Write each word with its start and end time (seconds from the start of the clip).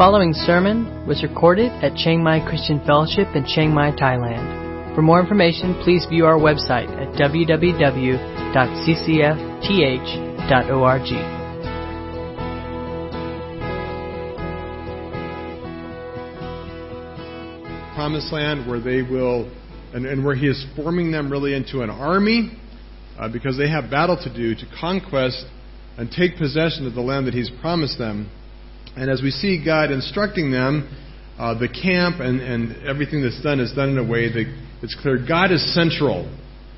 following 0.00 0.32
sermon 0.32 1.06
was 1.06 1.22
recorded 1.22 1.70
at 1.84 1.94
Chiang 1.94 2.24
Mai 2.24 2.40
Christian 2.48 2.80
Fellowship 2.86 3.28
in 3.36 3.44
Chiang 3.44 3.74
Mai, 3.74 3.90
Thailand. 3.90 4.94
For 4.94 5.02
more 5.02 5.20
information, 5.20 5.74
please 5.84 6.06
view 6.08 6.24
our 6.24 6.38
website 6.38 6.88
at 6.96 7.12
www.ccfth.org. 7.20 8.16
promised 17.94 18.32
land 18.32 18.66
where 18.66 18.80
they 18.80 19.02
will, 19.02 19.52
and, 19.92 20.06
and 20.06 20.24
where 20.24 20.34
he 20.34 20.46
is 20.46 20.64
forming 20.74 21.12
them 21.12 21.30
really 21.30 21.52
into 21.52 21.82
an 21.82 21.90
army 21.90 22.58
uh, 23.18 23.28
because 23.28 23.58
they 23.58 23.68
have 23.68 23.90
battle 23.90 24.16
to 24.16 24.34
do 24.34 24.54
to 24.54 24.64
conquest 24.80 25.44
and 25.98 26.10
take 26.10 26.38
possession 26.38 26.86
of 26.86 26.94
the 26.94 27.02
land 27.02 27.26
that 27.26 27.34
he's 27.34 27.50
promised 27.60 27.98
them. 27.98 28.30
And 28.96 29.10
as 29.10 29.22
we 29.22 29.30
see 29.30 29.62
God 29.64 29.90
instructing 29.90 30.50
them, 30.50 30.88
uh, 31.38 31.58
the 31.58 31.68
camp 31.68 32.20
and, 32.20 32.40
and 32.40 32.86
everything 32.86 33.22
that's 33.22 33.42
done 33.42 33.60
is 33.60 33.72
done 33.72 33.90
in 33.90 33.98
a 33.98 34.04
way 34.04 34.30
that 34.30 34.44
it's 34.82 34.96
clear 35.00 35.18
God 35.26 35.52
is 35.52 35.74
central 35.74 36.30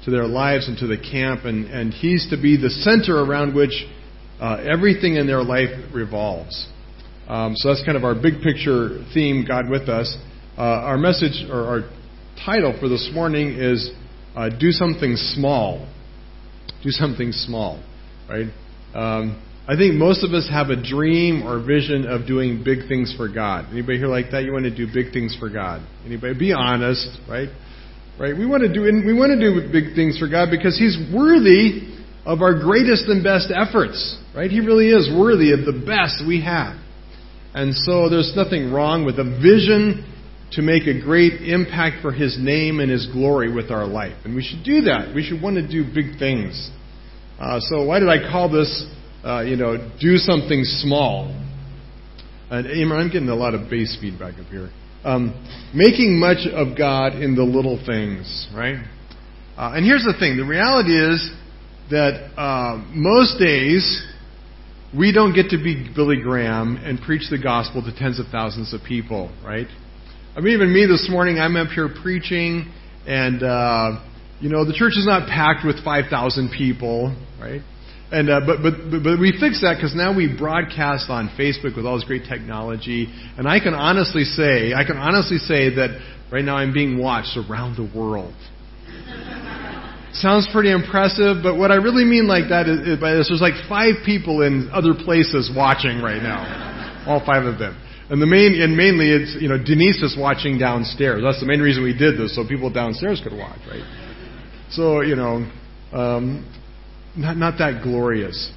to 0.05 0.11
their 0.11 0.27
lives 0.27 0.69
and 0.69 0.77
to 0.79 0.87
the 0.87 0.99
camp, 0.99 1.45
and, 1.45 1.67
and 1.67 1.93
He's 1.93 2.29
to 2.31 2.41
be 2.41 2.57
the 2.57 2.71
center 2.71 3.23
around 3.23 3.55
which 3.55 3.87
uh, 4.41 4.57
everything 4.69 5.17
in 5.17 5.27
their 5.27 5.43
life 5.43 5.71
revolves. 5.95 6.69
Um, 7.29 7.55
so 7.57 7.69
that's 7.69 7.85
kind 7.85 7.97
of 7.97 8.05
our 8.05 8.15
big 8.15 8.43
picture 8.43 9.05
theme, 9.15 9.45
God 9.47 9.69
with 9.71 9.89
us. 9.89 10.17
Uh, 10.59 10.63
our 10.63 10.99
message 10.99 11.49
or 11.49 11.65
our 11.65 11.91
title 12.45 12.77
for 12.79 12.89
this 12.89 13.11
morning 13.15 13.55
is 13.59 13.91
uh, 14.35 14.49
Do 14.49 14.71
Something 14.71 15.17
Small. 15.17 15.89
Do 16.83 16.91
Something 16.91 17.31
Small, 17.31 17.83
right? 18.29 18.49
Um, 18.95 19.41
I 19.69 19.77
think 19.77 19.95
most 19.95 20.25
of 20.25 20.33
us 20.33 20.49
have 20.51 20.71
a 20.71 20.83
dream 20.83 21.47
or 21.47 21.63
vision 21.65 22.05
of 22.07 22.27
doing 22.27 22.65
big 22.65 22.89
things 22.89 23.15
for 23.17 23.29
God. 23.29 23.71
Anybody 23.71 23.99
here 23.99 24.09
like 24.09 24.33
that? 24.33 24.43
You 24.43 24.53
want 24.53 24.65
to 24.65 24.75
do 24.75 24.87
big 24.93 25.13
things 25.13 25.37
for 25.39 25.49
God? 25.49 25.87
Anybody? 26.05 26.37
Be 26.37 26.53
honest, 26.53 27.07
right? 27.29 27.49
Right? 28.19 28.37
We 28.37 28.45
want 28.45 28.63
to 28.63 28.73
do 28.73 28.83
we 28.83 29.15
want 29.15 29.31
to 29.31 29.41
do 29.41 29.71
big 29.71 29.95
things 29.95 30.19
for 30.19 30.29
God 30.29 30.49
because 30.51 30.77
He's 30.77 30.99
worthy 31.15 31.95
of 32.27 32.43
our 32.43 32.59
greatest 32.59 33.07
and 33.07 33.23
best 33.23 33.53
efforts. 33.55 34.19
Right? 34.35 34.51
He 34.51 34.61
really 34.61 34.91
is 34.91 35.11
worthy 35.17 35.53
of 35.53 35.61
the 35.61 35.79
best 35.87 36.27
we 36.27 36.43
have. 36.43 36.77
And 37.55 37.75
so 37.75 38.09
there's 38.09 38.33
nothing 38.35 38.73
wrong 38.73 39.05
with 39.05 39.19
a 39.19 39.25
vision 39.25 40.09
to 40.53 40.63
make 40.63 40.87
a 40.87 41.01
great 41.01 41.41
impact 41.43 42.03
for 42.03 42.13
His 42.13 42.37
name 42.39 42.81
and 42.81 42.91
His 42.91 43.07
glory 43.13 43.53
with 43.53 43.71
our 43.71 43.87
life. 43.87 44.17
And 44.25 44.35
we 44.35 44.43
should 44.43 44.65
do 44.65 44.83
that. 44.83 45.15
We 45.15 45.23
should 45.23 45.41
want 45.41 45.57
to 45.57 45.67
do 45.67 45.85
big 45.85 46.19
things. 46.19 46.71
Uh, 47.39 47.61
so 47.61 47.85
why 47.85 48.01
did 48.01 48.09
I 48.09 48.31
call 48.31 48.51
this, 48.51 48.87
uh, 49.25 49.41
you 49.41 49.57
know, 49.57 49.77
do 50.01 50.17
something 50.17 50.63
small? 50.65 51.29
And 52.51 52.67
I'm 52.93 53.11
getting 53.11 53.29
a 53.29 53.35
lot 53.35 53.55
of 53.55 53.71
bass 53.71 53.97
feedback 54.01 54.35
up 54.39 54.47
here. 54.47 54.71
Um, 55.05 55.33
making 55.75 56.19
much 56.19 56.47
of 56.47 56.77
God 56.77 57.15
in 57.15 57.35
the 57.35 57.43
little 57.43 57.83
things, 57.85 58.49
right? 58.55 58.85
Uh, 59.57 59.73
and 59.75 59.85
here's 59.85 60.05
the 60.05 60.15
thing: 60.19 60.37
the 60.37 60.45
reality 60.45 60.93
is 60.93 61.31
that 61.91 62.33
uh, 62.37 62.85
most 62.91 63.39
days 63.39 64.07
we 64.97 65.13
don't 65.13 65.35
get 65.35 65.49
to 65.51 65.57
be 65.57 65.91
Billy 65.95 66.17
Graham 66.23 66.77
and 66.77 67.01
preach 67.01 67.31
the 67.31 67.39
gospel 67.39 67.83
to 67.83 67.95
tens 67.97 68.21
of 68.21 68.27
thousands 68.31 68.75
of 68.75 68.81
people, 68.87 69.35
right? 69.45 69.67
I 70.37 70.41
mean, 70.41 70.55
even 70.55 70.73
me 70.73 70.87
this 70.87 71.09
morning, 71.11 71.39
I'm 71.39 71.57
up 71.57 71.69
here 71.69 71.89
preaching, 72.03 72.73
and 73.07 73.43
uh, 73.43 74.05
you 74.41 74.49
know, 74.49 74.65
the 74.65 74.73
church 74.73 74.93
is 74.97 75.07
not 75.07 75.29
packed 75.29 75.65
with 75.65 75.83
5,000 75.85 76.53
people, 76.57 77.17
right? 77.41 77.61
And 78.13 78.29
uh, 78.29 78.41
but, 78.45 78.61
but 78.61 78.75
but 79.03 79.17
we 79.19 79.33
fixed 79.33 79.65
that 79.65 79.81
because 79.81 79.97
now 79.97 80.15
we 80.15 80.29
broadcast 80.29 81.09
on 81.09 81.33
Facebook 81.33 81.77
with 81.77 81.87
all 81.87 81.97
this 81.97 82.05
great 82.05 82.29
technology, 82.29 83.09
and 83.39 83.49
I 83.49 83.59
can 83.59 83.73
honestly 83.73 84.25
say, 84.25 84.75
I 84.75 84.85
can 84.85 84.99
honestly 84.99 85.39
say 85.39 85.75
that 85.77 85.97
right 86.31 86.45
now 86.45 86.57
I'm 86.57 86.75
being 86.75 86.99
watched 86.99 87.39
around 87.39 87.81
the 87.81 87.89
world. 87.89 88.37
Sounds 90.13 90.47
pretty 90.53 90.71
impressive, 90.71 91.43
but 91.43 91.57
what 91.57 91.73
I 91.73 91.77
really 91.77 92.05
mean 92.05 92.29
like 92.29 92.51
that 92.51 92.69
is, 92.69 92.85
is 92.87 93.01
by 93.01 93.15
this, 93.15 93.33
there's 93.33 93.41
like 93.41 93.57
five 93.67 94.05
people 94.05 94.43
in 94.43 94.69
other 94.71 94.93
places 94.93 95.51
watching 95.57 96.05
right 96.05 96.21
now, 96.21 97.09
all 97.09 97.25
five 97.25 97.45
of 97.49 97.59
them. 97.59 97.81
And 98.11 98.21
the 98.21 98.27
main, 98.27 98.61
and 98.61 98.77
mainly 98.77 99.09
it's, 99.09 99.41
you 99.41 99.49
know, 99.49 99.57
Denise 99.57 100.03
is 100.03 100.19
watching 100.21 100.59
downstairs. 100.59 101.23
That's 101.25 101.41
the 101.41 101.47
main 101.47 101.61
reason 101.61 101.83
we 101.83 101.97
did 101.97 102.21
this, 102.21 102.37
so 102.37 102.47
people 102.47 102.69
downstairs 102.69 103.23
could 103.25 103.33
watch, 103.33 103.61
right? 103.67 104.69
So, 104.69 105.01
you 105.01 105.17
know, 105.17 105.49
um, 105.97 106.45
not, 107.17 107.37
not 107.37 107.59
that 107.59 107.83
glorious, 107.83 108.53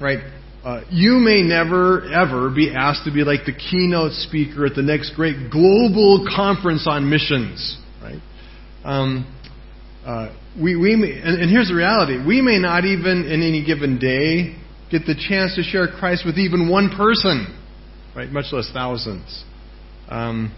right? 0.00 0.18
Uh, 0.64 0.82
you 0.90 1.12
may 1.14 1.42
never, 1.42 2.12
ever 2.12 2.50
be 2.50 2.74
asked 2.74 3.04
to 3.04 3.12
be 3.12 3.22
like 3.22 3.46
the 3.46 3.52
keynote 3.52 4.12
speaker 4.12 4.66
at 4.66 4.74
the 4.74 4.82
next 4.82 5.14
great 5.14 5.50
global 5.50 6.26
conference 6.34 6.86
on 6.88 7.08
missions, 7.08 7.78
right? 8.02 8.20
Um, 8.84 9.34
uh, 10.04 10.34
we, 10.60 10.76
we 10.76 10.96
may, 10.96 11.12
and, 11.12 11.42
and 11.42 11.50
here's 11.50 11.68
the 11.68 11.74
reality. 11.74 12.18
We 12.26 12.42
may 12.42 12.58
not 12.58 12.84
even, 12.84 13.24
in 13.26 13.42
any 13.42 13.64
given 13.64 13.98
day, 13.98 14.56
get 14.90 15.06
the 15.06 15.14
chance 15.14 15.54
to 15.56 15.62
share 15.62 15.86
Christ 15.86 16.24
with 16.26 16.38
even 16.38 16.68
one 16.68 16.90
person 16.96 17.54
right? 18.18 18.30
Much 18.30 18.46
less 18.50 18.68
thousands. 18.72 19.44
Um, 20.08 20.52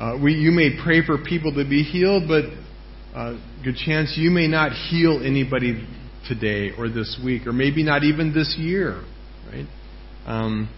uh, 0.00 0.18
we, 0.22 0.32
you 0.32 0.50
may 0.50 0.70
pray 0.82 1.04
for 1.04 1.18
people 1.22 1.52
to 1.52 1.68
be 1.68 1.82
healed, 1.82 2.24
but 2.26 2.44
uh, 3.14 3.38
good 3.62 3.76
chance 3.76 4.14
you 4.16 4.30
may 4.30 4.48
not 4.48 4.72
heal 4.72 5.20
anybody 5.22 5.86
today 6.26 6.70
or 6.76 6.88
this 6.88 7.20
week, 7.22 7.46
or 7.46 7.52
maybe 7.52 7.82
not 7.82 8.02
even 8.04 8.32
this 8.32 8.56
year, 8.58 9.02
right? 9.50 9.66
Um, 10.26 10.68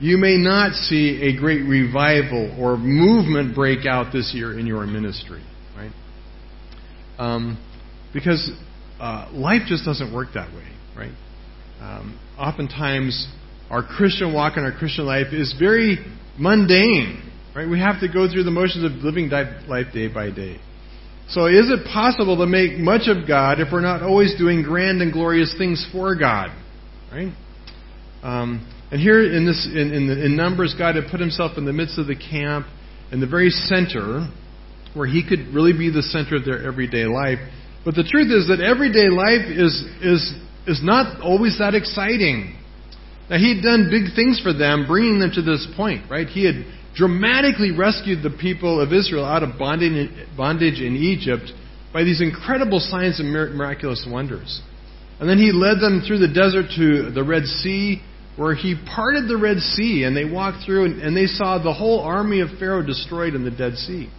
you 0.00 0.16
may 0.16 0.36
not 0.36 0.72
see 0.74 1.20
a 1.22 1.38
great 1.38 1.62
revival 1.62 2.56
or 2.58 2.76
movement 2.76 3.54
break 3.54 3.86
out 3.86 4.12
this 4.12 4.32
year 4.34 4.58
in 4.58 4.66
your 4.66 4.86
ministry, 4.86 5.42
right? 5.76 5.92
Um, 7.18 7.58
because 8.12 8.50
uh, 9.00 9.30
life 9.32 9.62
just 9.66 9.84
doesn't 9.84 10.14
work 10.14 10.28
that 10.34 10.52
way, 10.54 10.68
right? 10.96 11.12
Um, 11.80 12.18
oftentimes, 12.38 13.28
our 13.70 13.82
Christian 13.82 14.32
walk 14.32 14.54
and 14.56 14.64
our 14.64 14.76
Christian 14.76 15.04
life 15.04 15.32
is 15.32 15.54
very 15.58 15.98
mundane. 16.38 17.24
Right? 17.54 17.68
We 17.68 17.80
have 17.80 18.00
to 18.00 18.08
go 18.08 18.30
through 18.30 18.44
the 18.44 18.50
motions 18.50 18.84
of 18.84 19.02
living 19.02 19.30
life 19.30 19.86
day 19.92 20.06
by 20.06 20.30
day. 20.30 20.60
So 21.30 21.46
is 21.46 21.70
it 21.70 21.84
possible 21.84 22.38
to 22.38 22.46
make 22.46 22.78
much 22.78 23.06
of 23.06 23.28
God 23.28 23.60
if 23.60 23.68
we're 23.70 23.82
not 23.82 24.02
always 24.02 24.34
doing 24.38 24.62
grand 24.62 25.02
and 25.02 25.12
glorious 25.12 25.54
things 25.58 25.86
for 25.92 26.14
God? 26.16 26.48
Right? 27.12 27.32
Um, 28.22 28.66
and 28.90 29.00
here 29.00 29.22
in 29.22 29.44
this 29.44 29.68
in, 29.70 29.92
in, 29.92 30.06
the, 30.08 30.24
in 30.24 30.36
Numbers, 30.36 30.74
God 30.78 30.96
had 30.96 31.04
put 31.10 31.20
himself 31.20 31.58
in 31.58 31.66
the 31.66 31.72
midst 31.72 31.98
of 31.98 32.06
the 32.06 32.16
camp, 32.16 32.66
in 33.12 33.20
the 33.20 33.26
very 33.26 33.50
center, 33.50 34.28
where 34.94 35.06
he 35.06 35.22
could 35.26 35.52
really 35.52 35.74
be 35.74 35.90
the 35.90 36.02
center 36.02 36.36
of 36.36 36.46
their 36.46 36.66
everyday 36.66 37.04
life. 37.04 37.38
But 37.84 37.94
the 37.94 38.04
truth 38.04 38.32
is 38.32 38.48
that 38.48 38.64
everyday 38.64 39.08
life 39.12 39.52
is 39.52 39.84
is 40.00 40.32
is 40.66 40.80
not 40.82 41.20
always 41.20 41.58
that 41.58 41.74
exciting. 41.74 42.56
Now, 43.28 43.36
he 43.36 43.54
had 43.54 43.62
done 43.62 43.88
big 43.90 44.16
things 44.16 44.40
for 44.40 44.54
them, 44.54 44.86
bringing 44.88 45.18
them 45.20 45.30
to 45.34 45.42
this 45.42 45.68
point, 45.76 46.10
right? 46.10 46.26
He 46.26 46.46
had 46.46 46.64
dramatically 46.98 47.70
rescued 47.70 48.24
the 48.24 48.36
people 48.40 48.80
of 48.80 48.92
Israel 48.92 49.24
out 49.24 49.44
of 49.44 49.56
bondage 49.56 50.80
in 50.80 50.96
Egypt 50.96 51.52
by 51.92 52.02
these 52.02 52.20
incredible 52.20 52.80
signs 52.80 53.20
and 53.20 53.32
miraculous 53.32 54.04
wonders. 54.10 54.60
And 55.20 55.28
then 55.28 55.38
he 55.38 55.52
led 55.52 55.78
them 55.80 56.02
through 56.06 56.18
the 56.18 56.32
desert 56.32 56.66
to 56.76 57.10
the 57.12 57.22
Red 57.22 57.44
Sea, 57.44 58.02
where 58.36 58.54
he 58.54 58.74
parted 58.94 59.28
the 59.28 59.36
Red 59.36 59.58
Sea, 59.58 60.04
and 60.04 60.16
they 60.16 60.24
walked 60.24 60.66
through, 60.66 61.00
and, 61.00 61.16
they 61.16 61.26
saw 61.26 61.62
the 61.62 61.72
whole 61.72 62.00
army 62.00 62.40
of 62.40 62.48
Pharaoh 62.58 62.84
destroyed 62.84 63.34
in 63.34 63.44
the 63.44 63.50
Dead 63.50 63.76
Sea. 63.76 64.10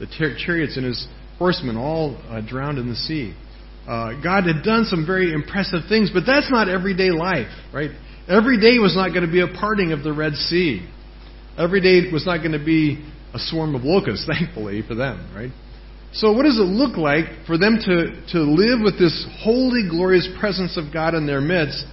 The 0.00 0.06
chariots 0.44 0.76
and 0.76 0.86
his 0.86 1.06
horsemen 1.38 1.76
all 1.76 2.16
uh, 2.28 2.40
drowned 2.40 2.78
in 2.78 2.88
the 2.88 2.96
sea. 2.96 3.34
Uh, 3.86 4.20
God 4.22 4.44
had 4.44 4.62
done 4.62 4.84
some 4.84 5.06
very 5.06 5.32
impressive 5.32 5.82
things, 5.88 6.10
but 6.12 6.24
that's 6.26 6.50
not 6.50 6.68
everyday 6.68 7.10
life, 7.10 7.48
right? 7.72 7.90
Every 8.28 8.60
day 8.60 8.78
was 8.78 8.94
not 8.94 9.10
going 9.10 9.24
to 9.24 9.32
be 9.32 9.40
a 9.40 9.48
parting 9.48 9.92
of 9.92 10.02
the 10.02 10.12
Red 10.12 10.34
Sea. 10.34 10.86
Every 11.58 11.80
day 11.80 12.10
was 12.12 12.24
not 12.24 12.38
going 12.38 12.52
to 12.52 12.64
be 12.64 13.04
a 13.34 13.38
swarm 13.38 13.74
of 13.74 13.82
locusts, 13.82 14.26
thankfully 14.32 14.82
for 14.86 14.94
them, 14.94 15.30
right? 15.34 15.50
So, 16.12 16.32
what 16.32 16.44
does 16.44 16.58
it 16.58 16.62
look 16.62 16.96
like 16.96 17.46
for 17.46 17.58
them 17.58 17.78
to, 17.84 18.24
to 18.32 18.38
live 18.40 18.80
with 18.82 18.98
this 18.98 19.26
holy, 19.42 19.88
glorious 19.88 20.28
presence 20.40 20.78
of 20.78 20.92
God 20.92 21.14
in 21.14 21.26
their 21.26 21.40
midst, 21.40 21.84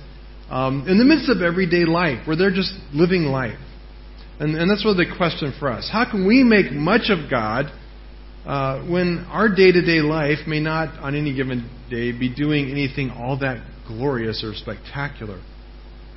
um, 0.50 0.88
in 0.88 0.98
the 0.98 1.04
midst 1.04 1.30
of 1.30 1.42
everyday 1.42 1.84
life, 1.84 2.26
where 2.26 2.38
they're 2.38 2.54
just 2.54 2.74
living 2.94 3.24
life? 3.24 3.60
And, 4.40 4.56
and 4.56 4.70
that's 4.70 4.86
really 4.86 5.06
the 5.06 5.16
question 5.18 5.54
for 5.60 5.70
us. 5.70 5.90
How 5.92 6.10
can 6.10 6.28
we 6.28 6.44
make 6.44 6.72
much 6.72 7.10
of 7.10 7.30
God 7.30 7.72
uh, 8.46 8.86
when 8.86 9.26
our 9.30 9.50
day 9.50 9.72
to 9.72 9.82
day 9.82 10.02
life 10.02 10.48
may 10.48 10.60
not, 10.60 11.00
on 11.00 11.16
any 11.16 11.34
given 11.34 11.70
day, 11.90 12.12
be 12.12 12.34
doing 12.34 12.70
anything 12.70 13.10
all 13.10 13.40
that 13.40 13.66
glorious 13.88 14.44
or 14.44 14.54
spectacular. 14.54 15.42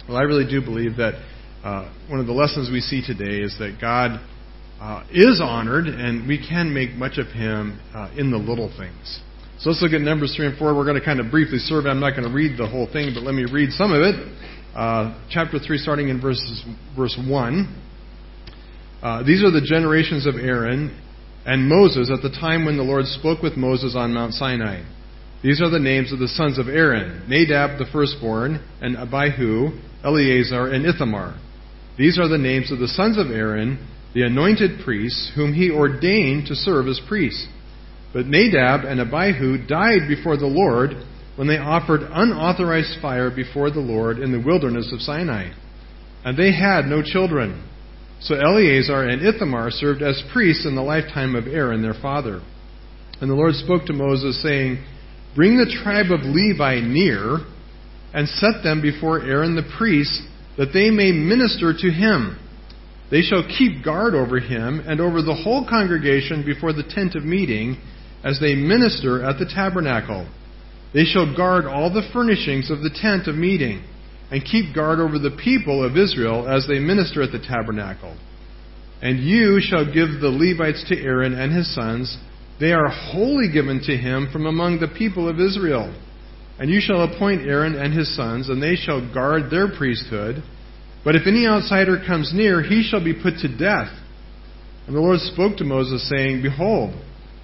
Well, 0.09 0.17
I 0.17 0.23
really 0.23 0.49
do 0.49 0.61
believe 0.61 0.97
that 0.97 1.15
uh, 1.65 1.93
one 2.09 2.21
of 2.21 2.27
the 2.27 2.33
lessons 2.33 2.71
we 2.71 2.81
see 2.81 3.05
today 3.05 3.43
is 3.43 3.57
that 3.59 3.79
God 3.81 4.21
uh, 4.81 5.05
is 5.11 5.41
honored 5.43 5.87
and 5.87 6.29
we 6.29 6.39
can 6.39 6.73
make 6.73 6.91
much 6.95 7.19
of 7.19 7.27
Him 7.29 7.81
uh, 7.95 8.11
in 8.17 8.31
the 8.31 8.39
little 8.39 8.73
things. 8.79 9.21
So 9.59 9.71
let's 9.71 9.83
look 9.83 9.93
at 9.93 10.01
Numbers 10.01 10.35
3 10.37 10.47
and 10.47 10.59
4. 10.59 10.75
We're 10.77 10.85
going 10.85 11.01
to 11.01 11.05
kind 11.05 11.19
of 11.19 11.33
briefly 11.33 11.59
survey. 11.59 11.91
I'm 11.91 11.99
not 11.99 12.11
going 12.11 12.29
to 12.29 12.33
read 12.33 12.57
the 12.57 12.69
whole 12.69 12.87
thing, 12.87 13.11
but 13.13 13.25
let 13.25 13.35
me 13.35 13.45
read 13.51 13.71
some 13.73 13.93
of 13.93 14.03
it. 14.03 14.15
Uh, 14.75 15.19
chapter 15.31 15.59
3, 15.59 15.79
starting 15.79 16.09
in 16.11 16.21
verses, 16.21 16.63
verse 16.97 17.19
1. 17.19 17.83
Uh, 19.03 19.23
these 19.25 19.43
are 19.43 19.51
the 19.51 19.65
generations 19.65 20.27
of 20.27 20.37
Aaron 20.37 20.97
and 21.45 21.69
Moses 21.69 22.11
at 22.15 22.23
the 22.23 22.31
time 22.31 22.65
when 22.65 22.77
the 22.77 22.85
Lord 22.85 23.07
spoke 23.07 23.43
with 23.43 23.57
Moses 23.57 23.95
on 23.97 24.15
Mount 24.15 24.35
Sinai. 24.35 24.85
These 25.43 25.61
are 25.61 25.71
the 25.71 25.79
names 25.79 26.13
of 26.13 26.19
the 26.19 26.29
sons 26.29 26.59
of 26.59 26.69
Aaron 26.69 27.29
Nadab 27.29 27.79
the 27.79 27.87
firstborn, 27.93 28.63
and 28.81 28.97
Abihu, 28.97 29.71
Eleazar, 30.05 30.69
and 30.69 30.85
Ithamar. 30.85 31.39
These 31.99 32.19
are 32.19 32.29
the 32.29 32.39
names 32.39 32.71
of 32.71 32.79
the 32.79 32.89
sons 32.89 33.19
of 33.19 33.33
Aaron, 33.33 33.87
the 34.15 34.23
anointed 34.23 34.85
priests, 34.85 35.33
whom 35.35 35.53
he 35.53 35.71
ordained 35.71 36.47
to 36.47 36.55
serve 36.55 36.87
as 36.87 37.01
priests. 37.09 37.47
But 38.13 38.27
Nadab 38.27 38.85
and 38.85 39.01
Abihu 39.01 39.67
died 39.67 40.09
before 40.09 40.37
the 40.37 40.47
Lord 40.47 40.91
when 41.37 41.49
they 41.49 41.59
offered 41.59 42.01
unauthorized 42.03 43.01
fire 43.03 43.31
before 43.31 43.71
the 43.71 43.81
Lord 43.81 44.19
in 44.19 44.33
the 44.33 44.43
wilderness 44.45 44.93
of 44.93 45.01
Sinai. 45.01 45.53
And 46.25 46.37
they 46.37 46.53
had 46.53 46.87
no 46.87 47.03
children. 47.03 47.65
So 48.21 48.35
Eleazar 48.35 49.09
and 49.09 49.23
Ithamar 49.23 49.71
served 49.71 50.03
as 50.03 50.23
priests 50.33 50.67
in 50.67 50.75
the 50.75 50.83
lifetime 50.83 51.37
of 51.37 51.47
Aaron 51.47 51.83
their 51.83 51.95
father. 51.95 52.41
And 53.21 53.31
the 53.31 53.35
Lord 53.35 53.55
spoke 53.55 53.87
to 53.87 53.93
Moses, 53.93 54.43
saying, 54.43 54.85
Bring 55.37 55.57
the 55.57 55.73
tribe 55.83 56.11
of 56.11 56.25
Levi 56.25 56.81
near, 56.81 57.39
and 58.13 58.29
set 58.29 58.63
them 58.65 58.81
before 58.81 59.21
Aaron 59.21 59.55
the 59.55 59.71
priest, 59.77 60.23
that 60.59 60.73
they 60.75 60.91
may 60.91 61.13
minister 61.13 61.73
to 61.73 61.91
him. 61.91 62.39
They 63.11 63.23
shall 63.23 63.47
keep 63.47 63.83
guard 63.83 64.15
over 64.15 64.39
him 64.39 64.81
and 64.87 65.01
over 65.01 65.23
the 65.23 65.35
whole 65.35 65.67
congregation 65.67 66.45
before 66.45 66.75
the 66.75 66.83
tent 66.83 67.15
of 67.15 67.25
meeting, 67.25 67.79
as 68.23 68.39
they 68.41 68.55
minister 68.55 69.25
at 69.25 69.39
the 69.39 69.47
tabernacle. 69.47 70.29
They 70.93 71.05
shall 71.05 71.35
guard 71.35 71.65
all 71.65 71.93
the 71.93 72.09
furnishings 72.13 72.71
of 72.71 72.81
the 72.81 72.91
tent 73.01 73.29
of 73.29 73.37
meeting 73.37 73.85
and 74.31 74.45
keep 74.45 74.75
guard 74.75 74.99
over 74.99 75.19
the 75.19 75.39
people 75.43 75.85
of 75.85 75.97
Israel 75.97 76.49
as 76.49 76.67
they 76.67 76.79
minister 76.79 77.23
at 77.23 77.33
the 77.33 77.39
tabernacle. 77.39 78.17
And 79.01 79.21
you 79.21 79.61
shall 79.61 79.87
give 79.87 80.21
the 80.21 80.29
Levites 80.29 80.85
to 80.89 81.01
Aaron 81.01 81.35
and 81.35 81.55
his 81.55 81.73
sons. 81.75 82.19
They 82.59 82.73
are 82.73 82.89
wholly 82.89 83.51
given 83.51 83.81
to 83.85 83.97
him 83.97 84.29
from 84.33 84.47
among 84.47 84.81
the 84.81 84.89
people 84.89 85.29
of 85.29 85.39
Israel. 85.39 85.95
And 86.59 86.71
you 86.71 86.81
shall 86.81 87.03
appoint 87.03 87.47
Aaron 87.47 87.75
and 87.75 87.95
his 87.95 88.15
sons, 88.17 88.49
and 88.49 88.63
they 88.63 88.75
shall 88.75 89.13
guard 89.15 89.51
their 89.51 89.69
priesthood. 89.69 90.43
But 91.05 91.15
if 91.15 91.27
any 91.27 91.47
outsider 91.47 92.03
comes 92.05 92.33
near, 92.35 92.63
he 92.63 92.83
shall 92.83 93.03
be 93.03 93.15
put 93.15 93.39
to 93.39 93.49
death. 93.49 93.93
And 94.87 94.97
the 94.97 95.01
Lord 95.01 95.21
spoke 95.21 95.57
to 95.59 95.65
Moses, 95.65 96.09
saying, 96.09 96.43
Behold, 96.43 96.95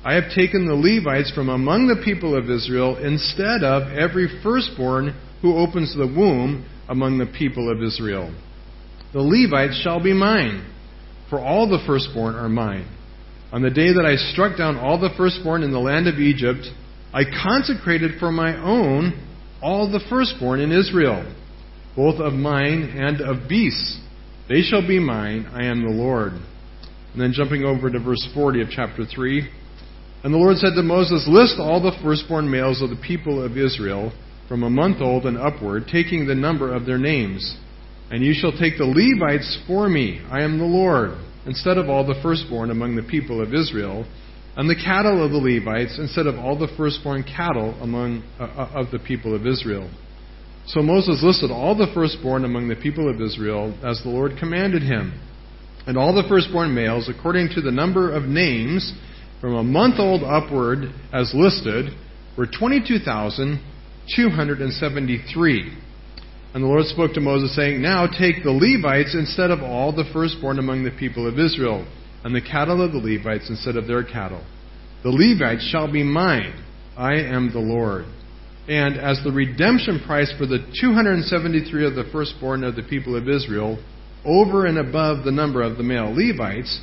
I 0.05 0.15
have 0.15 0.35
taken 0.35 0.67
the 0.67 0.75
Levites 0.75 1.31
from 1.31 1.49
among 1.49 1.87
the 1.87 2.03
people 2.05 2.37
of 2.37 2.51
Israel 2.51 2.97
instead 2.97 3.63
of 3.63 3.93
every 3.93 4.29
firstborn 4.43 5.15
who 5.41 5.57
opens 5.57 5.95
the 5.97 6.07
womb 6.07 6.69
among 6.89 7.19
the 7.19 7.27
people 7.27 7.71
of 7.71 7.83
Israel. 7.83 8.35
The 9.13 9.21
Levites 9.21 9.81
shall 9.83 10.03
be 10.03 10.13
mine, 10.13 10.67
for 11.31 11.39
all 11.39 11.69
the 11.69 11.83
firstborn 11.87 12.35
are 12.35 12.49
mine. 12.49 12.89
On 13.53 13.63
the 13.63 13.71
day 13.71 13.93
that 13.93 14.05
I 14.05 14.17
struck 14.33 14.59
down 14.59 14.77
all 14.77 14.99
the 14.99 15.15
firstborn 15.17 15.63
in 15.63 15.71
the 15.71 15.79
land 15.79 16.09
of 16.09 16.19
Egypt, 16.19 16.67
I 17.15 17.23
consecrated 17.25 18.19
for 18.19 18.33
my 18.33 18.61
own 18.61 19.25
all 19.63 19.91
the 19.91 20.05
firstborn 20.11 20.61
in 20.61 20.73
Israel, 20.73 21.33
both 21.95 22.21
of 22.21 22.33
mine 22.33 22.93
and 22.99 23.21
of 23.21 23.49
beasts. 23.49 24.01
They 24.49 24.63
shall 24.63 24.87
be 24.87 24.99
mine, 24.99 25.47
I 25.55 25.67
am 25.67 25.83
the 25.83 25.93
Lord. 25.93 26.33
And 26.33 27.23
then 27.23 27.33
jumping 27.33 27.63
over 27.63 27.89
to 27.89 28.01
verse 28.01 28.29
40 28.35 28.63
of 28.63 28.69
chapter 28.71 29.05
3. 29.07 29.49
And 30.25 30.35
the 30.35 30.39
Lord 30.39 30.57
said 30.57 30.75
to 30.75 30.83
Moses, 30.83 31.25
List 31.29 31.55
all 31.61 31.81
the 31.81 31.97
firstborn 32.03 32.51
males 32.51 32.83
of 32.83 32.91
the 32.91 33.01
people 33.07 33.45
of 33.45 33.57
Israel 33.57 34.13
from 34.49 34.65
a 34.65 34.71
month 34.71 35.01
old 35.01 35.25
and 35.25 35.39
upward, 35.39 35.85
taking 35.87 36.27
the 36.27 36.35
number 36.35 36.75
of 36.75 36.85
their 36.85 36.99
names. 36.99 37.57
And 38.11 38.25
you 38.25 38.35
shall 38.35 38.53
take 38.53 38.77
the 38.77 38.85
Levites 38.85 39.63
for 39.69 39.89
me, 39.89 40.21
I 40.31 40.43
am 40.43 40.59
the 40.59 40.65
Lord, 40.65 41.13
instead 41.47 41.79
of 41.79 41.89
all 41.89 42.05
the 42.05 42.21
firstborn 42.23 42.73
among 42.73 42.97
the 42.97 43.03
people 43.05 43.41
of 43.41 43.55
Israel, 43.55 44.05
and 44.57 44.71
the 44.71 44.75
cattle 44.75 45.25
of 45.25 45.33
the 45.33 45.39
Levites 45.39 45.99
instead 45.99 46.27
of 46.27 46.37
all 46.37 46.59
the 46.59 46.73
firstborn 46.77 47.25
cattle 47.25 47.75
among 47.81 48.23
uh, 48.39 48.45
uh 48.45 48.71
of 48.75 48.91
the 48.91 48.99
people 48.99 49.35
of 49.35 49.47
Israel. 49.47 49.91
So 50.67 50.81
Moses 50.81 51.23
listed 51.23 51.51
all 51.51 51.77
the 51.77 51.93
firstborn 51.93 52.45
among 52.45 52.69
the 52.69 52.77
people 52.77 53.11
of 53.11 53.21
Israel 53.21 53.77
as 53.85 54.03
the 54.03 54.11
Lord 54.11 54.33
commanded 54.39 54.83
him, 54.83 55.21
and 55.87 55.99
all 55.99 56.15
the 56.15 56.29
firstborn 56.29 56.75
males 56.75 57.09
according 57.09 57.51
to 57.55 57.61
the 57.61 57.73
number 57.73 58.15
of 58.15 58.25
names 58.25 58.93
from 59.41 59.55
a 59.55 59.63
month 59.63 59.97
old 59.99 60.23
upward 60.23 60.93
as 61.13 61.33
listed 61.35 61.93
were 62.37 62.47
22,000. 62.47 63.61
273. 64.15 65.77
And 66.55 66.63
the 66.63 66.69
Lord 66.69 66.87
spoke 66.87 67.15
to 67.15 67.21
Moses, 67.21 67.55
saying, 67.57 67.83
Now 67.83 68.07
take 68.07 68.45
the 68.45 68.53
Levites 68.53 69.15
instead 69.15 69.51
of 69.51 69.63
all 69.63 69.93
the 69.93 70.09
firstborn 70.13 70.59
among 70.59 70.85
the 70.85 70.93
people 70.93 71.27
of 71.27 71.39
Israel, 71.39 71.87
and 72.25 72.35
the 72.35 72.41
cattle 72.41 72.83
of 72.83 72.93
the 72.93 72.99
Levites 72.99 73.49
instead 73.49 73.77
of 73.77 73.87
their 73.87 74.03
cattle. 74.03 74.45
The 75.03 75.11
Levites 75.11 75.69
shall 75.71 75.91
be 75.91 76.03
mine. 76.03 76.65
I 76.97 77.15
am 77.15 77.53
the 77.53 77.61
Lord. 77.61 78.07
And 78.67 78.97
as 78.97 79.21
the 79.23 79.33
redemption 79.33 80.01
price 80.07 80.33
for 80.39 80.47
the 80.47 80.67
273 80.81 81.87
of 81.87 81.95
the 81.95 82.11
firstborn 82.11 82.65
of 82.65 82.77
the 82.77 82.83
people 82.83 83.15
of 83.15 83.29
Israel, 83.29 83.79
over 84.25 84.65
and 84.65 84.79
above 84.79 85.25
the 85.25 85.33
number 85.33 85.63
of 85.63 85.77
the 85.77 85.83
male 85.83 86.15
Levites, 86.17 86.81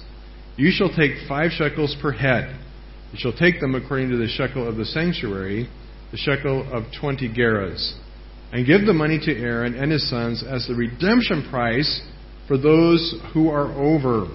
you 0.57 0.69
shall 0.71 0.89
take 0.95 1.27
five 1.27 1.51
shekels 1.51 1.95
per 2.01 2.11
head. 2.11 2.59
You 3.11 3.17
shall 3.19 3.33
take 3.33 3.59
them 3.59 3.73
according 3.73 4.11
to 4.11 4.17
the 4.17 4.27
shekel 4.27 4.67
of 4.67 4.77
the 4.77 4.85
sanctuary 4.85 5.67
the 6.11 6.17
shekel 6.17 6.67
of 6.71 6.83
20 6.99 7.33
gerahs, 7.33 7.97
and 8.51 8.67
give 8.67 8.85
the 8.85 8.93
money 8.93 9.17
to 9.17 9.31
Aaron 9.31 9.75
and 9.75 9.91
his 9.91 10.09
sons 10.09 10.43
as 10.47 10.67
the 10.67 10.75
redemption 10.75 11.47
price 11.49 12.01
for 12.47 12.57
those 12.57 13.15
who 13.33 13.49
are 13.49 13.71
over. 13.71 14.27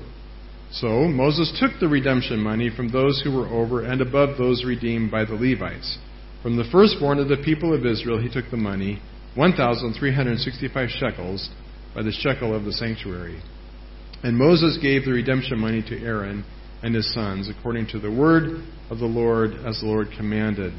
So 0.81 1.09
Moses 1.09 1.57
took 1.59 1.81
the 1.81 1.89
redemption 1.89 2.39
money 2.39 2.71
from 2.75 2.89
those 2.89 3.23
who 3.23 3.33
were 3.33 3.49
over 3.49 3.83
and 3.83 4.03
above 4.03 4.37
those 4.37 4.63
redeemed 4.63 5.11
by 5.11 5.25
the 5.25 5.35
Levites. 5.35 5.97
From 6.43 6.57
the 6.57 6.69
firstborn 6.71 7.19
of 7.19 7.29
the 7.29 7.39
people 7.43 7.75
of 7.75 7.87
Israel 7.87 8.21
he 8.21 8.29
took 8.29 8.51
the 8.51 8.59
money, 8.59 9.01
1,365 9.37 10.89
shekels, 10.91 11.49
by 11.95 12.03
the 12.03 12.13
shekel 12.13 12.55
of 12.55 12.65
the 12.65 12.73
sanctuary. 12.73 13.41
And 14.23 14.37
Moses 14.37 14.79
gave 14.83 15.05
the 15.05 15.13
redemption 15.13 15.59
money 15.59 15.83
to 15.89 15.99
Aaron 15.99 16.45
and 16.83 16.95
his 16.95 17.13
sons, 17.15 17.49
according 17.49 17.87
to 17.89 17.99
the 17.99 18.11
word 18.11 18.63
of 18.91 18.99
the 18.99 19.07
Lord, 19.07 19.53
as 19.67 19.81
the 19.81 19.87
Lord 19.87 20.09
commanded. 20.15 20.75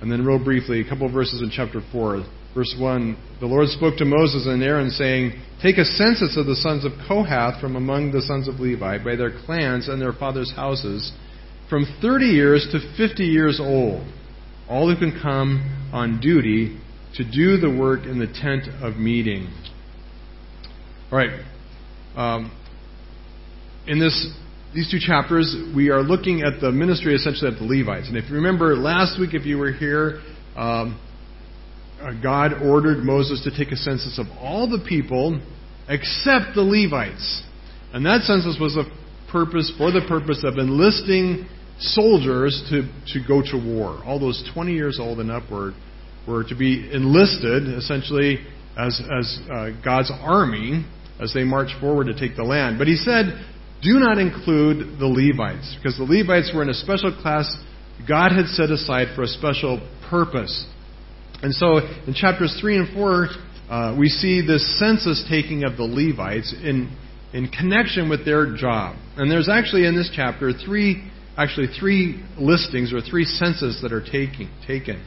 And 0.00 0.10
then, 0.10 0.24
real 0.24 0.42
briefly, 0.42 0.80
a 0.80 0.88
couple 0.88 1.06
of 1.06 1.12
verses 1.12 1.42
in 1.42 1.50
chapter 1.50 1.82
4. 1.92 2.24
Verse 2.56 2.74
1 2.78 3.16
The 3.40 3.46
Lord 3.46 3.68
spoke 3.68 3.98
to 3.98 4.06
Moses 4.06 4.46
and 4.46 4.62
Aaron, 4.62 4.88
saying, 4.88 5.34
Take 5.62 5.76
a 5.76 5.84
census 5.84 6.38
of 6.38 6.46
the 6.46 6.56
sons 6.56 6.86
of 6.86 6.92
Kohath 7.06 7.60
from 7.60 7.76
among 7.76 8.12
the 8.12 8.22
sons 8.22 8.48
of 8.48 8.60
Levi, 8.60 9.04
by 9.04 9.14
their 9.14 9.30
clans 9.44 9.88
and 9.88 10.00
their 10.00 10.14
fathers' 10.14 10.52
houses, 10.56 11.12
from 11.68 11.84
30 12.00 12.24
years 12.24 12.66
to 12.72 12.78
50 12.96 13.24
years 13.24 13.60
old, 13.60 14.10
all 14.70 14.92
who 14.92 14.98
can 14.98 15.20
come 15.20 15.90
on 15.92 16.18
duty 16.18 16.80
to 17.16 17.24
do 17.24 17.58
the 17.58 17.68
work 17.68 18.06
in 18.06 18.18
the 18.18 18.26
tent 18.26 18.68
of 18.82 18.96
meeting. 18.96 19.52
All 21.12 21.18
right. 21.18 21.44
Um, 22.16 22.50
in 23.86 24.00
this 24.00 24.34
these 24.74 24.90
two 24.90 24.98
chapters, 24.98 25.54
we 25.74 25.90
are 25.90 26.02
looking 26.02 26.40
at 26.40 26.60
the 26.60 26.72
ministry 26.72 27.14
essentially 27.14 27.52
of 27.52 27.58
the 27.58 27.64
Levites. 27.64 28.08
And 28.08 28.16
if 28.16 28.28
you 28.30 28.36
remember 28.36 28.74
last 28.76 29.20
week, 29.20 29.34
if 29.34 29.44
you 29.44 29.58
were 29.58 29.72
here, 29.72 30.22
um, 30.56 30.98
God 32.22 32.52
ordered 32.62 32.98
Moses 32.98 33.42
to 33.44 33.56
take 33.56 33.72
a 33.72 33.76
census 33.76 34.18
of 34.18 34.26
all 34.38 34.68
the 34.68 34.84
people 34.86 35.40
except 35.88 36.54
the 36.54 36.62
Levites. 36.62 37.42
And 37.92 38.04
that 38.04 38.22
census 38.22 38.58
was 38.60 38.76
a 38.76 38.84
purpose 39.30 39.72
for 39.78 39.90
the 39.90 40.02
purpose 40.06 40.44
of 40.44 40.58
enlisting 40.58 41.48
soldiers 41.78 42.62
to, 42.70 42.82
to 43.12 43.26
go 43.26 43.42
to 43.42 43.56
war. 43.56 44.02
All 44.04 44.18
those 44.18 44.48
20 44.54 44.72
years 44.72 44.98
old 45.00 45.20
and 45.20 45.30
upward 45.30 45.74
were 46.26 46.44
to 46.44 46.54
be 46.54 46.90
enlisted 46.92 47.68
essentially 47.68 48.38
as, 48.76 49.00
as 49.00 49.38
uh, 49.50 49.70
God's 49.84 50.10
army 50.20 50.84
as 51.20 51.32
they 51.32 51.44
marched 51.44 51.80
forward 51.80 52.04
to 52.04 52.18
take 52.18 52.36
the 52.36 52.44
land. 52.44 52.78
But 52.78 52.88
he 52.88 52.96
said, 52.96 53.26
do 53.82 53.98
not 54.00 54.18
include 54.18 54.98
the 54.98 55.06
Levites, 55.06 55.76
because 55.76 55.96
the 55.96 56.04
Levites 56.04 56.50
were 56.54 56.62
in 56.62 56.70
a 56.70 56.74
special 56.74 57.16
class 57.22 57.46
God 58.06 58.32
had 58.32 58.46
set 58.46 58.70
aside 58.70 59.14
for 59.14 59.22
a 59.22 59.26
special 59.26 59.80
purpose. 60.10 60.66
And 61.42 61.54
so 61.54 61.78
in 62.06 62.14
chapters 62.14 62.56
3 62.60 62.78
and 62.78 62.94
4, 62.94 63.28
uh, 63.68 63.96
we 63.98 64.08
see 64.08 64.46
this 64.46 64.78
census 64.78 65.26
taking 65.28 65.64
of 65.64 65.76
the 65.76 65.82
Levites 65.82 66.54
in, 66.62 66.96
in 67.32 67.48
connection 67.48 68.08
with 68.08 68.24
their 68.24 68.56
job. 68.56 68.96
And 69.16 69.30
there's 69.30 69.48
actually 69.48 69.86
in 69.86 69.96
this 69.96 70.10
chapter 70.14 70.52
three, 70.52 71.10
actually 71.36 71.68
three 71.78 72.22
listings 72.38 72.92
or 72.92 73.00
three 73.00 73.24
census 73.24 73.80
that 73.82 73.92
are 73.92 74.00
taking, 74.00 74.50
taken. 74.66 75.04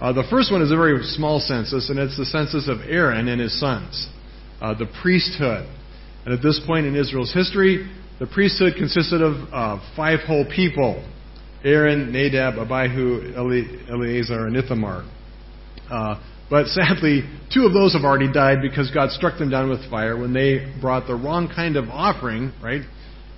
Uh, 0.00 0.12
the 0.12 0.24
first 0.30 0.50
one 0.50 0.62
is 0.62 0.72
a 0.72 0.76
very 0.76 1.00
small 1.04 1.38
census, 1.38 1.90
and 1.90 1.98
it's 1.98 2.16
the 2.16 2.24
census 2.24 2.66
of 2.66 2.78
Aaron 2.88 3.28
and 3.28 3.40
his 3.40 3.58
sons, 3.60 4.08
uh, 4.60 4.74
the 4.74 4.86
priesthood. 5.02 5.68
And 6.24 6.34
at 6.34 6.42
this 6.42 6.60
point 6.66 6.86
in 6.86 6.96
Israel's 6.96 7.32
history, 7.32 7.88
the 8.18 8.26
priesthood 8.26 8.74
consisted 8.78 9.20
of 9.20 9.80
five 9.96 10.20
whole 10.26 10.44
people 10.44 11.04
Aaron, 11.64 12.10
Nadab, 12.10 12.58
Abihu, 12.58 13.34
Eleazar, 13.36 14.46
and 14.46 14.56
Ithamar. 14.56 15.04
Uh, 15.92 16.16
But 16.52 16.66
sadly, 16.68 17.24
two 17.54 17.64
of 17.64 17.72
those 17.72 17.94
have 17.94 18.04
already 18.04 18.30
died 18.30 18.58
because 18.60 18.90
God 18.90 19.10
struck 19.10 19.38
them 19.38 19.48
down 19.48 19.70
with 19.70 19.88
fire 19.88 20.18
when 20.20 20.32
they 20.34 20.70
brought 20.82 21.06
the 21.06 21.14
wrong 21.14 21.48
kind 21.48 21.76
of 21.76 21.88
offering, 21.88 22.52
right? 22.62 22.82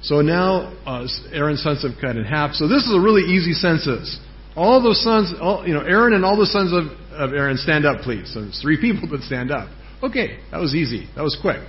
So 0.03 0.21
now 0.21 0.75
uh, 0.85 1.07
Aaron's 1.33 1.63
sons 1.63 1.83
have 1.87 1.95
cut 2.01 2.17
in 2.17 2.25
half. 2.25 2.55
So 2.55 2.67
this 2.67 2.83
is 2.83 2.93
a 2.93 2.99
really 2.99 3.23
easy 3.23 3.53
census. 3.53 4.19
All 4.57 4.83
the 4.83 4.95
sons, 4.95 5.33
all, 5.41 5.67
you 5.67 5.75
know, 5.75 5.81
Aaron 5.83 6.13
and 6.13 6.25
all 6.25 6.37
the 6.37 6.47
sons 6.47 6.73
of, 6.73 6.91
of 7.13 7.33
Aaron, 7.33 7.57
stand 7.57 7.87
up, 7.87 8.03
please. 8.03 8.33
So 8.35 8.43
it's 8.43 8.61
three 8.61 8.81
people 8.81 9.09
that 9.11 9.23
stand 9.23 9.53
up. 9.53 9.69
Okay, 10.03 10.39
that 10.51 10.59
was 10.59 10.75
easy. 10.75 11.09
That 11.15 11.23
was 11.23 11.39
quick, 11.41 11.63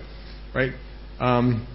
right? 0.54 0.74
Um, 1.20 1.68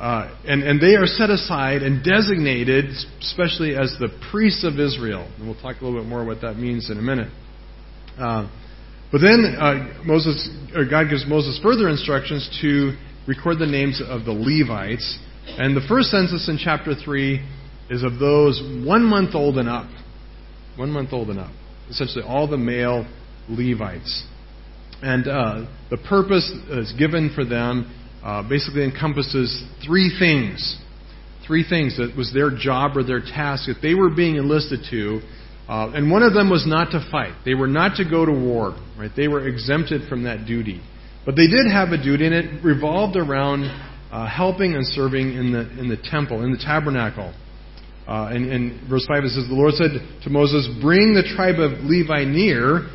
uh, 0.00 0.34
and, 0.44 0.64
and 0.64 0.80
they 0.80 0.96
are 0.96 1.06
set 1.06 1.30
aside 1.30 1.82
and 1.82 2.02
designated, 2.02 2.86
especially 3.20 3.76
as 3.76 3.94
the 4.00 4.08
priests 4.32 4.64
of 4.64 4.80
Israel. 4.80 5.30
And 5.38 5.46
we'll 5.46 5.62
talk 5.62 5.80
a 5.80 5.84
little 5.84 6.00
bit 6.00 6.08
more 6.08 6.24
what 6.24 6.40
that 6.42 6.56
means 6.56 6.90
in 6.90 6.98
a 6.98 7.02
minute. 7.02 7.30
Uh, 8.18 8.48
but 9.10 9.20
then 9.20 9.56
uh, 9.58 10.02
Moses, 10.04 10.48
or 10.74 10.84
God 10.86 11.10
gives 11.10 11.24
Moses 11.26 11.60
further 11.62 11.88
instructions 11.88 12.48
to 12.62 12.96
record 13.28 13.58
the 13.58 13.66
names 13.66 14.02
of 14.06 14.24
the 14.24 14.32
Levites. 14.32 15.18
And 15.46 15.76
the 15.76 15.86
first 15.88 16.10
census 16.10 16.48
in 16.48 16.58
chapter 16.58 16.94
3 16.94 17.46
is 17.90 18.02
of 18.02 18.18
those 18.18 18.62
one 18.86 19.04
month 19.04 19.34
old 19.34 19.58
and 19.58 19.68
up. 19.68 19.88
One 20.76 20.90
month 20.90 21.12
old 21.12 21.28
and 21.28 21.38
up. 21.38 21.52
Essentially, 21.90 22.24
all 22.26 22.48
the 22.48 22.56
male 22.56 23.06
Levites. 23.48 24.26
And 25.02 25.26
uh, 25.26 25.66
the 25.90 25.98
purpose 25.98 26.50
is 26.70 26.92
given 26.98 27.32
for 27.34 27.44
them 27.44 27.92
uh, 28.22 28.48
basically 28.48 28.84
encompasses 28.84 29.64
three 29.84 30.16
things. 30.18 30.78
Three 31.46 31.68
things 31.68 31.98
that 31.98 32.16
was 32.16 32.32
their 32.32 32.50
job 32.56 32.96
or 32.96 33.02
their 33.02 33.20
task 33.20 33.66
that 33.66 33.82
they 33.82 33.94
were 33.94 34.10
being 34.10 34.36
enlisted 34.36 34.80
to 34.90 35.20
uh, 35.68 35.92
and 35.94 36.10
one 36.10 36.22
of 36.22 36.34
them 36.34 36.50
was 36.50 36.66
not 36.66 36.90
to 36.90 37.06
fight. 37.10 37.34
They 37.44 37.54
were 37.54 37.68
not 37.68 37.96
to 37.96 38.04
go 38.08 38.26
to 38.26 38.32
war. 38.32 38.76
Right? 38.98 39.10
They 39.14 39.28
were 39.28 39.46
exempted 39.46 40.08
from 40.08 40.24
that 40.24 40.46
duty. 40.46 40.80
But 41.24 41.36
they 41.36 41.46
did 41.46 41.70
have 41.70 41.90
a 41.90 42.02
duty, 42.02 42.26
and 42.26 42.34
it 42.34 42.64
revolved 42.64 43.16
around 43.16 43.64
uh, 44.10 44.28
helping 44.28 44.74
and 44.74 44.86
serving 44.86 45.34
in 45.34 45.52
the 45.52 45.60
in 45.78 45.88
the 45.88 45.96
temple, 45.96 46.42
in 46.42 46.50
the 46.50 46.58
tabernacle. 46.58 47.32
Uh, 48.06 48.30
and, 48.32 48.50
and 48.50 48.90
verse 48.90 49.06
five 49.06 49.22
it 49.22 49.30
says, 49.30 49.46
"The 49.48 49.54
Lord 49.54 49.74
said 49.74 49.90
to 50.24 50.30
Moses, 50.30 50.68
Bring 50.82 51.14
the 51.14 51.22
tribe 51.36 51.60
of 51.60 51.84
Levi 51.84 52.24
near, 52.24 52.88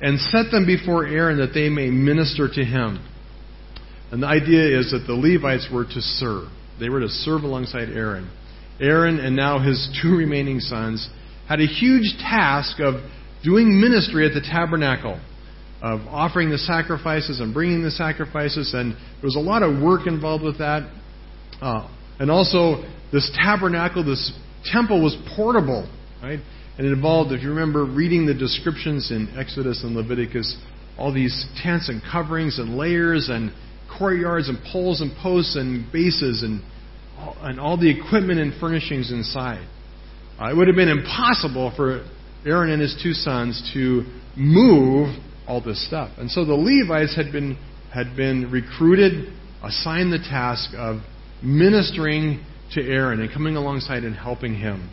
and 0.00 0.18
set 0.18 0.50
them 0.50 0.66
before 0.66 1.06
Aaron, 1.06 1.38
that 1.38 1.52
they 1.52 1.68
may 1.68 1.90
minister 1.90 2.48
to 2.48 2.64
him." 2.64 3.04
And 4.10 4.22
the 4.22 4.26
idea 4.26 4.78
is 4.78 4.90
that 4.92 5.04
the 5.06 5.12
Levites 5.12 5.68
were 5.72 5.84
to 5.84 6.00
serve. 6.00 6.48
They 6.80 6.88
were 6.88 7.00
to 7.00 7.08
serve 7.08 7.42
alongside 7.42 7.90
Aaron. 7.90 8.30
Aaron 8.80 9.20
and 9.20 9.36
now 9.36 9.58
his 9.60 9.90
two 10.02 10.16
remaining 10.16 10.60
sons 10.60 11.08
had 11.48 11.60
a 11.60 11.66
huge 11.66 12.16
task 12.18 12.80
of 12.80 12.94
doing 13.42 13.80
ministry 13.80 14.26
at 14.26 14.32
the 14.32 14.40
tabernacle, 14.40 15.20
of 15.82 16.00
offering 16.08 16.50
the 16.50 16.58
sacrifices 16.58 17.40
and 17.40 17.52
bringing 17.52 17.82
the 17.82 17.90
sacrifices, 17.90 18.72
and 18.74 18.92
there 18.92 19.24
was 19.24 19.36
a 19.36 19.40
lot 19.40 19.62
of 19.62 19.82
work 19.82 20.06
involved 20.06 20.42
with 20.42 20.58
that. 20.58 20.90
Uh, 21.60 21.88
and 22.18 22.30
also, 22.30 22.82
this 23.12 23.30
tabernacle, 23.34 24.04
this 24.04 24.32
temple 24.64 25.02
was 25.02 25.16
portable, 25.36 25.88
right? 26.22 26.40
And 26.78 26.86
it 26.86 26.92
involved, 26.92 27.32
if 27.32 27.42
you 27.42 27.50
remember 27.50 27.84
reading 27.84 28.26
the 28.26 28.34
descriptions 28.34 29.10
in 29.10 29.28
Exodus 29.38 29.84
and 29.84 29.94
Leviticus, 29.94 30.56
all 30.98 31.12
these 31.12 31.46
tents 31.62 31.88
and 31.88 32.00
coverings 32.10 32.58
and 32.58 32.76
layers 32.76 33.28
and 33.28 33.52
courtyards 33.98 34.48
and 34.48 34.58
poles 34.72 35.00
and 35.00 35.12
posts 35.22 35.56
and 35.56 35.90
bases 35.92 36.42
and 36.42 36.62
and 37.42 37.60
all 37.60 37.76
the 37.76 37.88
equipment 37.88 38.40
and 38.40 38.58
furnishings 38.60 39.12
inside. 39.12 39.66
Uh, 40.40 40.50
it 40.50 40.56
would 40.56 40.66
have 40.66 40.76
been 40.76 40.88
impossible 40.88 41.72
for 41.76 42.06
Aaron 42.44 42.70
and 42.70 42.82
his 42.82 42.98
two 43.02 43.12
sons 43.12 43.70
to 43.74 44.02
move 44.36 45.16
all 45.46 45.60
this 45.60 45.86
stuff. 45.86 46.10
And 46.18 46.30
so 46.30 46.44
the 46.44 46.54
Levites 46.54 47.14
had 47.16 47.32
been, 47.32 47.56
had 47.92 48.16
been 48.16 48.50
recruited, 48.50 49.32
assigned 49.62 50.12
the 50.12 50.18
task 50.18 50.70
of 50.76 50.98
ministering 51.42 52.44
to 52.72 52.82
Aaron 52.82 53.20
and 53.20 53.32
coming 53.32 53.56
alongside 53.56 54.04
and 54.04 54.14
helping 54.16 54.54
him 54.54 54.90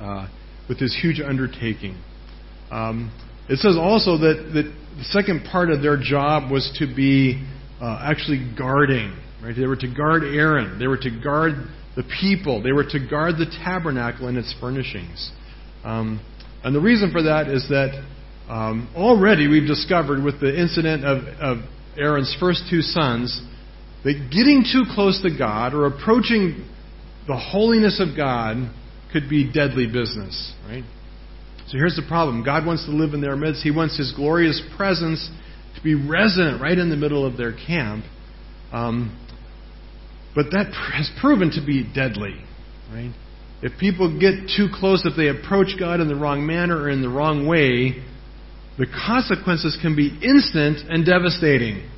uh, 0.00 0.28
with 0.68 0.80
this 0.80 0.96
huge 1.00 1.20
undertaking. 1.20 2.00
Um, 2.70 3.12
it 3.48 3.58
says 3.58 3.76
also 3.78 4.18
that, 4.18 4.50
that 4.54 4.72
the 4.96 5.04
second 5.04 5.46
part 5.50 5.70
of 5.70 5.82
their 5.82 5.98
job 6.00 6.50
was 6.50 6.74
to 6.78 6.86
be 6.86 7.46
uh, 7.80 8.00
actually 8.02 8.54
guarding. 8.58 9.16
Right? 9.42 9.54
They 9.54 9.66
were 9.66 9.76
to 9.76 9.94
guard 9.94 10.24
Aaron. 10.24 10.78
They 10.78 10.86
were 10.86 10.96
to 10.96 11.20
guard 11.22 11.52
the 11.96 12.04
people. 12.20 12.62
They 12.62 12.72
were 12.72 12.84
to 12.84 13.08
guard 13.08 13.36
the 13.36 13.46
tabernacle 13.64 14.28
and 14.28 14.38
its 14.38 14.54
furnishings. 14.60 15.32
Um, 15.84 16.20
and 16.62 16.74
the 16.74 16.80
reason 16.80 17.10
for 17.10 17.22
that 17.22 17.48
is 17.48 17.68
that 17.68 18.04
um, 18.48 18.92
already 18.94 19.48
we've 19.48 19.66
discovered 19.66 20.22
with 20.22 20.40
the 20.40 20.58
incident 20.58 21.04
of, 21.04 21.24
of 21.40 21.58
Aaron's 21.96 22.36
first 22.38 22.64
two 22.70 22.82
sons 22.82 23.42
that 24.04 24.30
getting 24.30 24.64
too 24.70 24.84
close 24.94 25.20
to 25.22 25.36
God 25.36 25.74
or 25.74 25.86
approaching 25.86 26.68
the 27.26 27.36
holiness 27.36 28.00
of 28.00 28.16
God 28.16 28.70
could 29.12 29.28
be 29.28 29.50
deadly 29.50 29.86
business, 29.86 30.54
right? 30.68 30.84
So 31.68 31.78
here's 31.78 31.96
the 31.96 32.06
problem 32.06 32.44
God 32.44 32.64
wants 32.64 32.84
to 32.84 32.92
live 32.92 33.14
in 33.14 33.20
their 33.20 33.34
midst. 33.34 33.62
He 33.62 33.72
wants 33.72 33.98
His 33.98 34.12
glorious 34.14 34.62
presence 34.76 35.28
to 35.74 35.82
be 35.82 35.94
resident 35.94 36.60
right 36.60 36.76
in 36.76 36.90
the 36.90 36.96
middle 36.96 37.26
of 37.26 37.36
their 37.36 37.52
camp. 37.52 38.04
Um, 38.72 39.18
but 40.36 40.50
that 40.52 40.66
has 40.92 41.10
proven 41.18 41.50
to 41.52 41.64
be 41.64 41.82
deadly, 41.82 42.36
right? 42.92 43.12
If 43.62 43.78
people 43.80 44.20
get 44.20 44.50
too 44.54 44.68
close, 44.72 45.04
if 45.06 45.16
they 45.16 45.28
approach 45.28 45.68
God 45.78 46.00
in 46.00 46.08
the 46.08 46.14
wrong 46.14 46.46
manner 46.46 46.76
or 46.76 46.90
in 46.90 47.00
the 47.00 47.08
wrong 47.08 47.46
way, 47.48 48.04
the 48.78 48.86
consequences 48.86 49.78
can 49.80 49.96
be 49.96 50.08
instant 50.22 50.90
and 50.90 51.06
devastating, 51.06 51.88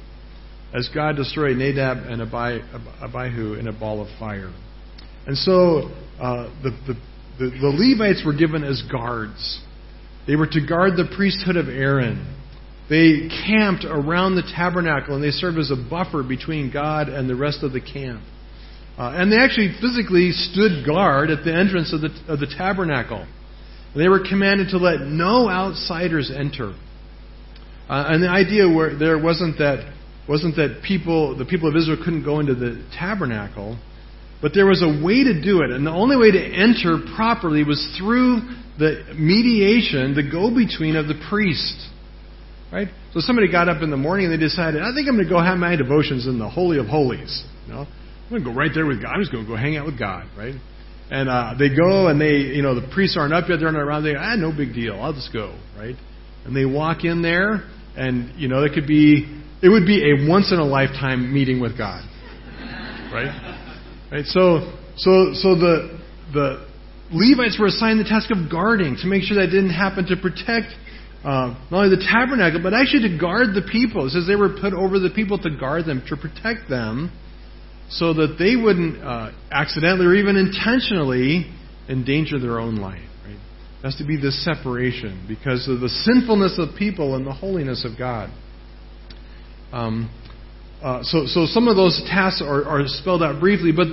as 0.73 0.88
God 0.95 1.16
destroyed 1.16 1.57
Nadab 1.57 1.99
and 2.07 2.23
Abihu 2.23 3.54
in 3.54 3.66
a 3.66 3.73
ball 3.73 4.00
of 4.00 4.09
fire. 4.21 4.52
And 5.26 5.37
so 5.37 5.90
uh, 6.21 6.49
the, 6.62 6.71
the, 6.87 6.95
the, 7.40 7.50
the 7.50 7.73
Levites 7.75 8.23
were 8.25 8.35
given 8.35 8.62
as 8.62 8.83
guards. 8.90 9.61
They 10.28 10.37
were 10.37 10.47
to 10.47 10.64
guard 10.64 10.92
the 10.92 11.12
priesthood 11.16 11.57
of 11.57 11.68
Aaron. 11.68 12.38
They 12.88 13.28
camped 13.47 13.85
around 13.85 14.37
the 14.37 14.50
tabernacle 14.54 15.14
and 15.14 15.23
they 15.23 15.30
served 15.30 15.59
as 15.59 15.71
a 15.71 15.76
buffer 15.76 16.23
between 16.23 16.71
God 16.73 17.09
and 17.09 17.28
the 17.28 17.37
rest 17.37 17.62
of 17.62 17.73
the 17.73 17.80
camp. 17.80 18.23
Uh, 18.97 19.12
and 19.14 19.30
they 19.30 19.37
actually 19.37 19.76
physically 19.80 20.33
stood 20.33 20.85
guard 20.85 21.30
at 21.30 21.45
the 21.45 21.54
entrance 21.54 21.92
of 21.92 22.00
the, 22.00 22.11
of 22.26 22.40
the 22.40 22.52
tabernacle. 22.57 23.26
They 23.95 24.09
were 24.09 24.21
commanded 24.28 24.71
to 24.71 24.78
let 24.78 25.00
no 25.00 25.49
outsiders 25.49 26.33
enter. 26.35 26.75
Uh, 27.88 28.04
and 28.09 28.23
the 28.23 28.28
idea 28.28 28.68
where 28.68 28.99
there 28.99 29.18
wasn't 29.23 29.59
that 29.59 29.95
wasn't 30.28 30.57
that 30.57 30.83
people 30.87 31.38
the 31.38 31.47
people 31.47 31.71
of 31.71 31.76
Israel 31.76 31.97
couldn't 32.04 32.25
go 32.25 32.40
into 32.40 32.54
the 32.54 32.85
tabernacle, 32.99 33.78
but 34.42 34.52
there 34.54 34.66
was 34.66 34.83
a 34.83 35.04
way 35.04 35.25
to 35.25 35.40
do 35.42 35.62
it, 35.62 35.71
and 35.71 35.87
the 35.87 35.90
only 35.90 36.16
way 36.16 36.30
to 36.30 36.38
enter 36.38 36.99
properly 37.16 37.64
was 37.64 37.80
through 37.99 38.42
the 38.78 39.14
mediation, 39.16 40.14
the 40.14 40.28
go-between 40.28 40.97
of 40.97 41.09
the 41.09 41.18
priest. 41.30 41.88
Right? 42.70 42.88
So 43.14 43.20
somebody 43.20 43.50
got 43.50 43.68
up 43.68 43.82
in 43.82 43.90
the 43.90 43.96
morning 43.96 44.26
and 44.26 44.34
they 44.34 44.42
decided, 44.42 44.82
I 44.82 44.92
think 44.94 45.08
I'm 45.08 45.16
going 45.16 45.26
to 45.26 45.30
go 45.30 45.40
have 45.40 45.56
my 45.56 45.75
devotions 45.76 46.26
in 46.26 46.38
the 46.38 46.48
Holy 46.48 46.78
of 46.78 46.87
Holies. 46.87 47.44
You 47.66 47.72
know? 47.72 47.80
I'm 47.80 48.30
going 48.30 48.44
to 48.44 48.50
go 48.50 48.54
right 48.54 48.70
there 48.75 48.84
with 48.84 49.00
God. 49.00 49.12
I'm 49.12 49.20
just 49.20 49.32
going 49.32 49.44
to 49.44 49.50
go 49.50 49.56
hang 49.56 49.76
out 49.78 49.87
with 49.87 49.98
God, 49.98 50.28
right? 50.37 50.54
And 51.10 51.28
uh, 51.30 51.54
they 51.58 51.75
go 51.75 52.08
and 52.08 52.20
they, 52.20 52.52
you 52.52 52.60
know, 52.60 52.75
the 52.75 52.87
priests 52.92 53.16
aren't 53.16 53.32
up 53.32 53.48
yet. 53.48 53.60
They're 53.60 53.72
not 53.72 53.80
around. 53.80 54.04
They, 54.04 54.12
go, 54.12 54.20
ah, 54.20 54.37
no 54.37 54.52
big 54.54 54.75
deal. 54.75 55.00
I'll 55.00 55.14
just 55.14 55.32
go, 55.32 55.58
right? 55.78 55.96
And 56.44 56.54
they 56.54 56.66
walk 56.66 57.04
in 57.04 57.22
there, 57.22 57.64
and 57.96 58.38
you 58.38 58.48
know, 58.48 58.64
it 58.64 58.72
could 58.75 58.87
be, 58.87 59.25
it 59.62 59.68
would 59.70 59.87
be 59.87 60.04
a 60.04 60.28
once 60.28 60.52
in 60.52 60.58
a 60.58 60.64
lifetime 60.64 61.32
meeting 61.32 61.60
with 61.60 61.78
God, 61.78 62.04
right? 63.12 63.56
Right. 64.12 64.25
So, 64.26 64.72
so, 64.96 65.32
so 65.32 65.54
the 65.56 65.98
the 66.32 66.68
Levites 67.12 67.58
were 67.58 67.66
assigned 67.66 68.00
the 68.00 68.04
task 68.04 68.30
of 68.30 68.50
guarding 68.50 68.96
to 69.00 69.06
make 69.06 69.22
sure 69.22 69.37
that 69.37 69.46
didn't 69.46 69.72
happen 69.72 70.04
to 70.06 70.16
protect 70.16 70.72
uh, 71.25 71.58
not 71.70 71.84
only 71.84 71.96
the 71.96 72.06
tabernacle, 72.08 72.62
but 72.62 72.75
actually 72.75 73.08
to 73.10 73.18
guard 73.18 73.48
the 73.54 73.66
people. 73.70 74.06
It 74.06 74.10
says 74.10 74.26
they 74.26 74.37
were 74.37 74.56
put 74.60 74.72
over 74.72 74.98
the 74.98 75.10
people 75.10 75.38
to 75.38 75.50
guard 75.50 75.84
them, 75.84 76.02
to 76.08 76.16
protect 76.16 76.68
them, 76.70 77.10
so 77.90 78.14
that 78.14 78.37
they 78.38 78.54
wouldn't 78.54 79.02
uh, 79.02 79.32
accidentally 79.50 80.06
or 80.06 80.14
even 80.14 80.37
intentionally 80.37 81.50
endanger 81.88 82.38
their 82.38 82.60
own 82.60 82.76
life. 82.76 83.02
Right? 83.25 83.34
It 83.34 83.82
has 83.82 83.96
to 83.96 84.06
be 84.06 84.16
this 84.20 84.44
separation 84.44 85.25
because 85.26 85.68
of 85.68 85.80
the 85.80 85.88
sinfulness 85.88 86.58
of 86.58 86.78
people 86.78 87.16
and 87.16 87.26
the 87.26 87.32
holiness 87.32 87.84
of 87.84 87.98
God. 87.98 88.30
Um, 89.72 90.10
uh, 90.82 91.02
so, 91.02 91.26
so 91.26 91.46
some 91.46 91.66
of 91.66 91.76
those 91.76 92.00
tasks 92.08 92.40
are, 92.40 92.64
are 92.64 92.82
spelled 92.87 93.22
out 93.22 93.40
briefly, 93.40 93.72
but 93.75 93.88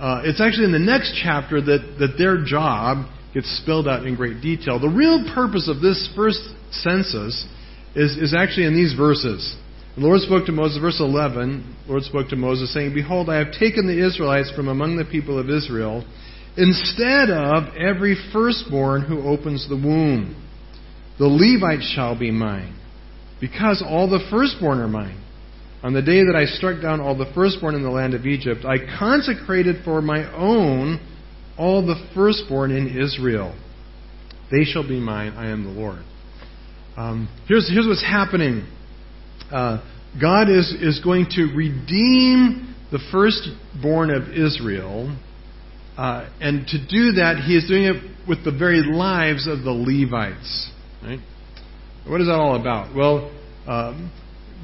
uh, 0.00 0.22
it's 0.24 0.40
actually 0.40 0.64
in 0.64 0.72
the 0.72 0.78
next 0.78 1.20
chapter 1.22 1.60
that, 1.60 1.96
that 1.98 2.14
their 2.16 2.42
job 2.42 3.04
gets 3.34 3.46
spelled 3.62 3.86
out 3.86 4.06
in 4.06 4.16
great 4.16 4.40
detail. 4.40 4.80
The 4.80 4.88
real 4.88 5.30
purpose 5.34 5.68
of 5.68 5.82
this 5.82 6.10
first 6.16 6.40
census 6.70 7.46
is, 7.94 8.16
is 8.16 8.34
actually 8.34 8.66
in 8.66 8.74
these 8.74 8.94
verses. 8.94 9.56
The 9.96 10.02
Lord 10.02 10.20
spoke 10.20 10.46
to 10.46 10.52
Moses, 10.52 10.78
verse 10.80 11.00
11, 11.00 11.76
the 11.86 11.90
Lord 11.92 12.04
spoke 12.04 12.28
to 12.28 12.36
Moses, 12.36 12.72
saying, 12.72 12.94
Behold, 12.94 13.28
I 13.28 13.38
have 13.38 13.52
taken 13.52 13.86
the 13.86 14.06
Israelites 14.06 14.50
from 14.54 14.68
among 14.68 14.96
the 14.96 15.04
people 15.04 15.38
of 15.38 15.50
Israel, 15.50 16.04
instead 16.56 17.30
of 17.30 17.74
every 17.76 18.16
firstborn 18.32 19.02
who 19.02 19.22
opens 19.28 19.68
the 19.68 19.76
womb. 19.76 20.36
The 21.18 21.26
Levites 21.26 21.92
shall 21.94 22.18
be 22.18 22.30
mine. 22.30 22.76
because 23.40 23.82
all 23.86 24.08
the 24.08 24.26
firstborn 24.30 24.78
are 24.80 24.88
mine. 24.88 25.16
On 25.82 25.94
the 25.94 26.02
day 26.02 26.24
that 26.24 26.36
I 26.36 26.44
struck 26.44 26.82
down 26.82 27.00
all 27.00 27.16
the 27.16 27.32
firstborn 27.34 27.74
in 27.74 27.82
the 27.82 27.90
land 27.90 28.12
of 28.12 28.26
Egypt, 28.26 28.66
I 28.66 28.76
consecrated 28.98 29.82
for 29.84 30.02
my 30.02 30.30
own 30.34 31.00
all 31.58 31.84
the 31.84 31.96
firstborn 32.14 32.70
in 32.70 32.98
Israel. 32.98 33.58
They 34.50 34.64
shall 34.64 34.86
be 34.86 35.00
mine. 35.00 35.32
I 35.32 35.48
am 35.48 35.64
the 35.64 35.70
Lord. 35.70 36.02
Um, 37.00 37.30
here's, 37.48 37.66
here's 37.66 37.86
what's 37.86 38.04
happening. 38.04 38.68
Uh, 39.50 39.82
God 40.20 40.50
is, 40.50 40.70
is 40.82 41.00
going 41.02 41.28
to 41.30 41.44
redeem 41.56 42.76
the 42.92 42.98
firstborn 43.10 44.10
of 44.10 44.28
Israel. 44.28 45.16
Uh, 45.96 46.28
and 46.42 46.66
to 46.66 46.78
do 46.78 47.12
that, 47.12 47.42
he 47.46 47.56
is 47.56 47.66
doing 47.66 47.84
it 47.84 48.28
with 48.28 48.44
the 48.44 48.52
very 48.52 48.82
lives 48.82 49.48
of 49.48 49.62
the 49.62 49.70
Levites. 49.70 50.70
Right? 51.02 51.20
What 52.06 52.20
is 52.20 52.26
that 52.26 52.34
all 52.34 52.60
about? 52.60 52.94
Well, 52.94 53.32
um, 53.66 54.12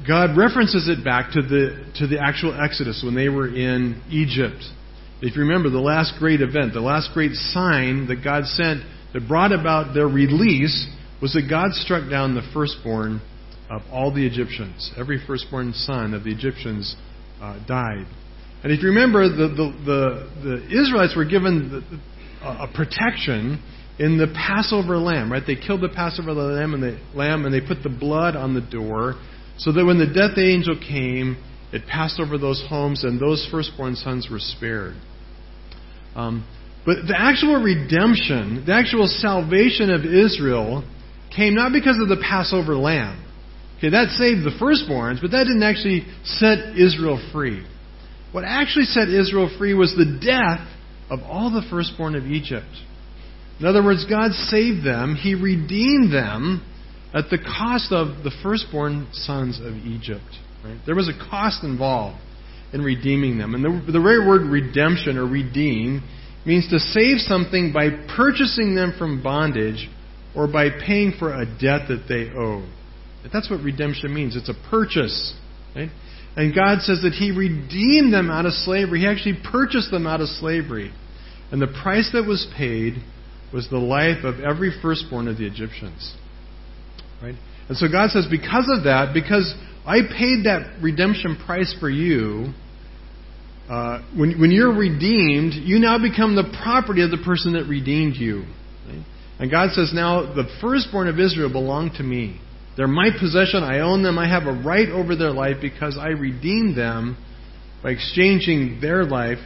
God 0.07 0.37
references 0.37 0.87
it 0.87 1.03
back 1.03 1.31
to 1.31 1.41
the, 1.41 1.91
to 1.95 2.05
the 2.05 2.19
actual 2.19 2.55
Exodus 2.61 3.01
when 3.03 3.15
they 3.15 3.29
were 3.29 3.47
in 3.47 3.99
Egypt. 4.11 4.63
If 5.23 5.35
you 5.35 5.41
remember, 5.41 5.71
the 5.71 5.79
last 5.79 6.13
great 6.19 6.41
event, 6.41 6.73
the 6.73 6.81
last 6.81 7.09
great 7.15 7.31
sign 7.31 8.05
that 8.09 8.23
God 8.23 8.45
sent 8.45 8.83
that 9.13 9.27
brought 9.27 9.53
about 9.53 9.95
their 9.95 10.05
release 10.07 10.87
was 11.21 11.33
that 11.33 11.47
God 11.49 11.73
struck 11.73 12.09
down 12.09 12.35
the 12.35 12.47
firstborn 12.53 13.21
of 13.69 13.81
all 13.91 14.13
the 14.13 14.25
Egyptians. 14.25 14.91
Every 14.97 15.19
firstborn 15.25 15.73
son 15.73 16.13
of 16.13 16.23
the 16.23 16.31
Egyptians 16.31 16.95
uh, 17.41 17.59
died. 17.67 18.05
And 18.63 18.71
if 18.71 18.81
you 18.81 18.89
remember, 18.89 19.27
the, 19.29 19.47
the, 19.49 19.73
the, 19.85 20.41
the 20.43 20.65
Israelites 20.67 21.15
were 21.15 21.25
given 21.25 21.69
the, 21.69 21.99
a 22.47 22.67
protection 22.73 23.61
in 23.99 24.17
the 24.17 24.27
Passover 24.27 24.97
lamb, 24.97 25.31
right? 25.31 25.43
They 25.45 25.55
killed 25.55 25.81
the 25.81 25.89
Passover 25.89 26.33
lamb 26.33 26.73
and, 26.73 26.83
the, 26.83 26.99
lamb 27.15 27.45
and 27.45 27.53
they 27.53 27.61
put 27.61 27.83
the 27.83 27.89
blood 27.89 28.35
on 28.35 28.53
the 28.53 28.61
door 28.61 29.15
so 29.57 29.71
that 29.71 29.85
when 29.85 29.97
the 29.97 30.05
death 30.05 30.37
angel 30.37 30.77
came, 30.77 31.37
it 31.73 31.87
passed 31.87 32.19
over 32.19 32.37
those 32.37 32.63
homes 32.69 33.03
and 33.03 33.19
those 33.19 33.47
firstborn 33.51 33.95
sons 33.95 34.27
were 34.29 34.39
spared. 34.39 34.95
Um, 36.15 36.47
but 36.85 37.07
the 37.07 37.15
actual 37.17 37.61
redemption, 37.61 38.63
the 38.65 38.73
actual 38.73 39.07
salvation 39.07 39.91
of 39.91 40.05
Israel 40.05 40.83
came 41.37 41.55
not 41.55 41.71
because 41.71 41.97
of 42.01 42.09
the 42.09 42.17
Passover 42.17 42.75
lamb. 42.75 43.23
Okay, 43.77 43.89
that 43.89 44.09
saved 44.09 44.43
the 44.43 44.57
firstborns, 44.59 45.21
but 45.21 45.31
that 45.31 45.43
didn't 45.43 45.63
actually 45.63 46.05
set 46.23 46.75
Israel 46.77 47.21
free. 47.31 47.63
What 48.31 48.43
actually 48.43 48.85
set 48.85 49.07
Israel 49.07 49.53
free 49.57 49.75
was 49.75 49.95
the 49.95 50.19
death 50.19 50.67
of 51.09 51.19
all 51.21 51.51
the 51.51 51.65
firstborn 51.69 52.15
of 52.15 52.25
Egypt. 52.25 52.65
In 53.59 53.65
other 53.65 53.83
words, 53.83 54.05
God 54.09 54.31
saved 54.31 54.85
them, 54.85 55.15
He 55.15 55.35
redeemed 55.35 56.11
them 56.11 56.65
at 57.13 57.29
the 57.29 57.37
cost 57.37 57.91
of 57.91 58.23
the 58.23 58.31
firstborn 58.43 59.07
sons 59.11 59.59
of 59.61 59.73
Egypt. 59.75 60.25
Right? 60.63 60.77
There 60.85 60.95
was 60.95 61.07
a 61.07 61.29
cost 61.29 61.63
involved 61.63 62.19
in 62.73 62.81
redeeming 62.81 63.37
them. 63.37 63.53
And 63.53 63.63
the, 63.63 63.91
the 63.91 64.01
very 64.01 64.25
word 64.25 64.41
redemption 64.41 65.17
or 65.17 65.25
redeem 65.25 66.03
means 66.45 66.69
to 66.69 66.79
save 66.79 67.19
something 67.19 67.71
by 67.73 67.89
purchasing 68.15 68.75
them 68.75 68.93
from 68.97 69.23
bondage 69.23 69.89
or 70.37 70.47
by 70.47 70.69
paying 70.69 71.13
for 71.17 71.33
a 71.33 71.45
debt 71.45 71.87
that 71.89 72.05
they 72.07 72.29
owe. 72.37 72.63
That's 73.33 73.49
what 73.49 73.61
redemption 73.61 74.13
means. 74.13 74.35
It's 74.35 74.49
a 74.49 74.69
purchase. 74.69 75.33
Right? 75.75 75.89
And 76.35 76.53
God 76.53 76.81
says 76.81 77.01
that 77.01 77.13
He 77.13 77.31
redeemed 77.31 78.13
them 78.13 78.29
out 78.29 78.45
of 78.45 78.53
slavery. 78.53 78.99
He 78.99 79.07
actually 79.07 79.39
purchased 79.51 79.89
them 79.89 80.05
out 80.05 80.21
of 80.21 80.29
slavery. 80.29 80.93
And 81.51 81.59
the 81.59 81.67
price 81.81 82.11
that 82.13 82.25
was 82.25 82.47
paid 82.55 83.01
was 83.51 83.67
the 83.69 83.79
life 83.79 84.23
of 84.23 84.39
every 84.39 84.71
firstborn 84.81 85.27
of 85.27 85.37
the 85.37 85.47
Egyptians. 85.47 86.15
Right? 87.21 87.35
And 87.67 87.75
so 87.77 87.87
God 87.91 88.11
says, 88.11 88.27
because 88.29 88.69
of 88.69 88.83
that, 88.83 89.13
because 89.13 89.53
I 89.85 90.01
paid 90.01 90.45
that 90.45 90.79
redemption 90.81 91.37
price 91.45 91.75
for 91.79 91.89
you, 91.89 92.53
uh, 93.69 94.03
when, 94.15 94.39
when 94.39 94.51
you're 94.51 94.73
redeemed, 94.73 95.53
you 95.53 95.79
now 95.79 95.97
become 95.97 96.35
the 96.35 96.55
property 96.61 97.01
of 97.01 97.09
the 97.09 97.17
person 97.25 97.53
that 97.53 97.65
redeemed 97.65 98.15
you. 98.15 98.45
And 99.39 99.51
God 99.51 99.71
says, 99.71 99.91
now 99.93 100.33
the 100.33 100.45
firstborn 100.61 101.07
of 101.07 101.19
Israel 101.19 101.51
belong 101.51 101.91
to 101.97 102.03
me. 102.03 102.41
They're 102.75 102.87
my 102.87 103.09
possession. 103.19 103.63
I 103.63 103.79
own 103.79 104.03
them. 104.03 104.17
I 104.17 104.27
have 104.27 104.43
a 104.43 104.53
right 104.53 104.89
over 104.89 105.15
their 105.15 105.31
life 105.31 105.57
because 105.61 105.97
I 105.99 106.09
redeemed 106.09 106.77
them 106.77 107.17
by 107.83 107.91
exchanging 107.91 108.79
their 108.81 109.03
life 109.03 109.39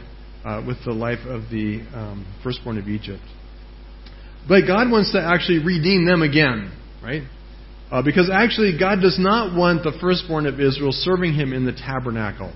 uh, 0.44 0.62
with 0.66 0.78
the 0.84 0.92
life 0.92 1.24
of 1.26 1.42
the 1.50 1.80
um, 1.94 2.26
firstborn 2.42 2.78
of 2.78 2.88
Egypt. 2.88 3.22
But 4.48 4.66
God 4.66 4.90
wants 4.90 5.12
to 5.12 5.20
actually 5.20 5.58
redeem 5.64 6.04
them 6.04 6.22
again, 6.22 6.72
right? 7.02 7.22
Uh, 7.90 8.02
because 8.02 8.30
actually, 8.32 8.78
God 8.78 9.00
does 9.00 9.18
not 9.18 9.56
want 9.56 9.82
the 9.82 9.92
firstborn 10.00 10.46
of 10.46 10.58
Israel 10.58 10.92
serving 10.92 11.34
him 11.34 11.52
in 11.52 11.64
the 11.64 11.72
tabernacle. 11.72 12.52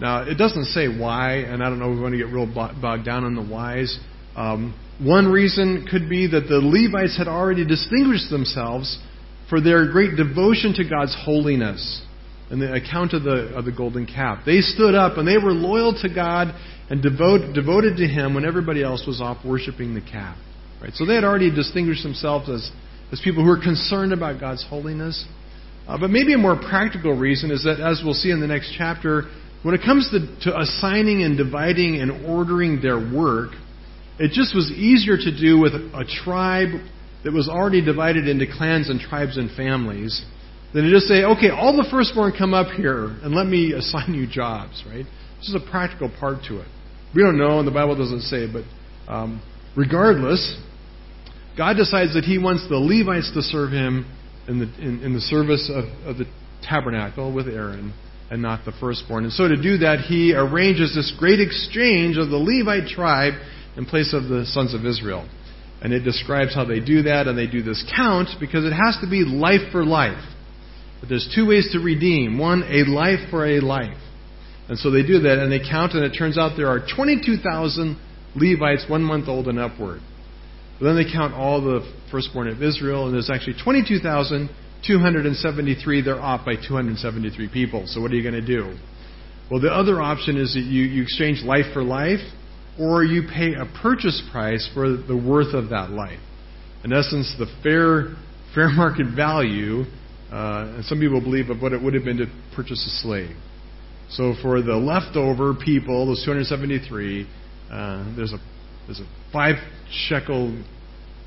Now, 0.00 0.22
it 0.22 0.34
doesn't 0.34 0.66
say 0.66 0.88
why, 0.88 1.36
and 1.36 1.62
I 1.62 1.70
don't 1.70 1.78
know 1.78 1.90
if 1.90 1.96
we 1.96 2.02
want 2.02 2.12
to 2.12 2.18
get 2.18 2.32
real 2.32 2.46
bogged 2.46 3.04
down 3.04 3.24
on 3.24 3.34
the 3.34 3.42
whys. 3.42 3.98
Um, 4.36 4.78
one 5.00 5.26
reason 5.26 5.86
could 5.90 6.08
be 6.08 6.28
that 6.28 6.46
the 6.48 6.60
Levites 6.60 7.16
had 7.16 7.26
already 7.26 7.66
distinguished 7.66 8.30
themselves 8.30 8.98
for 9.48 9.60
their 9.60 9.90
great 9.90 10.16
devotion 10.16 10.74
to 10.74 10.88
God's 10.88 11.16
holiness 11.24 12.02
in 12.50 12.60
the 12.60 12.72
account 12.72 13.12
of 13.12 13.24
the, 13.24 13.52
of 13.56 13.64
the 13.64 13.72
golden 13.72 14.06
calf. 14.06 14.42
They 14.46 14.60
stood 14.60 14.94
up 14.94 15.18
and 15.18 15.26
they 15.26 15.36
were 15.36 15.52
loyal 15.52 15.98
to 16.02 16.08
God 16.12 16.54
and 16.90 17.02
devote, 17.02 17.54
devoted 17.54 17.96
to 17.96 18.06
Him 18.06 18.34
when 18.34 18.44
everybody 18.44 18.82
else 18.82 19.04
was 19.06 19.20
off 19.20 19.44
worshiping 19.44 19.94
the 19.94 20.00
calf. 20.00 20.36
Right? 20.80 20.92
So 20.94 21.06
they 21.06 21.14
had 21.14 21.24
already 21.24 21.54
distinguished 21.54 22.02
themselves 22.02 22.48
as, 22.48 22.70
as 23.10 23.20
people 23.24 23.42
who 23.42 23.48
were 23.48 23.62
concerned 23.62 24.12
about 24.12 24.38
God's 24.38 24.64
holiness. 24.68 25.24
Uh, 25.88 25.98
but 25.98 26.10
maybe 26.10 26.34
a 26.34 26.38
more 26.38 26.56
practical 26.56 27.16
reason 27.16 27.50
is 27.50 27.64
that, 27.64 27.80
as 27.80 28.02
we'll 28.04 28.14
see 28.14 28.30
in 28.30 28.40
the 28.40 28.46
next 28.46 28.74
chapter, 28.76 29.24
when 29.62 29.74
it 29.74 29.80
comes 29.84 30.10
to, 30.10 30.50
to 30.50 30.60
assigning 30.60 31.22
and 31.22 31.36
dividing 31.36 32.00
and 32.00 32.26
ordering 32.26 32.80
their 32.80 32.98
work, 32.98 33.52
it 34.18 34.32
just 34.32 34.54
was 34.54 34.70
easier 34.70 35.16
to 35.16 35.38
do 35.38 35.58
with 35.58 35.74
a 35.74 36.04
tribe 36.24 36.80
that 37.24 37.32
was 37.32 37.48
already 37.48 37.84
divided 37.84 38.28
into 38.28 38.46
clans 38.46 38.88
and 38.88 39.00
tribes 39.00 39.36
and 39.36 39.50
families 39.56 40.24
than 40.72 40.84
to 40.84 40.90
just 40.90 41.06
say, 41.06 41.24
okay, 41.24 41.50
all 41.50 41.76
the 41.76 41.86
firstborn 41.90 42.32
come 42.36 42.54
up 42.54 42.68
here 42.68 43.06
and 43.22 43.34
let 43.34 43.46
me 43.46 43.72
assign 43.72 44.14
you 44.14 44.26
jobs, 44.26 44.82
right? 44.86 45.04
This 45.38 45.48
is 45.48 45.54
a 45.54 45.70
practical 45.70 46.10
part 46.20 46.44
to 46.48 46.60
it. 46.60 46.68
We 47.14 47.22
don't 47.22 47.38
know, 47.38 47.58
and 47.58 47.66
the 47.66 47.72
Bible 47.72 47.96
doesn't 47.96 48.22
say, 48.22 48.46
but 48.50 48.64
um, 49.10 49.42
regardless, 49.76 50.56
God 51.56 51.76
decides 51.76 52.14
that 52.14 52.24
He 52.24 52.38
wants 52.38 52.66
the 52.68 52.76
Levites 52.76 53.32
to 53.34 53.42
serve 53.42 53.72
Him 53.72 54.06
in 54.48 54.60
the, 54.60 54.66
in, 54.80 55.02
in 55.02 55.12
the 55.14 55.20
service 55.20 55.70
of, 55.72 55.84
of 56.06 56.18
the 56.18 56.26
tabernacle 56.62 57.34
with 57.34 57.48
Aaron 57.48 57.92
and 58.30 58.42
not 58.42 58.64
the 58.64 58.72
firstborn. 58.80 59.24
And 59.24 59.32
so 59.32 59.48
to 59.48 59.56
do 59.60 59.78
that, 59.78 60.00
He 60.00 60.34
arranges 60.34 60.94
this 60.94 61.12
great 61.18 61.40
exchange 61.40 62.16
of 62.18 62.28
the 62.28 62.36
Levite 62.36 62.88
tribe 62.88 63.34
in 63.76 63.86
place 63.86 64.14
of 64.14 64.24
the 64.24 64.44
sons 64.46 64.74
of 64.74 64.84
Israel. 64.84 65.28
And 65.82 65.92
it 65.92 66.00
describes 66.00 66.54
how 66.54 66.64
they 66.64 66.80
do 66.80 67.02
that, 67.02 67.26
and 67.26 67.36
they 67.36 67.46
do 67.46 67.62
this 67.62 67.84
count 67.94 68.30
because 68.40 68.64
it 68.64 68.72
has 68.72 68.96
to 69.02 69.10
be 69.10 69.24
life 69.24 69.72
for 69.72 69.84
life. 69.84 70.24
But 71.00 71.10
there's 71.10 71.30
two 71.34 71.46
ways 71.46 71.68
to 71.72 71.78
redeem 71.78 72.38
one, 72.38 72.62
a 72.62 72.84
life 72.90 73.28
for 73.30 73.46
a 73.46 73.60
life. 73.60 73.98
And 74.68 74.78
so 74.78 74.90
they 74.90 75.02
do 75.02 75.20
that, 75.20 75.38
and 75.38 75.52
they 75.52 75.60
count, 75.60 75.92
and 75.92 76.02
it 76.02 76.16
turns 76.16 76.38
out 76.38 76.56
there 76.56 76.68
are 76.68 76.80
22,000 76.80 77.98
Levites 78.34 78.86
one 78.88 79.02
month 79.02 79.28
old 79.28 79.48
and 79.48 79.58
upward. 79.58 80.00
But 80.78 80.86
then 80.86 80.96
they 80.96 81.04
count 81.10 81.34
all 81.34 81.62
the 81.62 81.82
firstborn 82.10 82.48
of 82.48 82.62
Israel, 82.62 83.06
and 83.06 83.14
there's 83.14 83.30
actually 83.30 83.56
22,273. 83.62 86.02
They're 86.02 86.20
off 86.20 86.44
by 86.44 86.56
273 86.56 87.48
people. 87.48 87.84
So 87.86 88.02
what 88.02 88.10
are 88.10 88.14
you 88.14 88.22
going 88.22 88.34
to 88.34 88.46
do? 88.46 88.76
Well, 89.50 89.60
the 89.60 89.72
other 89.72 90.02
option 90.02 90.36
is 90.36 90.52
that 90.54 90.64
you, 90.64 90.82
you 90.82 91.02
exchange 91.02 91.42
life 91.42 91.72
for 91.72 91.82
life, 91.82 92.20
or 92.78 93.04
you 93.04 93.22
pay 93.32 93.54
a 93.54 93.66
purchase 93.82 94.22
price 94.30 94.68
for 94.74 94.96
the 94.96 95.16
worth 95.16 95.54
of 95.54 95.70
that 95.70 95.90
life. 95.90 96.20
In 96.84 96.92
essence, 96.92 97.34
the 97.38 97.46
fair 97.62 98.16
fair 98.54 98.68
market 98.74 99.06
value, 99.14 99.82
uh, 100.30 100.74
and 100.76 100.84
some 100.84 101.00
people 101.00 101.20
believe 101.20 101.50
of 101.50 101.60
what 101.60 101.72
it 101.72 101.82
would 101.82 101.94
have 101.94 102.04
been 102.04 102.18
to 102.18 102.26
purchase 102.54 102.84
a 102.86 103.02
slave. 103.02 103.36
So 104.10 104.34
for 104.40 104.62
the 104.62 104.76
leftover 104.76 105.54
people, 105.54 106.06
those 106.06 106.24
273, 106.24 107.26
uh, 107.70 108.16
there's 108.16 108.32
a 108.32 108.38
there's 108.86 109.00
a 109.00 109.06
five 109.32 109.56
shekel 109.90 110.62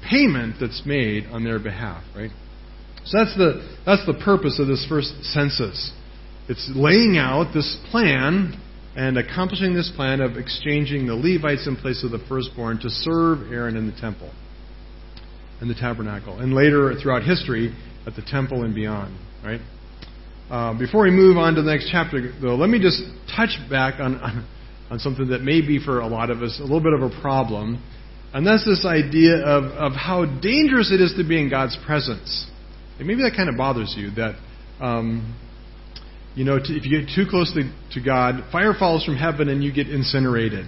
payment 0.10 0.56
that's 0.62 0.84
made 0.86 1.26
on 1.26 1.44
their 1.44 1.60
behalf, 1.60 2.04
right? 2.16 2.32
So 3.06 3.18
that's 3.18 3.36
the 3.38 3.78
that's 3.86 4.06
the 4.06 4.14
purpose 4.14 4.60
of 4.60 4.68
this 4.68 4.86
first 4.88 5.10
census. 5.24 5.92
It's 6.48 6.70
laying 6.74 7.18
out 7.18 7.54
this 7.54 7.78
plan 7.92 8.60
and 9.00 9.18
accomplishing 9.18 9.72
this 9.74 9.90
plan 9.96 10.20
of 10.20 10.32
exchanging 10.36 11.02
the 11.08 11.16
Levites 11.16 11.66
in 11.72 11.76
place 11.84 12.04
of 12.04 12.12
the 12.12 12.20
firstborn 12.28 12.76
to 12.86 12.90
serve 12.90 13.36
Aaron 13.52 13.76
in 13.80 13.86
the 13.92 13.98
temple 14.08 14.32
and 15.62 15.70
the 15.70 15.80
tabernacle, 15.86 16.40
and 16.42 16.54
later 16.54 16.82
throughout 17.00 17.24
history 17.24 17.66
at 18.08 18.14
the 18.20 18.26
temple 18.36 18.64
and 18.66 18.76
beyond. 18.76 19.12
Right. 19.44 19.62
Uh, 20.50 20.78
before 20.78 21.04
we 21.04 21.12
move 21.12 21.38
on 21.38 21.56
to 21.56 21.62
the 21.62 21.72
next 21.72 21.88
chapter, 21.92 22.18
though, 22.42 22.56
let 22.56 22.70
me 22.70 22.80
just 22.80 23.00
touch 23.38 23.54
back 23.70 24.00
on, 24.06 24.12
on 24.28 24.34
on 24.92 24.98
something 25.00 25.28
that 25.30 25.42
may 25.52 25.62
be 25.62 25.78
for 25.88 25.96
a 26.02 26.08
lot 26.08 26.30
of 26.30 26.42
us 26.42 26.58
a 26.60 26.64
little 26.64 26.86
bit 26.90 26.96
of 27.00 27.04
a 27.10 27.22
problem, 27.22 27.66
and 28.34 28.42
that's 28.46 28.66
this 28.66 28.84
idea 28.86 29.36
of 29.56 29.64
of 29.86 29.92
how 29.94 30.26
dangerous 30.26 30.92
it 30.92 31.00
is 31.00 31.14
to 31.16 31.24
be 31.24 31.40
in 31.40 31.50
God's 31.50 31.78
presence. 31.86 32.48
And 32.98 33.08
maybe 33.08 33.22
that 33.22 33.36
kind 33.40 33.50
of 33.50 33.56
bothers 33.56 33.96
you 33.96 34.12
that 34.22 34.36
Um, 34.80 35.36
you 36.40 36.46
know, 36.46 36.56
if 36.56 36.86
you 36.86 37.02
get 37.02 37.14
too 37.14 37.26
close 37.30 37.54
to, 37.54 37.70
to 38.00 38.02
God, 38.02 38.50
fire 38.50 38.74
falls 38.74 39.04
from 39.04 39.18
heaven 39.18 39.50
and 39.50 39.62
you 39.62 39.74
get 39.74 39.90
incinerated. 39.90 40.66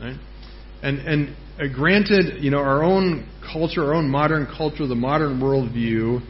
Right? 0.00 0.16
And, 0.82 0.98
and 0.98 1.36
uh, 1.60 1.72
granted, 1.72 2.42
you 2.42 2.50
know, 2.50 2.58
our 2.58 2.82
own 2.82 3.30
culture, 3.52 3.84
our 3.84 3.94
own 3.94 4.10
modern 4.10 4.46
culture, 4.46 4.84
the 4.84 4.96
modern 4.96 5.38
worldview, 5.38 6.20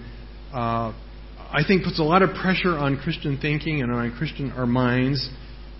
uh, 0.52 0.92
I 1.38 1.62
think 1.66 1.84
puts 1.84 2.00
a 2.00 2.02
lot 2.02 2.20
of 2.20 2.34
pressure 2.34 2.76
on 2.76 2.98
Christian 2.98 3.38
thinking 3.40 3.80
and 3.80 3.90
on 3.90 4.14
Christian 4.18 4.52
our 4.52 4.66
minds. 4.66 5.26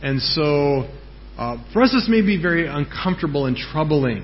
And 0.00 0.18
so, 0.18 0.88
uh, 1.36 1.62
for 1.74 1.82
us, 1.82 1.92
this 1.92 2.06
may 2.08 2.22
be 2.22 2.40
very 2.40 2.66
uncomfortable 2.66 3.44
and 3.44 3.54
troubling. 3.54 4.22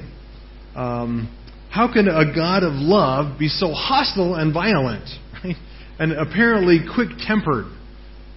Um, 0.75 1.37
how 1.71 1.93
can 1.93 2.09
a 2.09 2.35
God 2.35 2.63
of 2.63 2.73
love 2.73 3.39
be 3.39 3.49
so 3.49 3.71
hostile 3.71 4.35
and 4.35 4.55
violent, 4.55 5.11
right? 5.45 5.57
And 5.99 6.13
apparently 6.13 6.81
quick-tempered 6.95 7.75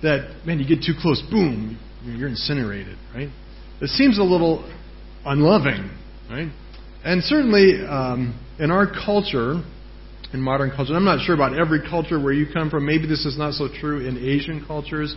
that 0.03 0.45
man, 0.45 0.59
you 0.59 0.67
get 0.67 0.83
too 0.83 0.93
close, 0.99 1.21
boom, 1.29 1.79
you're 2.03 2.29
incinerated, 2.29 2.97
right? 3.13 3.29
It 3.81 3.89
seems 3.89 4.19
a 4.19 4.23
little 4.23 4.69
unloving, 5.25 5.89
right? 6.29 6.49
And 7.03 7.23
certainly 7.23 7.83
um, 7.87 8.39
in 8.59 8.69
our 8.69 8.87
culture, 8.87 9.63
in 10.33 10.39
modern 10.39 10.71
culture, 10.71 10.93
I'm 10.93 11.05
not 11.05 11.25
sure 11.25 11.35
about 11.35 11.57
every 11.57 11.81
culture 11.81 12.19
where 12.19 12.33
you 12.33 12.45
come 12.51 12.69
from. 12.69 12.85
Maybe 12.85 13.07
this 13.07 13.25
is 13.25 13.37
not 13.37 13.53
so 13.53 13.67
true 13.67 14.05
in 14.07 14.17
Asian 14.17 14.63
cultures, 14.65 15.15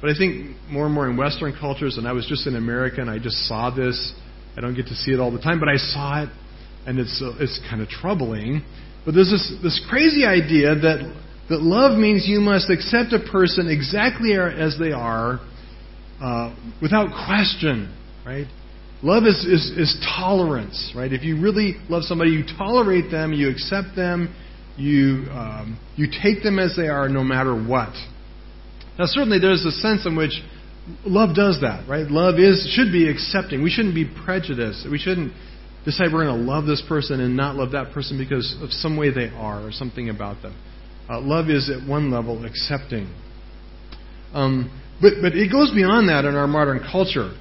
but 0.00 0.10
I 0.10 0.14
think 0.16 0.56
more 0.70 0.86
and 0.86 0.94
more 0.94 1.08
in 1.08 1.16
Western 1.16 1.56
cultures. 1.58 1.98
And 1.98 2.08
I 2.08 2.12
was 2.12 2.26
just 2.26 2.46
in 2.46 2.56
America, 2.56 3.00
and 3.00 3.10
I 3.10 3.18
just 3.18 3.46
saw 3.46 3.74
this. 3.74 4.14
I 4.56 4.60
don't 4.60 4.74
get 4.74 4.86
to 4.86 4.94
see 4.94 5.12
it 5.12 5.20
all 5.20 5.30
the 5.30 5.40
time, 5.40 5.60
but 5.60 5.68
I 5.68 5.76
saw 5.76 6.24
it, 6.24 6.30
and 6.86 6.98
it's 6.98 7.22
uh, 7.22 7.36
it's 7.40 7.60
kind 7.68 7.82
of 7.82 7.88
troubling. 7.88 8.64
But 9.04 9.14
there's 9.14 9.30
this 9.30 9.52
this 9.62 9.80
crazy 9.88 10.24
idea 10.24 10.74
that 10.74 11.14
that 11.48 11.62
love 11.62 11.98
means 11.98 12.26
you 12.26 12.40
must 12.40 12.70
accept 12.70 13.12
a 13.12 13.20
person 13.30 13.68
exactly 13.68 14.34
as 14.34 14.76
they 14.78 14.92
are, 14.92 15.40
uh, 16.20 16.54
without 16.82 17.08
question, 17.26 17.94
right? 18.26 18.46
Love 19.02 19.24
is, 19.24 19.44
is, 19.44 19.70
is 19.78 20.06
tolerance, 20.18 20.92
right? 20.94 21.12
If 21.12 21.22
you 21.22 21.40
really 21.40 21.76
love 21.88 22.02
somebody, 22.02 22.32
you 22.32 22.44
tolerate 22.58 23.10
them, 23.10 23.32
you 23.32 23.48
accept 23.48 23.94
them, 23.94 24.34
you, 24.76 25.26
um, 25.30 25.78
you 25.96 26.06
take 26.22 26.42
them 26.42 26.58
as 26.58 26.76
they 26.76 26.88
are 26.88 27.08
no 27.08 27.22
matter 27.22 27.54
what. 27.54 27.92
Now, 28.98 29.06
certainly 29.06 29.38
there's 29.38 29.64
a 29.64 29.70
sense 29.70 30.04
in 30.04 30.16
which 30.16 30.42
love 31.06 31.34
does 31.34 31.60
that, 31.62 31.88
right? 31.88 32.10
Love 32.10 32.38
is, 32.38 32.68
should 32.74 32.92
be 32.92 33.08
accepting. 33.08 33.62
We 33.62 33.70
shouldn't 33.70 33.94
be 33.94 34.04
prejudiced. 34.24 34.86
We 34.90 34.98
shouldn't 34.98 35.32
decide 35.84 36.12
we're 36.12 36.24
going 36.24 36.38
to 36.38 36.44
love 36.44 36.66
this 36.66 36.82
person 36.88 37.20
and 37.20 37.36
not 37.36 37.54
love 37.54 37.72
that 37.72 37.92
person 37.94 38.18
because 38.18 38.56
of 38.60 38.70
some 38.70 38.96
way 38.96 39.10
they 39.10 39.28
are 39.28 39.64
or 39.64 39.72
something 39.72 40.08
about 40.08 40.42
them. 40.42 40.54
Uh, 41.08 41.20
love 41.20 41.48
is 41.48 41.70
at 41.70 41.88
one 41.88 42.10
level 42.10 42.44
accepting. 42.44 43.12
Um, 44.34 44.70
but, 45.00 45.14
but 45.22 45.32
it 45.32 45.50
goes 45.50 45.72
beyond 45.74 46.08
that 46.08 46.24
in 46.24 46.34
our 46.34 46.46
modern 46.46 46.80
culture. 46.80 47.32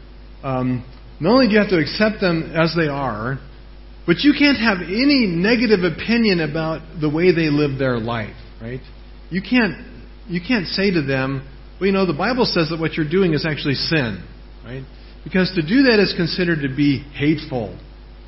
Um, 0.43 0.85
not 1.19 1.31
only 1.33 1.47
do 1.47 1.53
you 1.53 1.59
have 1.59 1.69
to 1.69 1.79
accept 1.79 2.21
them 2.21 2.53
as 2.55 2.75
they 2.77 2.87
are, 2.87 3.39
but 4.05 4.19
you 4.19 4.33
can't 4.37 4.57
have 4.57 4.77
any 4.81 5.25
negative 5.27 5.83
opinion 5.83 6.39
about 6.39 7.01
the 7.01 7.09
way 7.09 7.33
they 7.33 7.49
live 7.49 7.77
their 7.77 7.99
life, 7.99 8.35
right? 8.61 8.79
You 9.29 9.41
can't, 9.41 9.73
you 10.27 10.39
can't 10.45 10.67
say 10.67 10.91
to 10.91 11.01
them, 11.01 11.45
well, 11.79 11.87
you 11.87 11.93
know, 11.93 12.05
the 12.05 12.13
Bible 12.13 12.45
says 12.45 12.69
that 12.69 12.79
what 12.79 12.93
you're 12.93 13.09
doing 13.09 13.33
is 13.33 13.45
actually 13.45 13.73
sin, 13.73 14.23
right? 14.63 14.83
Because 15.23 15.51
to 15.55 15.61
do 15.61 15.83
that 15.91 15.99
is 15.99 16.13
considered 16.15 16.61
to 16.61 16.73
be 16.73 16.99
hateful, 16.99 17.77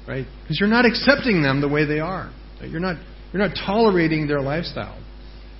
right? 0.06 0.26
Because 0.42 0.60
you're 0.60 0.68
not 0.68 0.86
accepting 0.86 1.42
them 1.42 1.62
the 1.62 1.70
way 1.70 1.86
they 1.86 2.00
are. 2.00 2.30
Right? 2.60 2.70
You're 2.70 2.82
not, 2.82 2.98
you're 3.32 3.48
not 3.48 3.56
tolerating 3.66 4.28
their 4.28 4.42
lifestyle. 4.42 5.02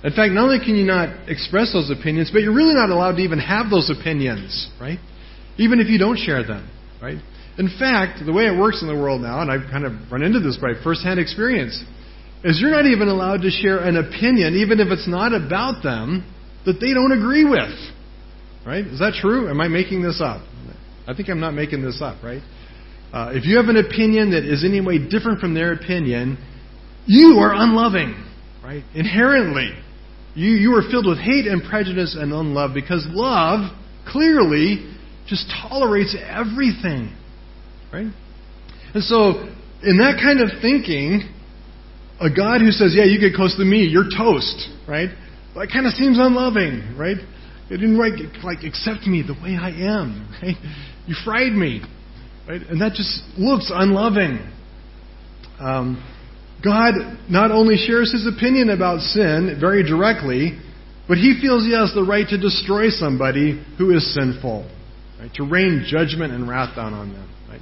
In 0.02 0.12
fact, 0.12 0.32
not 0.32 0.44
only 0.44 0.64
can 0.64 0.76
you 0.76 0.86
not 0.86 1.28
express 1.28 1.72
those 1.72 1.90
opinions, 1.90 2.30
but 2.32 2.40
you're 2.40 2.54
really 2.54 2.74
not 2.74 2.88
allowed 2.88 3.16
to 3.16 3.22
even 3.22 3.38
have 3.38 3.68
those 3.68 3.90
opinions, 3.90 4.70
right? 4.80 4.98
Even 5.58 5.78
if 5.78 5.88
you 5.88 5.98
don't 5.98 6.16
share 6.16 6.42
them, 6.42 6.68
right? 7.02 7.18
In 7.58 7.68
fact, 7.78 8.24
the 8.24 8.32
way 8.32 8.46
it 8.46 8.58
works 8.58 8.80
in 8.80 8.88
the 8.88 8.94
world 8.94 9.20
now, 9.20 9.42
and 9.42 9.50
I've 9.50 9.70
kind 9.70 9.84
of 9.84 9.92
run 10.10 10.22
into 10.22 10.40
this 10.40 10.56
by 10.56 10.72
firsthand 10.82 11.20
experience, 11.20 11.84
is 12.42 12.58
you're 12.60 12.70
not 12.70 12.86
even 12.86 13.08
allowed 13.08 13.42
to 13.42 13.50
share 13.50 13.78
an 13.80 13.98
opinion, 13.98 14.56
even 14.56 14.80
if 14.80 14.88
it's 14.88 15.06
not 15.06 15.34
about 15.34 15.82
them, 15.82 16.24
that 16.64 16.80
they 16.80 16.94
don't 16.94 17.12
agree 17.12 17.44
with. 17.44 17.76
Right? 18.64 18.86
Is 18.86 19.00
that 19.00 19.18
true? 19.20 19.50
Am 19.50 19.60
I 19.60 19.68
making 19.68 20.02
this 20.02 20.20
up? 20.22 20.40
I 21.06 21.14
think 21.14 21.28
I'm 21.28 21.40
not 21.40 21.52
making 21.52 21.82
this 21.82 22.00
up, 22.00 22.22
right? 22.22 22.42
Uh, 23.12 23.32
if 23.34 23.44
you 23.44 23.56
have 23.56 23.66
an 23.66 23.76
opinion 23.76 24.30
that 24.30 24.44
is 24.44 24.64
any 24.64 24.80
way 24.80 24.98
different 24.98 25.40
from 25.40 25.54
their 25.54 25.72
opinion, 25.72 26.38
you 27.06 27.38
are 27.40 27.52
unloving, 27.52 28.14
right? 28.62 28.84
Inherently. 28.94 29.72
You, 30.34 30.50
you 30.50 30.74
are 30.76 30.82
filled 30.90 31.06
with 31.06 31.18
hate 31.18 31.46
and 31.46 31.62
prejudice 31.68 32.16
and 32.18 32.32
unlove 32.32 32.72
because 32.74 33.06
love 33.10 33.70
clearly 34.06 34.96
just 35.26 35.50
tolerates 35.50 36.16
everything. 36.18 37.16
Right? 37.92 38.12
And 38.94 39.02
so, 39.02 39.48
in 39.82 39.98
that 39.98 40.20
kind 40.22 40.40
of 40.40 40.60
thinking, 40.60 41.28
a 42.20 42.28
God 42.28 42.60
who 42.60 42.70
says, 42.70 42.94
Yeah, 42.94 43.04
you 43.04 43.18
get 43.18 43.34
close 43.34 43.56
to 43.56 43.64
me, 43.64 43.78
you're 43.78 44.08
toast, 44.16 44.68
right? 44.88 45.10
That 45.54 45.68
kind 45.72 45.86
of 45.86 45.92
seems 45.94 46.18
unloving, 46.18 46.96
right? 46.96 47.16
You 47.68 47.76
didn't 47.76 47.98
like, 47.98 48.14
like 48.42 48.64
accept 48.64 49.06
me 49.06 49.22
the 49.22 49.34
way 49.34 49.56
I 49.60 49.70
am, 49.70 50.28
right? 50.42 50.56
You 51.06 51.14
fried 51.24 51.52
me, 51.52 51.82
right? 52.48 52.60
And 52.62 52.80
that 52.80 52.92
just 52.92 53.22
looks 53.38 53.70
unloving. 53.74 54.38
Um, 55.58 56.02
God 56.62 56.94
not 57.28 57.50
only 57.50 57.76
shares 57.76 58.12
his 58.12 58.26
opinion 58.26 58.70
about 58.70 59.00
sin 59.00 59.56
very 59.60 59.82
directly, 59.82 60.58
but 61.08 61.16
he 61.16 61.38
feels 61.40 61.64
he 61.64 61.72
has 61.72 61.92
the 61.94 62.04
right 62.04 62.26
to 62.28 62.38
destroy 62.38 62.90
somebody 62.90 63.64
who 63.78 63.90
is 63.94 64.14
sinful, 64.14 64.70
right? 65.18 65.32
to 65.34 65.44
rain 65.44 65.84
judgment 65.86 66.32
and 66.32 66.48
wrath 66.48 66.76
down 66.76 66.94
on 66.94 67.12
them. 67.12 67.28
Right? 67.48 67.60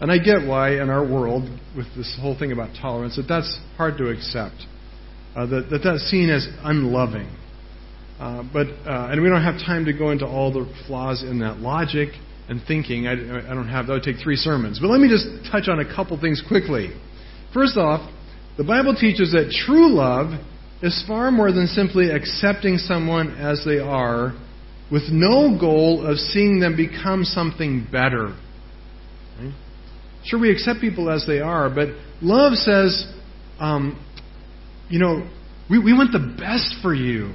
And 0.00 0.10
I 0.10 0.18
get 0.18 0.46
why 0.46 0.82
in 0.82 0.90
our 0.90 1.02
world, 1.02 1.44
with 1.76 1.86
this 1.96 2.16
whole 2.20 2.38
thing 2.38 2.52
about 2.52 2.76
tolerance, 2.80 3.16
that 3.16 3.28
that's 3.28 3.58
hard 3.76 3.96
to 3.98 4.10
accept, 4.10 4.56
uh, 5.36 5.46
that, 5.46 5.68
that 5.70 5.80
that's 5.84 6.02
seen 6.10 6.28
as 6.28 6.46
unloving. 6.62 7.34
Uh, 8.18 8.42
but 8.52 8.66
uh, 8.86 9.08
and 9.10 9.22
we 9.22 9.28
don't 9.28 9.42
have 9.42 9.58
time 9.66 9.84
to 9.86 9.92
go 9.92 10.10
into 10.10 10.26
all 10.26 10.52
the 10.52 10.70
flaws 10.86 11.22
in 11.22 11.40
that 11.40 11.58
logic 11.58 12.10
and 12.48 12.60
thinking. 12.66 13.06
I, 13.06 13.12
I 13.12 13.54
don't 13.54 13.68
have 13.68 13.86
that 13.86 13.92
would 13.92 14.02
take 14.02 14.22
three 14.22 14.36
sermons. 14.36 14.78
But 14.80 14.88
let 14.88 15.00
me 15.00 15.08
just 15.08 15.26
touch 15.50 15.68
on 15.68 15.80
a 15.80 15.84
couple 15.84 16.20
things 16.20 16.42
quickly. 16.46 16.90
First 17.52 17.76
off, 17.76 18.10
the 18.56 18.64
Bible 18.64 18.94
teaches 18.94 19.32
that 19.32 19.50
true 19.66 19.92
love 19.94 20.40
is 20.82 21.02
far 21.08 21.30
more 21.30 21.50
than 21.50 21.66
simply 21.66 22.10
accepting 22.10 22.78
someone 22.78 23.36
as 23.36 23.64
they 23.64 23.78
are 23.78 24.38
with 24.92 25.04
no 25.10 25.58
goal 25.58 26.06
of 26.06 26.18
seeing 26.18 26.60
them 26.60 26.76
become 26.76 27.24
something 27.24 27.86
better. 27.90 28.36
Sure, 30.24 30.40
we 30.40 30.50
accept 30.50 30.80
people 30.80 31.10
as 31.10 31.26
they 31.26 31.40
are, 31.40 31.68
but 31.68 31.88
love 32.22 32.54
says, 32.54 33.06
um, 33.58 34.02
you 34.88 34.98
know, 34.98 35.28
we, 35.68 35.78
we 35.78 35.92
want 35.92 36.12
the 36.12 36.36
best 36.38 36.76
for 36.82 36.94
you, 36.94 37.34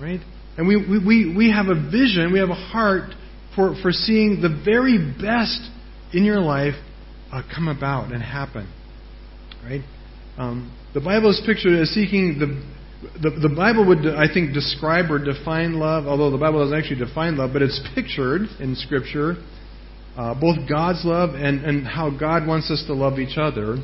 right? 0.00 0.20
And 0.56 0.68
we, 0.68 0.76
we, 0.76 1.34
we 1.36 1.50
have 1.50 1.66
a 1.66 1.74
vision, 1.90 2.32
we 2.32 2.38
have 2.38 2.50
a 2.50 2.54
heart 2.54 3.14
for, 3.54 3.74
for 3.82 3.92
seeing 3.92 4.40
the 4.40 4.62
very 4.64 4.98
best 4.98 5.60
in 6.12 6.24
your 6.24 6.40
life 6.40 6.74
uh, 7.32 7.42
come 7.54 7.68
about 7.68 8.12
and 8.12 8.22
happen, 8.22 8.70
right? 9.64 9.82
Um, 10.38 10.76
the 10.94 11.00
Bible 11.00 11.30
is 11.30 11.40
pictured 11.44 11.78
as 11.80 11.90
seeking 11.90 12.38
the 12.38 12.80
the, 13.22 13.48
the 13.48 13.54
Bible 13.54 13.86
would, 13.88 14.06
I 14.06 14.32
think, 14.32 14.52
describe 14.52 15.10
or 15.10 15.18
define 15.18 15.74
love, 15.74 16.06
although 16.06 16.30
the 16.30 16.38
Bible 16.38 16.60
doesn't 16.60 16.76
actually 16.76 17.04
define 17.04 17.36
love, 17.36 17.50
but 17.52 17.62
it's 17.62 17.80
pictured 17.94 18.42
in 18.60 18.76
Scripture, 18.76 19.36
uh, 20.16 20.38
both 20.38 20.68
God's 20.68 21.04
love 21.04 21.34
and, 21.34 21.64
and 21.64 21.86
how 21.86 22.10
God 22.10 22.46
wants 22.46 22.70
us 22.70 22.84
to 22.88 22.94
love 22.94 23.18
each 23.18 23.38
other, 23.38 23.76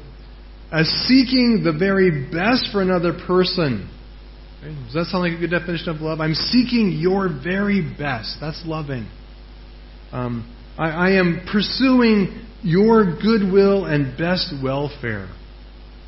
as 0.71 0.87
seeking 1.09 1.63
the 1.65 1.73
very 1.73 2.29
best 2.31 2.69
for 2.73 2.83
another 2.83 3.17
person. 3.27 3.89
Does 4.61 4.95
that 4.95 5.05
sound 5.07 5.25
like 5.25 5.39
a 5.39 5.41
good 5.41 5.51
definition 5.51 5.89
of 5.91 6.03
love? 6.03 6.21
I'm 6.21 6.35
seeking 6.35 6.99
your 6.99 7.29
very 7.29 7.81
best. 7.81 8.37
That's 8.41 8.63
loving. 8.67 9.09
Um, 10.13 10.53
I, 10.77 10.91
I 10.91 11.11
am 11.13 11.47
pursuing 11.51 12.47
your 12.63 13.17
goodwill 13.17 13.85
and 13.85 14.19
best 14.19 14.53
welfare. 14.63 15.29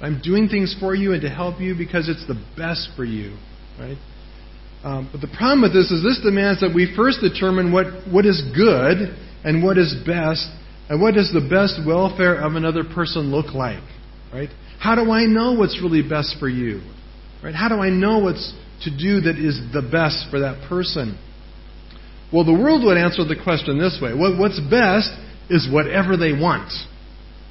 I'm 0.00 0.20
doing 0.22 0.48
things 0.48 0.76
for 0.78 0.94
you 0.94 1.12
and 1.12 1.22
to 1.22 1.28
help 1.28 1.60
you 1.60 1.74
because 1.76 2.08
it's 2.08 2.26
the 2.26 2.40
best 2.56 2.90
for 2.96 3.04
you, 3.04 3.36
right? 3.78 3.98
Um, 4.84 5.08
but 5.10 5.20
the 5.20 5.34
problem 5.36 5.62
with 5.62 5.72
this 5.72 5.90
is 5.90 6.04
this 6.04 6.20
demands 6.22 6.60
that 6.60 6.72
we 6.72 6.94
first 6.94 7.20
determine 7.20 7.72
what, 7.72 7.86
what 8.10 8.24
is 8.24 8.40
good 8.54 9.10
and 9.44 9.62
what 9.62 9.76
is 9.76 9.94
best, 10.06 10.46
and 10.88 11.02
what 11.02 11.14
does 11.14 11.32
the 11.32 11.42
best 11.42 11.80
welfare 11.86 12.36
of 12.36 12.54
another 12.54 12.84
person 12.84 13.30
look 13.30 13.54
like, 13.54 13.82
right? 14.32 14.48
How 14.78 14.94
do 14.94 15.10
I 15.10 15.26
know 15.26 15.54
what's 15.54 15.80
really 15.82 16.02
best 16.02 16.36
for 16.38 16.48
you, 16.48 16.80
right? 17.42 17.54
How 17.54 17.68
do 17.68 17.76
I 17.76 17.90
know 17.90 18.20
what's 18.20 18.54
to 18.84 18.90
do 18.90 19.20
that 19.22 19.36
is 19.36 19.58
the 19.72 19.82
best 19.82 20.30
for 20.30 20.40
that 20.40 20.68
person? 20.68 21.18
Well, 22.32 22.44
the 22.44 22.52
world 22.52 22.84
would 22.84 22.96
answer 22.96 23.24
the 23.24 23.40
question 23.42 23.78
this 23.78 23.98
way: 24.00 24.14
what, 24.14 24.38
What's 24.38 24.60
best 24.60 25.10
is 25.50 25.68
whatever 25.70 26.16
they 26.16 26.32
want, 26.32 26.70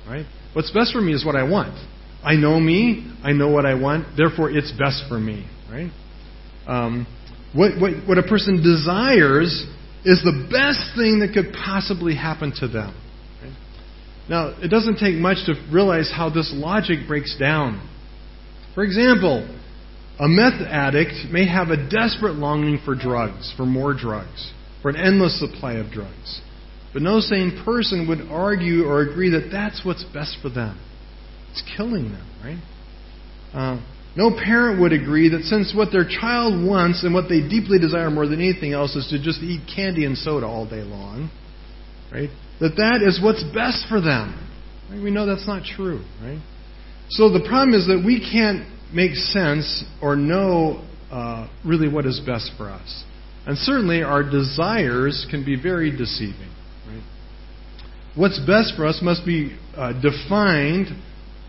right? 0.07 0.25
What's 0.53 0.71
best 0.71 0.93
for 0.93 1.01
me 1.01 1.13
is 1.13 1.25
what 1.25 1.36
I 1.36 1.43
want. 1.43 1.75
I 2.23 2.36
know 2.36 2.60
me. 2.60 3.12
I 3.23 3.32
know 3.32 3.49
what 3.49 3.65
I 3.65 3.75
want. 3.75 4.17
Therefore, 4.17 4.49
it's 4.49 4.71
best 4.71 5.03
for 5.08 5.19
me. 5.19 5.47
Right? 5.69 5.91
Um, 6.65 7.08
what, 7.53 7.80
what, 7.80 7.91
what 8.08 8.17
a 8.17 8.23
person 8.23 8.62
desires 8.62 9.65
is 10.03 10.21
the 10.23 10.47
best 10.51 10.95
thing 10.97 11.19
that 11.19 11.32
could 11.34 11.53
possibly 11.53 12.15
happen 12.15 12.53
to 12.60 12.67
them. 12.67 12.95
Now, 14.30 14.49
it 14.62 14.67
doesn't 14.67 14.97
take 14.97 15.15
much 15.15 15.38
to 15.45 15.53
realize 15.71 16.12
how 16.13 16.30
this 16.30 16.51
logic 16.53 17.08
breaks 17.08 17.38
down. 17.39 17.88
For 18.75 18.84
example, 18.84 19.47
a 20.19 20.27
meth 20.27 20.62
addict 20.62 21.32
may 21.32 21.47
have 21.47 21.69
a 21.69 21.89
desperate 21.89 22.36
longing 22.36 22.80
for 22.84 22.93
drugs, 22.93 23.53
for 23.56 23.65
more 23.65 23.93
drugs, 23.93 24.51
for 24.82 24.89
an 24.89 24.97
endless 24.97 25.39
supply 25.39 25.73
of 25.73 25.91
drugs. 25.91 26.41
But 26.93 27.03
no 27.03 27.19
sane 27.19 27.62
person 27.63 28.08
would 28.10 28.21
argue 28.30 28.86
or 28.86 29.01
agree 29.01 29.30
that 29.32 29.49
that's 29.51 29.86
what's 29.86 30.03
best 30.03 30.38
for 30.41 30.49
them. 30.49 30.80
It's 31.51 31.63
killing 31.75 32.12
them, 32.12 32.27
right? 32.43 32.60
Uh, 33.53 33.81
no 34.17 34.31
parent 34.31 34.81
would 34.81 34.93
agree 34.93 35.29
that 35.29 35.43
since 35.43 35.73
what 35.75 35.91
their 35.91 36.07
child 36.07 36.67
wants 36.67 37.03
and 37.03 37.13
what 37.13 37.29
they 37.29 37.47
deeply 37.47 37.77
desire 37.77 38.10
more 38.10 38.27
than 38.27 38.41
anything 38.41 38.73
else 38.73 38.95
is 38.95 39.07
to 39.10 39.21
just 39.21 39.41
eat 39.41 39.62
candy 39.73 40.05
and 40.05 40.17
soda 40.17 40.47
all 40.47 40.67
day 40.67 40.81
long, 40.81 41.29
right? 42.12 42.29
That 42.60 42.75
that 42.77 43.05
is 43.05 43.21
what's 43.23 43.43
best 43.53 43.86
for 43.88 44.01
them. 44.01 44.33
Right? 44.89 45.01
We 45.01 45.12
know 45.12 45.27
that's 45.27 45.45
not 45.45 45.63
true, 45.63 46.03
right? 46.21 46.41
So 47.10 47.29
the 47.31 47.45
problem 47.47 47.73
is 47.73 47.88
that 47.88 48.01
we 48.03 48.19
can't 48.19 48.65
make 48.91 49.13
sense 49.13 49.83
or 50.01 50.15
know 50.15 50.83
uh, 51.12 51.47
really 51.63 51.88
what 51.88 52.05
is 52.05 52.19
best 52.25 52.51
for 52.57 52.69
us. 52.69 53.03
And 53.45 53.57
certainly 53.57 54.01
our 54.01 54.23
desires 54.23 55.27
can 55.29 55.45
be 55.45 55.62
very 55.62 55.91
deceiving. 55.95 56.51
Right? 56.88 57.03
What's 58.15 58.39
best 58.39 58.73
for 58.75 58.86
us 58.86 58.99
must 59.01 59.25
be 59.25 59.57
uh, 59.75 59.93
defined 60.01 60.88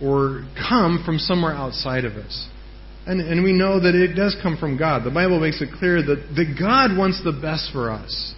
or 0.03 0.47
come 0.69 1.03
from 1.05 1.19
somewhere 1.19 1.53
outside 1.53 2.05
of 2.05 2.13
us. 2.15 2.49
And, 3.07 3.21
and 3.21 3.43
we 3.43 3.53
know 3.53 3.81
that 3.81 3.95
it 3.95 4.15
does 4.15 4.37
come 4.43 4.59
from 4.59 4.77
God. 4.77 5.05
The 5.05 5.11
Bible 5.11 5.41
makes 5.41 5.63
it 5.63 5.71
clear 5.79 6.03
that, 6.03 6.35
that 6.37 6.57
God 6.59 6.97
wants 6.97 7.23
the 7.25 7.33
best 7.33 7.71
for 7.73 7.91
us. 7.91 8.35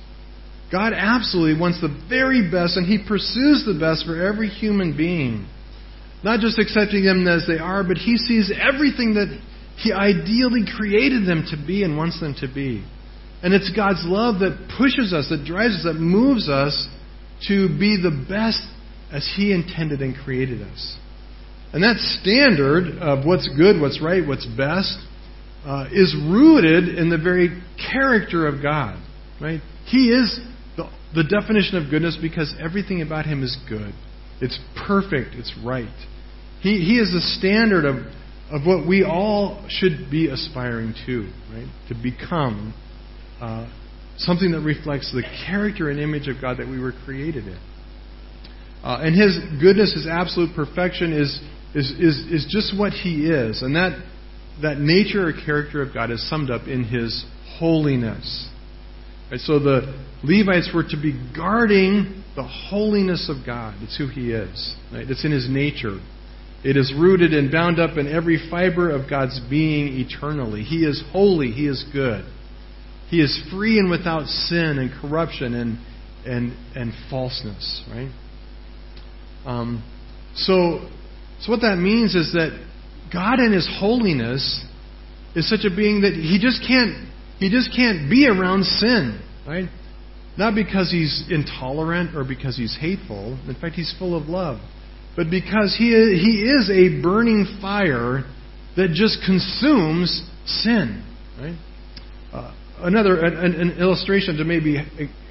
God 0.71 0.93
absolutely 0.95 1.61
wants 1.61 1.81
the 1.81 1.91
very 2.09 2.49
best, 2.49 2.77
and 2.77 2.87
He 2.87 3.03
pursues 3.03 3.67
the 3.67 3.77
best 3.79 4.07
for 4.07 4.15
every 4.15 4.49
human 4.49 4.97
being. 4.97 5.49
Not 6.23 6.39
just 6.39 6.59
accepting 6.59 7.05
them 7.05 7.27
as 7.27 7.47
they 7.49 7.59
are, 7.59 7.83
but 7.83 7.97
He 7.97 8.17
sees 8.17 8.53
everything 8.55 9.15
that 9.15 9.27
He 9.77 9.93
ideally 9.93 10.63
created 10.77 11.27
them 11.27 11.45
to 11.51 11.57
be 11.67 11.83
and 11.83 11.97
wants 11.97 12.21
them 12.21 12.37
to 12.41 12.47
be. 12.47 12.85
And 13.43 13.53
it's 13.53 13.73
God's 13.75 14.05
love 14.05 14.39
that 14.41 14.71
pushes 14.79 15.13
us, 15.13 15.29
that 15.31 15.45
drives 15.45 15.83
us, 15.83 15.85
that 15.85 15.99
moves 15.99 16.49
us 16.49 16.87
to 17.49 17.69
be 17.69 17.99
the 18.01 18.25
best 18.29 18.63
as 19.11 19.29
He 19.35 19.53
intended 19.53 20.01
and 20.01 20.15
created 20.15 20.63
us. 20.63 21.00
And 21.73 21.83
that 21.83 21.97
standard 22.21 22.99
of 22.99 23.25
what's 23.25 23.49
good, 23.57 23.81
what's 23.81 24.01
right, 24.03 24.27
what's 24.27 24.47
best, 24.57 24.99
uh, 25.65 25.87
is 25.93 26.17
rooted 26.17 26.99
in 26.99 27.11
the 27.11 27.19
very 27.19 27.63
character 27.93 28.47
of 28.47 28.63
God. 28.63 29.01
Right? 29.41 29.61
He 29.87 30.11
is 30.11 30.41
the, 30.77 30.91
the 31.15 31.25
definition 31.25 31.77
of 31.77 31.91
goodness 31.91 32.19
because 32.21 32.55
everything 32.61 33.03
about 33.03 33.27
Him 33.27 33.43
is 33.43 33.57
good. 33.69 33.93
It's 34.41 34.59
perfect. 34.87 35.35
It's 35.35 35.53
right. 35.65 35.89
He, 36.61 36.85
he 36.85 36.99
is 36.99 37.13
the 37.13 37.21
standard 37.39 37.85
of, 37.85 37.97
of 38.51 38.67
what 38.67 38.87
we 38.87 39.05
all 39.05 39.65
should 39.69 40.11
be 40.11 40.29
aspiring 40.29 40.95
to, 41.07 41.31
right? 41.53 41.69
To 41.89 41.95
become 41.95 42.75
uh, 43.41 43.71
something 44.17 44.53
that 44.53 44.61
reflects 44.61 45.13
the 45.13 45.23
character 45.47 45.89
and 45.89 46.01
image 46.01 46.29
of 46.29 46.41
God 46.41 46.59
that 46.59 46.69
we 46.69 46.79
were 46.79 46.93
created 47.05 47.47
in. 47.47 47.59
Uh, 48.83 49.01
and 49.03 49.15
His 49.15 49.39
goodness, 49.61 49.95
His 49.95 50.07
absolute 50.11 50.55
perfection 50.55 51.13
is 51.13 51.41
is, 51.75 51.91
is, 51.93 52.19
is 52.31 52.47
just 52.51 52.79
what 52.79 52.93
he 52.93 53.27
is. 53.27 53.63
And 53.63 53.77
that, 53.77 54.03
that 54.63 54.79
nature 54.79 55.29
or 55.29 55.33
character 55.33 55.83
of 55.83 55.95
God 55.95 56.11
is 56.11 56.29
summed 56.29 56.51
up 56.51 56.67
in 56.67 56.85
his 56.85 57.25
holiness. 57.59 58.49
Right, 59.31 59.41
so 59.41 59.59
the 59.59 60.03
Levites 60.25 60.71
were 60.75 60.83
to 60.83 60.97
be 61.01 61.13
guarding 61.35 62.25
the 62.37 62.43
holiness 62.43 63.31
of 63.31 63.47
God. 63.47 63.75
It's 63.83 63.97
who 63.97 64.09
he 64.09 64.33
is. 64.33 64.75
Right? 64.93 65.09
It's 65.09 65.25
in 65.25 65.33
his 65.33 65.49
nature. 65.49 65.99
It 66.63 66.77
is 66.77 66.93
rooted 66.97 67.33
and 67.33 67.51
bound 67.51 67.79
up 67.81 67.97
in 67.97 68.07
every 68.07 68.39
fiber 68.51 68.91
of 68.91 69.09
God's 69.09 69.41
being 69.49 69.99
eternally. 69.99 70.63
He 70.63 70.85
is 70.85 71.03
holy. 71.13 71.53
He 71.53 71.67
is 71.67 71.85
good. 71.93 72.25
He 73.09 73.21
is 73.21 73.43
free 73.51 73.79
and 73.79 73.91
without 73.91 74.27
sin 74.27 74.79
and 74.79 74.91
corruption 75.01 75.55
and, 75.55 75.79
and, 76.27 76.57
and 76.77 76.93
falseness, 77.09 77.83
right? 77.91 78.13
Um, 79.47 79.83
so 80.35 80.89
so 81.41 81.53
what 81.53 81.63
that 81.63 81.77
means 81.77 82.15
is 82.15 82.33
that 82.33 82.51
God 83.13 83.41
in 83.41 83.53
His 83.53 83.69
holiness 83.79 84.65
is 85.35 85.49
such 85.49 85.65
a 85.65 85.75
being 85.75 86.03
that 86.03 86.13
He 86.13 86.39
just 86.41 86.63
can't 86.67 87.09
He 87.39 87.51
just 87.51 87.75
can't 87.75 88.11
be 88.11 88.27
around 88.27 88.65
sin, 88.65 89.21
right? 89.47 89.69
Not 90.37 90.55
because 90.55 90.91
He's 90.91 91.25
intolerant 91.31 92.15
or 92.15 92.25
because 92.25 92.57
He's 92.57 92.77
hateful. 92.79 93.39
In 93.49 93.57
fact, 93.61 93.75
He's 93.75 93.95
full 93.99 94.17
of 94.17 94.29
love. 94.29 94.61
But 95.17 95.31
because 95.31 95.75
He 95.77 95.93
is, 95.95 96.21
he 96.21 96.43
is 96.43 96.71
a 96.71 97.03
burning 97.03 97.59
fire 97.61 98.25
that 98.77 98.91
just 98.93 99.19
consumes 99.27 100.29
sin, 100.47 101.05
right? 101.39 101.59
Uh, 102.33 102.55
another 102.79 103.25
an, 103.25 103.55
an, 103.55 103.79
illustration 103.79 104.37
to 104.37 104.45
maybe 104.45 104.79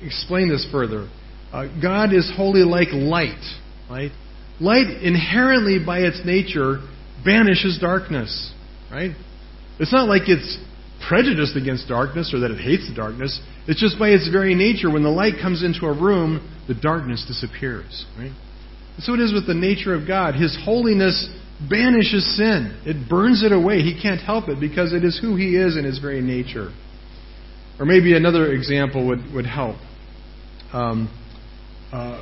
explain 0.03 0.49
this 0.49 0.67
further. 0.71 1.09
Uh, 1.51 1.67
God 1.81 2.13
is 2.13 2.31
holy 2.35 2.61
like 2.61 2.89
light, 2.91 3.41
right? 3.89 4.11
Light 4.59 5.01
inherently 5.01 5.79
by 5.83 5.99
its 5.99 6.21
nature 6.25 6.79
banishes 7.25 7.79
darkness, 7.79 8.53
right? 8.91 9.11
It's 9.79 9.93
not 9.93 10.07
like 10.07 10.23
it's 10.27 10.57
prejudiced 11.07 11.55
against 11.55 11.87
darkness 11.87 12.33
or 12.33 12.41
that 12.41 12.51
it 12.51 12.59
hates 12.59 12.87
the 12.89 12.95
darkness. 12.95 13.39
It's 13.67 13.79
just 13.79 13.97
by 13.97 14.09
its 14.09 14.29
very 14.29 14.55
nature, 14.55 14.91
when 14.91 15.03
the 15.03 15.09
light 15.09 15.35
comes 15.41 15.63
into 15.63 15.85
a 15.85 15.93
room, 15.93 16.41
the 16.67 16.73
darkness 16.73 17.23
disappears, 17.27 18.05
right? 18.17 18.31
So 18.99 19.13
it 19.13 19.21
is 19.21 19.33
with 19.33 19.47
the 19.47 19.53
nature 19.53 19.95
of 19.95 20.05
God. 20.07 20.35
His 20.35 20.57
holiness 20.65 21.29
banishes 21.69 22.35
sin. 22.35 22.77
It 22.85 23.09
burns 23.09 23.43
it 23.43 23.53
away. 23.53 23.79
He 23.79 23.99
can't 24.01 24.19
help 24.19 24.49
it 24.49 24.59
because 24.59 24.91
it 24.93 25.05
is 25.05 25.17
who 25.19 25.35
He 25.35 25.55
is 25.55 25.77
in 25.77 25.85
His 25.85 25.99
very 25.99 26.21
nature. 26.21 26.73
Or 27.79 27.85
maybe 27.85 28.15
another 28.15 28.51
example 28.51 29.07
would, 29.07 29.19
would 29.33 29.45
help. 29.45 29.77
Um, 30.73 31.09
uh, 31.93 32.21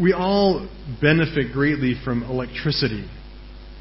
we 0.00 0.12
all 0.12 0.68
benefit 1.00 1.52
greatly 1.52 1.94
from 2.04 2.22
electricity. 2.24 3.08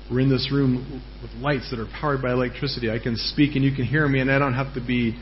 We're 0.10 0.22
in 0.22 0.30
this 0.30 0.50
room 0.52 1.02
with 1.22 1.32
lights 1.42 1.70
that 1.72 1.80
are 1.80 1.88
powered 2.00 2.22
by 2.22 2.32
electricity. 2.32 2.92
I 2.92 3.00
can 3.00 3.16
speak 3.18 3.56
and 3.56 3.64
you 3.64 3.76
can 3.76 3.86
hear 3.86 4.08
me, 4.08 4.20
and 4.20 4.32
I 4.32 4.40
don't 4.40 4.54
have 4.54 4.74
to 4.76 4.86
be 4.86 5.18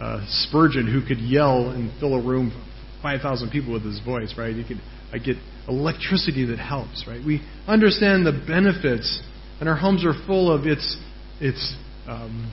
uh, 0.00 0.24
Spurgeon 0.28 0.86
who 0.86 1.06
could 1.06 1.22
yell 1.22 1.70
and 1.70 1.90
fill 1.98 2.14
a 2.14 2.22
room 2.22 2.48
of 2.48 3.02
5,000 3.02 3.50
people 3.50 3.72
with 3.72 3.84
his 3.84 4.00
voice, 4.00 4.34
right? 4.36 4.54
You 4.54 4.64
can, 4.64 4.80
I 5.12 5.18
get 5.18 5.36
electricity 5.68 6.44
that 6.46 6.58
helps, 6.58 7.04
right? 7.08 7.24
We 7.24 7.40
understand 7.66 8.26
the 8.26 8.44
benefits, 8.46 9.20
and 9.58 9.68
our 9.68 9.76
homes 9.76 10.04
are 10.04 10.14
full 10.26 10.52
of 10.52 10.66
its 10.66 10.96
its 11.40 11.76
um, 12.06 12.50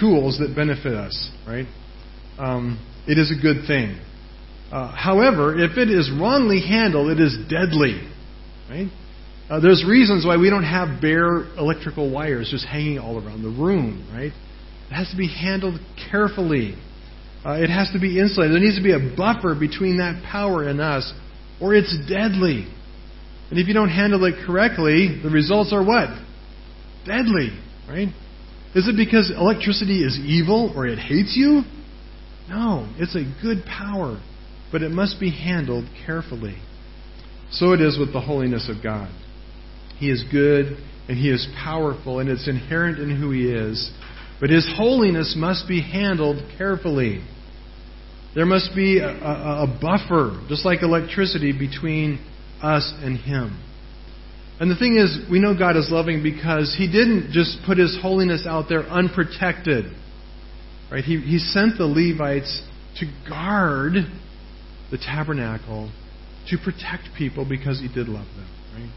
tools 0.00 0.38
that 0.38 0.54
benefit 0.54 0.94
us, 0.94 1.30
right? 1.46 1.66
Um, 2.38 2.78
it 3.06 3.18
is 3.18 3.30
a 3.36 3.40
good 3.40 3.66
thing. 3.66 3.98
Uh, 4.70 4.94
however, 4.94 5.58
if 5.58 5.76
it 5.76 5.90
is 5.90 6.10
wrongly 6.10 6.60
handled, 6.60 7.10
it 7.10 7.20
is 7.20 7.36
deadly. 7.48 8.08
Right? 8.68 8.88
Uh, 9.50 9.58
there's 9.58 9.84
reasons 9.86 10.24
why 10.24 10.36
we 10.36 10.48
don't 10.48 10.64
have 10.64 11.00
bare 11.00 11.42
electrical 11.58 12.10
wires 12.10 12.48
just 12.50 12.64
hanging 12.64 12.98
all 12.98 13.16
around 13.16 13.42
the 13.42 13.48
room. 13.48 14.08
Right? 14.12 14.32
It 14.90 14.94
has 14.94 15.10
to 15.10 15.16
be 15.16 15.26
handled 15.26 15.80
carefully. 16.10 16.76
Uh, 17.44 17.54
it 17.54 17.68
has 17.68 17.90
to 17.92 17.98
be 17.98 18.20
insulated. 18.20 18.54
There 18.54 18.62
needs 18.62 18.76
to 18.76 18.82
be 18.82 18.92
a 18.92 19.16
buffer 19.16 19.56
between 19.58 19.98
that 19.98 20.22
power 20.30 20.68
and 20.68 20.80
us, 20.80 21.12
or 21.60 21.74
it's 21.74 21.96
deadly. 22.08 22.68
And 23.50 23.58
if 23.58 23.66
you 23.66 23.74
don't 23.74 23.88
handle 23.88 24.24
it 24.24 24.46
correctly, 24.46 25.20
the 25.20 25.30
results 25.30 25.72
are 25.72 25.84
what? 25.84 26.10
Deadly. 27.04 27.50
Right? 27.88 28.08
Is 28.76 28.86
it 28.86 28.96
because 28.96 29.32
electricity 29.34 30.04
is 30.04 30.16
evil 30.16 30.72
or 30.76 30.86
it 30.86 30.98
hates 30.98 31.34
you? 31.36 31.62
No, 32.48 32.88
it's 32.98 33.16
a 33.16 33.24
good 33.42 33.64
power 33.64 34.20
but 34.72 34.82
it 34.82 34.90
must 34.90 35.18
be 35.18 35.30
handled 35.30 35.84
carefully. 36.06 36.56
So 37.50 37.72
it 37.72 37.80
is 37.80 37.98
with 37.98 38.12
the 38.12 38.20
holiness 38.20 38.70
of 38.74 38.82
God. 38.82 39.10
He 39.98 40.10
is 40.10 40.24
good 40.30 40.78
and 41.08 41.18
He 41.18 41.28
is 41.28 41.46
powerful, 41.62 42.20
and 42.20 42.28
it's 42.28 42.48
inherent 42.48 43.00
in 43.00 43.20
who 43.20 43.32
He 43.32 43.50
is. 43.50 43.90
But 44.40 44.50
His 44.50 44.68
holiness 44.76 45.34
must 45.36 45.66
be 45.66 45.82
handled 45.82 46.36
carefully. 46.56 47.20
There 48.34 48.46
must 48.46 48.76
be 48.76 49.00
a, 49.00 49.08
a, 49.08 49.64
a 49.64 49.78
buffer, 49.82 50.40
just 50.48 50.64
like 50.64 50.82
electricity, 50.82 51.52
between 51.52 52.24
us 52.62 52.92
and 53.02 53.18
Him. 53.18 53.60
And 54.60 54.70
the 54.70 54.76
thing 54.76 54.98
is, 54.98 55.28
we 55.28 55.40
know 55.40 55.58
God 55.58 55.76
is 55.76 55.88
loving 55.90 56.22
because 56.22 56.76
He 56.78 56.86
didn't 56.86 57.32
just 57.32 57.58
put 57.66 57.76
His 57.76 57.98
holiness 58.00 58.46
out 58.48 58.66
there 58.68 58.82
unprotected. 58.82 59.86
Right? 60.92 61.02
He, 61.02 61.18
he 61.18 61.38
sent 61.38 61.76
the 61.76 61.86
Levites 61.86 62.62
to 63.00 63.06
guard 63.28 63.94
the 64.90 64.98
tabernacle 64.98 65.92
to 66.48 66.56
protect 66.58 67.08
people 67.16 67.46
because 67.48 67.80
he 67.80 67.88
did 67.88 68.08
love 68.08 68.26
them, 68.36 68.48
right? 68.74 68.90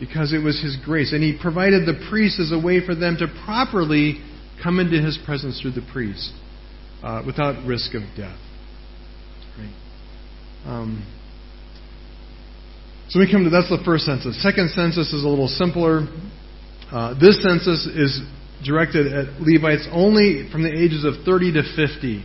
Because 0.00 0.32
it 0.32 0.38
was 0.38 0.60
his 0.62 0.76
grace. 0.84 1.12
And 1.12 1.22
he 1.22 1.36
provided 1.40 1.86
the 1.86 2.06
priest 2.10 2.40
as 2.40 2.52
a 2.52 2.58
way 2.58 2.84
for 2.84 2.94
them 2.94 3.16
to 3.18 3.26
properly 3.44 4.22
come 4.62 4.80
into 4.80 5.00
his 5.00 5.18
presence 5.24 5.60
through 5.60 5.72
the 5.72 5.86
priest. 5.92 6.32
uh, 7.02 7.22
without 7.26 7.64
risk 7.66 7.94
of 7.94 8.02
death. 8.16 8.38
Right? 9.58 9.74
Um, 10.66 11.06
so 13.08 13.20
we 13.20 13.30
come 13.30 13.44
to 13.44 13.50
that's 13.50 13.68
the 13.68 13.82
first 13.84 14.04
census. 14.04 14.42
Second 14.42 14.70
census 14.70 15.12
is 15.12 15.22
a 15.24 15.28
little 15.28 15.48
simpler. 15.48 16.08
Uh, 16.90 17.14
this 17.18 17.42
census 17.42 17.86
is 17.86 18.20
directed 18.64 19.06
at 19.12 19.40
Levites 19.40 19.86
only 19.92 20.48
from 20.50 20.62
the 20.62 20.72
ages 20.72 21.04
of 21.04 21.24
30 21.24 21.52
to 21.54 21.62
50. 21.76 22.24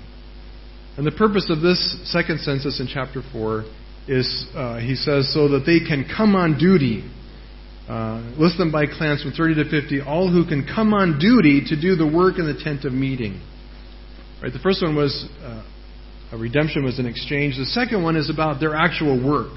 And 0.98 1.08
the 1.08 1.12
purpose 1.12 1.50
of 1.50 1.62
this 1.62 1.80
second 2.12 2.40
census 2.42 2.80
in 2.80 2.88
chapter 2.88 3.22
4 3.32 3.64
is, 4.08 4.46
uh, 4.54 4.80
he 4.80 4.96
says, 4.96 5.34
so 5.34 5.48
that 5.50 5.64
they 5.66 5.80
can 5.80 6.06
come 6.06 6.36
on 6.36 6.58
duty. 6.58 7.10
Uh, 7.88 8.22
list 8.38 8.58
them 8.58 8.72
by 8.72 8.86
clans 8.86 9.22
from 9.22 9.32
30 9.32 9.64
to 9.64 9.70
50, 9.70 10.02
all 10.02 10.32
who 10.32 10.46
can 10.46 10.66
come 10.66 10.94
on 10.94 11.20
duty 11.20 11.64
to 11.68 11.80
do 11.80 11.96
the 11.96 12.06
work 12.08 12.40
in 12.40 12.46
the 12.46 12.60
tent 12.62 12.86
of 12.86 12.94
meeting. 12.94 13.42
Right, 14.42 14.52
the 14.52 14.60
first 14.60 14.82
one 14.82 14.96
was 14.96 15.28
uh, 15.44 15.64
a 16.32 16.38
redemption 16.38 16.84
was 16.84 17.00
an 17.00 17.06
exchange. 17.06 17.58
The 17.58 17.66
second 17.66 18.04
one 18.04 18.16
is 18.16 18.30
about 18.30 18.60
their 18.60 18.76
actual 18.76 19.20
work. 19.20 19.52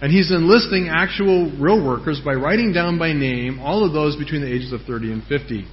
And 0.00 0.10
he's 0.10 0.30
enlisting 0.30 0.88
actual 0.88 1.52
real 1.60 1.84
workers 1.84 2.20
by 2.24 2.32
writing 2.32 2.72
down 2.72 2.98
by 2.98 3.12
name 3.12 3.60
all 3.60 3.84
of 3.84 3.92
those 3.92 4.16
between 4.16 4.40
the 4.40 4.52
ages 4.52 4.72
of 4.72 4.80
30 4.86 5.12
and 5.12 5.22
50. 5.24 5.66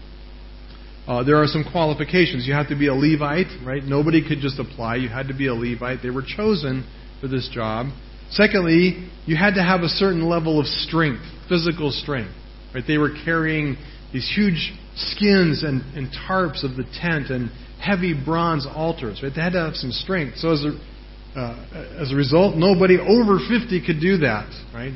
Uh, 1.08 1.24
there 1.24 1.38
are 1.38 1.48
some 1.48 1.64
qualifications. 1.64 2.46
You 2.46 2.54
have 2.54 2.68
to 2.68 2.76
be 2.76 2.88
a 2.88 2.94
Levite, 2.94 3.66
right? 3.66 3.82
Nobody 3.82 4.28
could 4.28 4.40
just 4.40 4.60
apply. 4.60 4.98
You 4.98 5.08
had 5.08 5.30
to 5.30 5.34
be 5.34 5.48
a 5.48 5.54
Levite. 5.54 6.00
They 6.04 6.10
were 6.10 6.24
chosen 6.26 6.86
for 7.22 7.30
this 7.30 7.50
job. 7.54 7.88
Secondly, 8.30 9.10
you 9.26 9.38
had 9.38 9.54
to 9.54 9.64
have 9.64 9.82
a 9.82 9.88
certain 9.88 10.28
level 10.28 10.60
of 10.60 10.66
strength, 10.66 11.24
physical 11.48 11.92
strength. 11.92 12.34
Right? 12.76 12.84
They 12.86 12.98
were 12.98 13.12
carrying 13.24 13.78
these 14.12 14.30
huge 14.36 14.74
skins 14.96 15.64
and, 15.64 15.82
and 15.96 16.10
tarps 16.28 16.66
of 16.66 16.76
the 16.76 16.84
tent 17.00 17.30
and 17.30 17.50
heavy 17.80 18.14
bronze 18.14 18.68
altars. 18.70 19.22
Right? 19.24 19.32
They 19.34 19.42
had 19.42 19.54
to 19.54 19.60
have 19.60 19.76
some 19.76 19.92
strength. 19.92 20.40
So 20.40 20.52
as 20.52 20.66
a, 20.66 21.40
uh, 21.40 22.02
as 22.02 22.12
a 22.12 22.16
result, 22.16 22.58
nobody 22.58 22.98
over 23.00 23.40
50 23.40 23.86
could 23.86 24.02
do 24.02 24.18
that. 24.18 24.50
Right? 24.74 24.94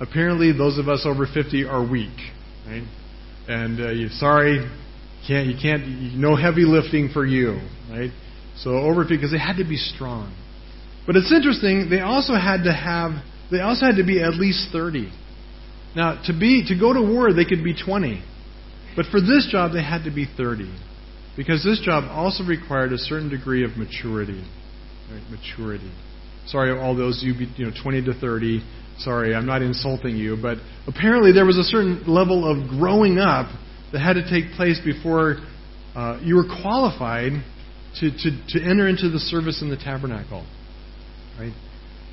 Apparently, 0.00 0.52
those 0.52 0.78
of 0.78 0.88
us 0.88 1.02
over 1.04 1.26
50 1.26 1.64
are 1.64 1.82
weak. 1.82 2.14
Right? 2.64 2.86
And 3.48 3.80
uh, 3.80 3.90
you 3.90 4.08
sorry, 4.08 4.70
can't, 5.28 5.46
you 5.46 5.56
can't, 5.60 6.16
no 6.16 6.34
heavy 6.34 6.64
lifting 6.64 7.10
for 7.12 7.24
you, 7.24 7.60
right? 7.90 8.10
So 8.56 8.70
over 8.70 9.04
because 9.08 9.30
they 9.30 9.38
had 9.38 9.58
to 9.58 9.64
be 9.64 9.76
strong. 9.76 10.34
But 11.06 11.16
it's 11.16 11.32
interesting, 11.32 11.88
they 11.90 12.00
also 12.00 12.34
had 12.34 12.64
to 12.64 12.72
have, 12.72 13.12
they 13.50 13.60
also 13.60 13.86
had 13.86 13.96
to 13.96 14.04
be 14.04 14.22
at 14.22 14.34
least 14.34 14.68
30. 14.72 15.12
Now, 15.94 16.20
to 16.26 16.32
be, 16.32 16.64
to 16.68 16.78
go 16.78 16.92
to 16.92 17.00
war, 17.00 17.32
they 17.32 17.44
could 17.44 17.62
be 17.62 17.74
20. 17.74 18.22
But 18.96 19.06
for 19.06 19.20
this 19.20 19.48
job, 19.50 19.72
they 19.72 19.82
had 19.82 20.04
to 20.04 20.10
be 20.10 20.26
30. 20.36 20.74
Because 21.36 21.62
this 21.62 21.80
job 21.80 22.04
also 22.10 22.42
required 22.44 22.92
a 22.92 22.98
certain 22.98 23.28
degree 23.28 23.64
of 23.64 23.76
maturity. 23.76 24.44
Right? 25.10 25.22
Maturity. 25.30 25.92
Sorry, 26.46 26.76
all 26.76 26.96
those 26.96 27.22
you, 27.22 27.32
be, 27.34 27.52
you 27.56 27.66
know, 27.66 27.72
20 27.82 28.04
to 28.06 28.14
30. 28.14 28.66
Sorry, 28.98 29.34
I'm 29.34 29.46
not 29.46 29.62
insulting 29.62 30.16
you, 30.16 30.36
but 30.40 30.58
apparently 30.86 31.32
there 31.32 31.46
was 31.46 31.56
a 31.56 31.62
certain 31.62 32.02
level 32.06 32.44
of 32.44 32.68
growing 32.68 33.18
up 33.18 33.46
that 33.92 34.00
had 34.00 34.14
to 34.14 34.28
take 34.28 34.52
place 34.52 34.80
before 34.84 35.36
uh, 35.94 36.20
you 36.22 36.36
were 36.36 36.46
qualified 36.62 37.32
to, 38.00 38.10
to, 38.10 38.30
to 38.48 38.62
enter 38.62 38.86
into 38.88 39.08
the 39.08 39.18
service 39.18 39.62
in 39.62 39.70
the 39.70 39.76
tabernacle. 39.76 40.46
Right? 41.38 41.52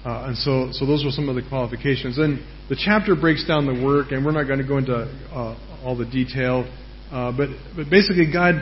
Uh, 0.06 0.28
and 0.28 0.38
so, 0.38 0.70
so 0.72 0.86
those 0.86 1.04
were 1.04 1.12
some 1.12 1.30
of 1.30 1.36
the 1.36 1.42
qualifications. 1.48 2.18
And 2.18 2.40
the 2.70 2.78
chapter 2.78 3.16
breaks 3.16 3.46
down 3.48 3.66
the 3.66 3.84
work, 3.84 4.12
and 4.12 4.26
we're 4.26 4.32
not 4.32 4.46
going 4.46 4.60
to 4.60 4.68
go 4.68 4.78
into 4.78 4.94
uh, 4.96 5.58
all 5.84 5.98
the 5.98 6.06
detail. 6.06 6.64
Uh, 7.12 7.32
but, 7.36 7.50
but 7.76 7.90
basically, 7.90 8.32
God 8.32 8.56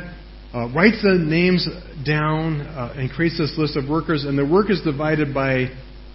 uh, 0.54 0.70
writes 0.74 1.02
the 1.04 1.20
names 1.20 1.68
down 2.06 2.62
uh, 2.62 2.94
and 2.96 3.10
creates 3.10 3.38
this 3.38 3.54
list 3.58 3.76
of 3.76 3.90
workers, 3.90 4.24
and 4.24 4.38
the 4.38 4.46
work 4.46 4.70
is 4.70 4.82
divided 4.82 5.34
by, 5.34 5.68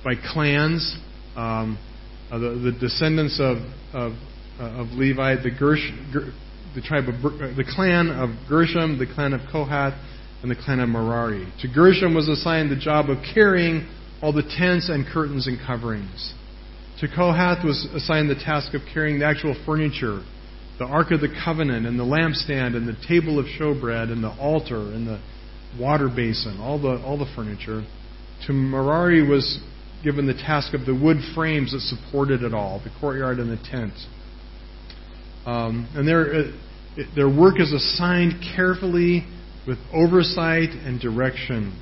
by 0.03 0.15
clans. 0.33 0.97
Um, 1.37 1.79
the, 2.31 2.73
the 2.73 2.77
descendants 2.79 3.41
of, 3.41 3.59
of, 3.95 4.13
of 4.59 4.89
Levi, 4.93 5.37
the 5.43 5.51
Gersh, 5.51 5.85
the 6.75 6.81
tribe 6.81 7.05
of 7.09 7.15
uh, 7.25 7.57
the 7.57 7.65
clan 7.65 8.11
of 8.11 8.31
Gershom, 8.49 8.99
the 8.99 9.07
clan 9.07 9.33
of 9.33 9.41
Kohath, 9.51 9.99
and 10.43 10.51
the 10.51 10.57
clan 10.57 10.81
of 10.81 10.89
Merari. 10.89 11.53
To 11.63 11.69
Gershom 11.69 12.15
was 12.15 12.29
assigned 12.29 12.71
the 12.71 12.77
job 12.77 13.11
of 13.11 13.19
carrying 13.35 13.89
all 14.23 14.33
the 14.33 14.43
tents 14.43 14.89
and 14.89 15.07
curtains 15.07 15.47
and 15.47 15.59
coverings. 15.65 16.35
To 17.01 17.09
Kohath 17.09 17.65
was 17.65 17.87
assigned 17.95 18.29
the 18.29 18.35
task 18.35 18.75
of 18.75 18.83
carrying 18.93 19.21
the 19.21 19.27
actual 19.27 19.55
furniture, 19.65 20.25
the 20.79 20.85
Ark 20.85 21.11
of 21.11 21.21
the 21.21 21.33
Covenant, 21.45 21.87
and 21.87 21.99
the 21.99 22.05
lampstand, 22.05 22.77
and 22.77 22.87
the 22.87 22.97
table 23.07 23.39
of 23.39 23.47
showbread, 23.47 24.11
and 24.11 24.23
the 24.23 24.35
altar, 24.41 24.81
and 24.81 25.07
the 25.07 25.21
water 25.79 26.09
basin, 26.09 26.59
all 26.61 26.81
the, 26.81 27.01
all 27.05 27.19
the 27.19 27.31
furniture. 27.37 27.85
To 28.47 28.53
Merari 28.53 29.27
was 29.27 29.61
given 30.03 30.27
the 30.27 30.35
task 30.35 30.75
of 30.75 30.87
the 30.87 30.95
wood 30.95 31.19
frames 31.35 31.73
that 31.73 31.81
supported 31.81 32.43
it 32.43 32.55
all, 32.55 32.81
the 32.83 32.91
courtyard 33.01 33.39
and 33.39 33.51
the 33.51 33.63
tent. 33.71 33.95
Um, 35.49 35.89
and 35.95 36.07
their, 36.07 36.35
uh, 36.35 36.43
their 37.17 37.29
work 37.29 37.59
is 37.59 37.73
assigned 37.73 38.35
carefully 38.55 39.27
with 39.67 39.79
oversight 39.95 40.69
and 40.69 41.01
direction. 41.01 41.73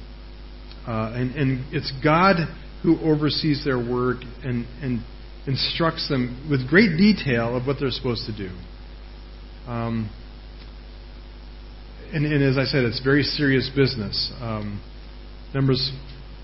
Uh, 0.86 1.12
and, 1.16 1.34
and 1.34 1.74
it's 1.74 1.92
God 2.02 2.36
who 2.84 2.96
oversees 3.00 3.64
their 3.64 3.78
work 3.78 4.18
and, 4.44 4.66
and 4.80 5.04
instructs 5.48 6.08
them 6.08 6.46
with 6.48 6.68
great 6.68 6.96
detail 6.96 7.56
of 7.56 7.66
what 7.66 7.78
they're 7.80 7.90
supposed 7.90 8.26
to 8.26 8.36
do. 8.36 8.54
Um, 9.68 10.10
and, 12.12 12.24
and, 12.24 12.44
as 12.44 12.56
I 12.56 12.70
said, 12.70 12.84
it's 12.84 13.02
very 13.02 13.24
serious 13.24 13.68
business. 13.74 14.32
Um, 14.40 14.80
Numbers 15.52 15.90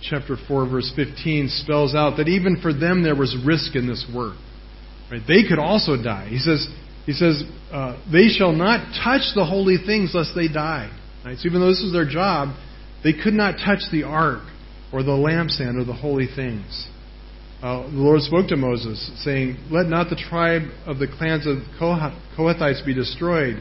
chapter 0.02 0.37
4, 0.48 0.68
verse 0.68 0.92
15 0.96 1.48
spells 1.50 1.94
out 1.94 2.16
that 2.16 2.26
even 2.26 2.61
for 2.61 2.72
them 2.72 3.04
there 3.04 3.14
was 3.14 3.37
risk 3.46 3.76
in 3.76 3.87
this 3.87 4.11
work. 4.12 4.35
Right? 5.08 5.22
They 5.28 5.46
could 5.48 5.61
also 5.61 6.02
die. 6.02 6.26
He 6.28 6.38
says, 6.38 6.66
he 7.07 7.12
says, 7.12 7.43
uh, 7.73 8.01
they 8.11 8.29
shall 8.29 8.53
not 8.53 8.95
touch 9.03 9.35
the 9.35 9.45
holy 9.45 9.77
things 9.85 10.12
lest 10.15 10.33
they 10.35 10.49
die. 10.49 10.91
Right? 11.25 11.37
So 11.37 11.49
even 11.49 11.61
though 11.61 11.69
this 11.69 11.83
was 11.83 11.93
their 11.93 12.09
job, 12.09 12.55
they 13.03 13.12
could 13.12 13.35
not 13.35 13.57
touch 13.65 13.81
the 13.91 14.05
ark 14.05 14.43
or 14.93 15.03
the 15.03 15.11
lampstand 15.11 15.81
or 15.81 15.85
the 15.85 15.95
holy 15.95 16.27
things. 16.27 16.87
Uh, 17.62 17.83
the 17.83 17.97
Lord 17.97 18.21
spoke 18.23 18.49
to 18.49 18.57
Moses, 18.57 19.11
saying, 19.25 19.57
Let 19.71 19.87
not 19.87 20.11
the 20.11 20.17
tribe 20.17 20.62
of 20.85 20.99
the 20.99 21.07
clans 21.07 21.47
of 21.47 21.59
Kohathites 21.81 22.85
be 22.85 22.93
destroyed, 22.93 23.57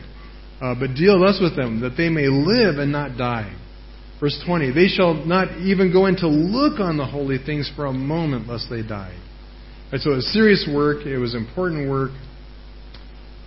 uh, 0.59 0.73
but 0.79 0.95
deal 0.95 1.19
thus 1.19 1.39
with 1.39 1.55
them, 1.55 1.81
that 1.81 1.97
they 1.97 2.09
may 2.09 2.27
live 2.27 2.77
and 2.79 2.91
not 2.91 3.17
die. 3.17 3.55
Verse 4.19 4.39
20, 4.45 4.71
They 4.71 4.87
shall 4.87 5.13
not 5.13 5.55
even 5.59 5.93
go 5.93 6.07
in 6.07 6.15
to 6.17 6.27
look 6.27 6.79
on 6.79 6.97
the 6.97 7.05
holy 7.05 7.37
things 7.37 7.71
for 7.75 7.85
a 7.85 7.93
moment, 7.93 8.47
lest 8.47 8.67
they 8.71 8.81
die. 8.81 9.15
Right, 9.91 10.01
so 10.01 10.13
it 10.13 10.15
was 10.15 10.33
serious 10.33 10.67
work, 10.71 11.05
it 11.05 11.17
was 11.17 11.35
important 11.35 11.89
work. 11.89 12.11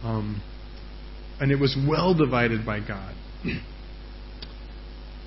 Um, 0.05 0.43
and 1.41 1.51
it 1.51 1.59
was 1.59 1.77
well 1.89 2.15
divided 2.15 2.65
by 2.65 2.81
God. 2.81 3.15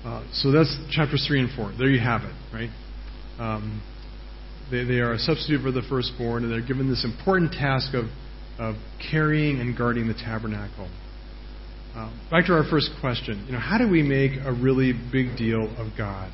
uh, 0.04 0.24
so 0.32 0.52
that's 0.52 0.74
chapters 0.90 1.24
3 1.28 1.40
and 1.40 1.50
4. 1.54 1.74
There 1.76 1.90
you 1.90 2.00
have 2.00 2.22
it, 2.22 2.34
right? 2.52 2.70
Um, 3.38 3.82
they, 4.70 4.84
they 4.84 5.00
are 5.00 5.12
a 5.12 5.18
substitute 5.18 5.62
for 5.62 5.72
the 5.72 5.82
firstborn, 5.88 6.44
and 6.44 6.52
they're 6.52 6.66
given 6.66 6.88
this 6.88 7.04
important 7.04 7.52
task 7.52 7.94
of, 7.94 8.06
of 8.58 8.76
carrying 9.10 9.60
and 9.60 9.76
guarding 9.76 10.08
the 10.08 10.14
tabernacle. 10.14 10.88
Uh, 11.94 12.12
back 12.30 12.46
to 12.46 12.52
our 12.52 12.64
first 12.70 12.90
question. 13.00 13.44
You 13.46 13.52
know, 13.52 13.58
how 13.58 13.78
do 13.78 13.88
we 13.88 14.02
make 14.02 14.32
a 14.44 14.52
really 14.52 14.92
big 14.92 15.36
deal 15.36 15.64
of 15.76 15.96
God? 15.96 16.32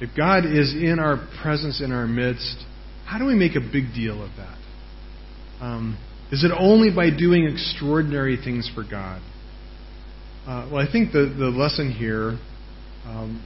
If 0.00 0.10
God 0.16 0.44
is 0.44 0.74
in 0.74 0.98
our 0.98 1.28
presence, 1.40 1.80
in 1.80 1.92
our 1.92 2.06
midst, 2.06 2.64
how 3.06 3.18
do 3.18 3.26
we 3.26 3.34
make 3.34 3.54
a 3.54 3.60
big 3.60 3.94
deal 3.94 4.22
of 4.22 4.30
that? 4.36 4.58
Um, 5.60 5.98
is 6.32 6.44
it 6.44 6.50
only 6.56 6.90
by 6.94 7.10
doing 7.10 7.46
extraordinary 7.46 8.36
things 8.36 8.70
for 8.74 8.82
God? 8.82 9.20
Uh, 10.46 10.68
well, 10.72 10.86
I 10.86 10.90
think 10.90 11.12
the, 11.12 11.34
the 11.38 11.48
lesson 11.48 11.90
here, 11.90 12.38
um, 13.06 13.42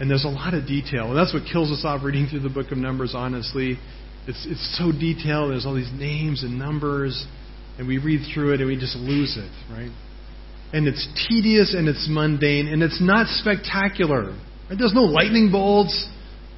and 0.00 0.10
there's 0.10 0.24
a 0.24 0.28
lot 0.28 0.54
of 0.54 0.66
detail, 0.66 1.08
and 1.08 1.16
that's 1.16 1.34
what 1.34 1.44
kills 1.50 1.70
us 1.70 1.84
off 1.84 2.02
reading 2.02 2.26
through 2.26 2.40
the 2.40 2.48
book 2.48 2.72
of 2.72 2.78
Numbers, 2.78 3.12
honestly. 3.14 3.78
It's, 4.26 4.46
it's 4.48 4.78
so 4.78 4.92
detailed, 4.92 5.52
there's 5.52 5.66
all 5.66 5.74
these 5.74 5.92
names 5.92 6.42
and 6.42 6.58
numbers, 6.58 7.26
and 7.78 7.88
we 7.88 7.98
read 7.98 8.20
through 8.34 8.54
it 8.54 8.60
and 8.60 8.68
we 8.68 8.76
just 8.76 8.96
lose 8.96 9.38
it, 9.38 9.50
right? 9.72 9.90
And 10.72 10.86
it's 10.86 11.06
tedious 11.28 11.74
and 11.74 11.88
it's 11.88 12.06
mundane 12.10 12.68
and 12.68 12.82
it's 12.82 13.00
not 13.00 13.26
spectacular. 13.26 14.36
Right? 14.68 14.78
There's 14.78 14.94
no 14.94 15.02
lightning 15.02 15.50
bolts, 15.50 16.08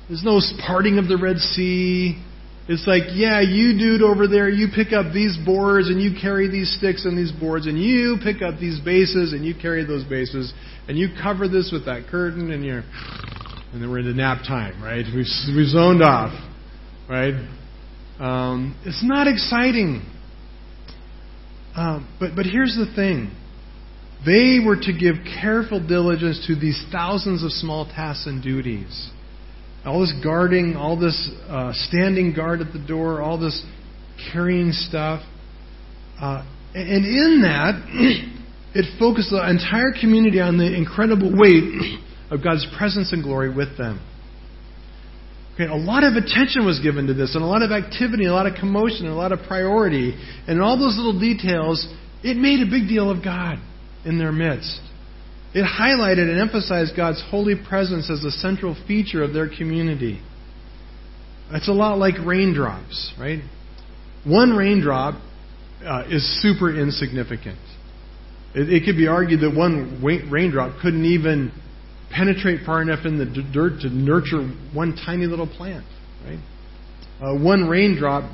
there's 0.08 0.24
no 0.24 0.40
parting 0.66 0.98
of 0.98 1.08
the 1.08 1.16
Red 1.16 1.38
Sea. 1.38 2.22
It's 2.68 2.86
like, 2.86 3.02
yeah, 3.12 3.40
you 3.40 3.76
dude 3.76 4.02
over 4.02 4.28
there, 4.28 4.48
you 4.48 4.68
pick 4.72 4.92
up 4.92 5.12
these 5.12 5.36
boards 5.44 5.88
and 5.88 6.00
you 6.00 6.12
carry 6.20 6.48
these 6.48 6.72
sticks 6.78 7.04
and 7.04 7.18
these 7.18 7.32
boards 7.32 7.66
and 7.66 7.76
you 7.76 8.18
pick 8.22 8.40
up 8.40 8.60
these 8.60 8.78
bases 8.80 9.32
and 9.32 9.44
you 9.44 9.52
carry 9.60 9.84
those 9.84 10.04
bases 10.04 10.52
and 10.86 10.96
you 10.96 11.08
cover 11.20 11.48
this 11.48 11.70
with 11.72 11.86
that 11.86 12.06
curtain 12.08 12.52
and 12.52 12.64
you're, 12.64 12.84
and 13.72 13.82
then 13.82 13.90
we're 13.90 13.98
into 13.98 14.14
nap 14.14 14.42
time, 14.46 14.80
right? 14.80 15.04
We've, 15.04 15.26
we've 15.56 15.68
zoned 15.68 16.02
off, 16.02 16.32
right? 17.10 17.34
Um, 18.20 18.80
it's 18.86 19.02
not 19.02 19.26
exciting. 19.26 20.06
Uh, 21.74 22.00
but, 22.20 22.36
but 22.36 22.46
here's 22.46 22.76
the 22.76 22.92
thing. 22.94 23.32
They 24.24 24.60
were 24.64 24.76
to 24.76 24.92
give 24.92 25.16
careful 25.40 25.84
diligence 25.84 26.44
to 26.46 26.54
these 26.54 26.80
thousands 26.92 27.42
of 27.42 27.50
small 27.50 27.86
tasks 27.86 28.26
and 28.26 28.40
duties. 28.40 29.10
All 29.84 30.00
this 30.00 30.14
guarding, 30.22 30.76
all 30.76 30.98
this 30.98 31.30
uh, 31.48 31.72
standing 31.72 32.34
guard 32.34 32.60
at 32.60 32.72
the 32.72 32.78
door, 32.78 33.20
all 33.20 33.38
this 33.38 33.64
carrying 34.32 34.72
stuff. 34.72 35.22
Uh, 36.20 36.46
and 36.74 37.04
in 37.04 37.42
that, 37.42 37.82
it 38.74 38.98
focused 38.98 39.30
the 39.30 39.42
entire 39.48 39.92
community 39.98 40.40
on 40.40 40.56
the 40.56 40.74
incredible 40.76 41.32
weight 41.36 42.00
of 42.30 42.42
God's 42.42 42.66
presence 42.78 43.12
and 43.12 43.22
glory 43.22 43.54
with 43.54 43.76
them. 43.76 44.00
Okay, 45.54 45.64
a 45.64 45.76
lot 45.76 46.02
of 46.02 46.14
attention 46.14 46.64
was 46.64 46.80
given 46.80 47.06
to 47.08 47.14
this, 47.14 47.34
and 47.34 47.44
a 47.44 47.46
lot 47.46 47.60
of 47.60 47.72
activity, 47.72 48.24
a 48.24 48.32
lot 48.32 48.46
of 48.46 48.54
commotion, 48.54 49.06
a 49.06 49.14
lot 49.14 49.32
of 49.32 49.40
priority. 49.46 50.16
And 50.46 50.62
all 50.62 50.78
those 50.78 50.96
little 50.96 51.18
details, 51.20 51.86
it 52.22 52.38
made 52.38 52.66
a 52.66 52.70
big 52.70 52.88
deal 52.88 53.10
of 53.10 53.22
God 53.22 53.58
in 54.06 54.18
their 54.18 54.32
midst. 54.32 54.80
It 55.54 55.64
highlighted 55.64 56.30
and 56.30 56.40
emphasized 56.40 56.96
God's 56.96 57.22
holy 57.30 57.54
presence 57.56 58.10
as 58.10 58.24
a 58.24 58.30
central 58.30 58.74
feature 58.86 59.22
of 59.22 59.34
their 59.34 59.48
community. 59.48 60.22
It's 61.50 61.68
a 61.68 61.72
lot 61.72 61.98
like 61.98 62.14
raindrops, 62.24 63.12
right? 63.18 63.40
One 64.24 64.56
raindrop 64.56 65.20
uh, 65.84 66.04
is 66.08 66.40
super 66.40 66.74
insignificant. 66.74 67.58
It, 68.54 68.72
it, 68.72 68.84
could 68.86 68.96
be 68.96 69.08
argued 69.08 69.40
that 69.40 69.54
one 69.54 70.00
raindrop 70.02 70.80
couldn't 70.80 71.04
even 71.04 71.52
penetrate 72.10 72.64
far 72.64 72.80
enough 72.80 73.04
in 73.04 73.18
the 73.18 73.26
dirt 73.52 73.80
to 73.80 73.88
nurture 73.88 74.48
one 74.72 74.96
tiny 74.96 75.26
little 75.26 75.46
plant, 75.46 75.84
right? 76.24 76.38
Uh, 77.20 77.34
one 77.42 77.68
raindrop 77.68 78.24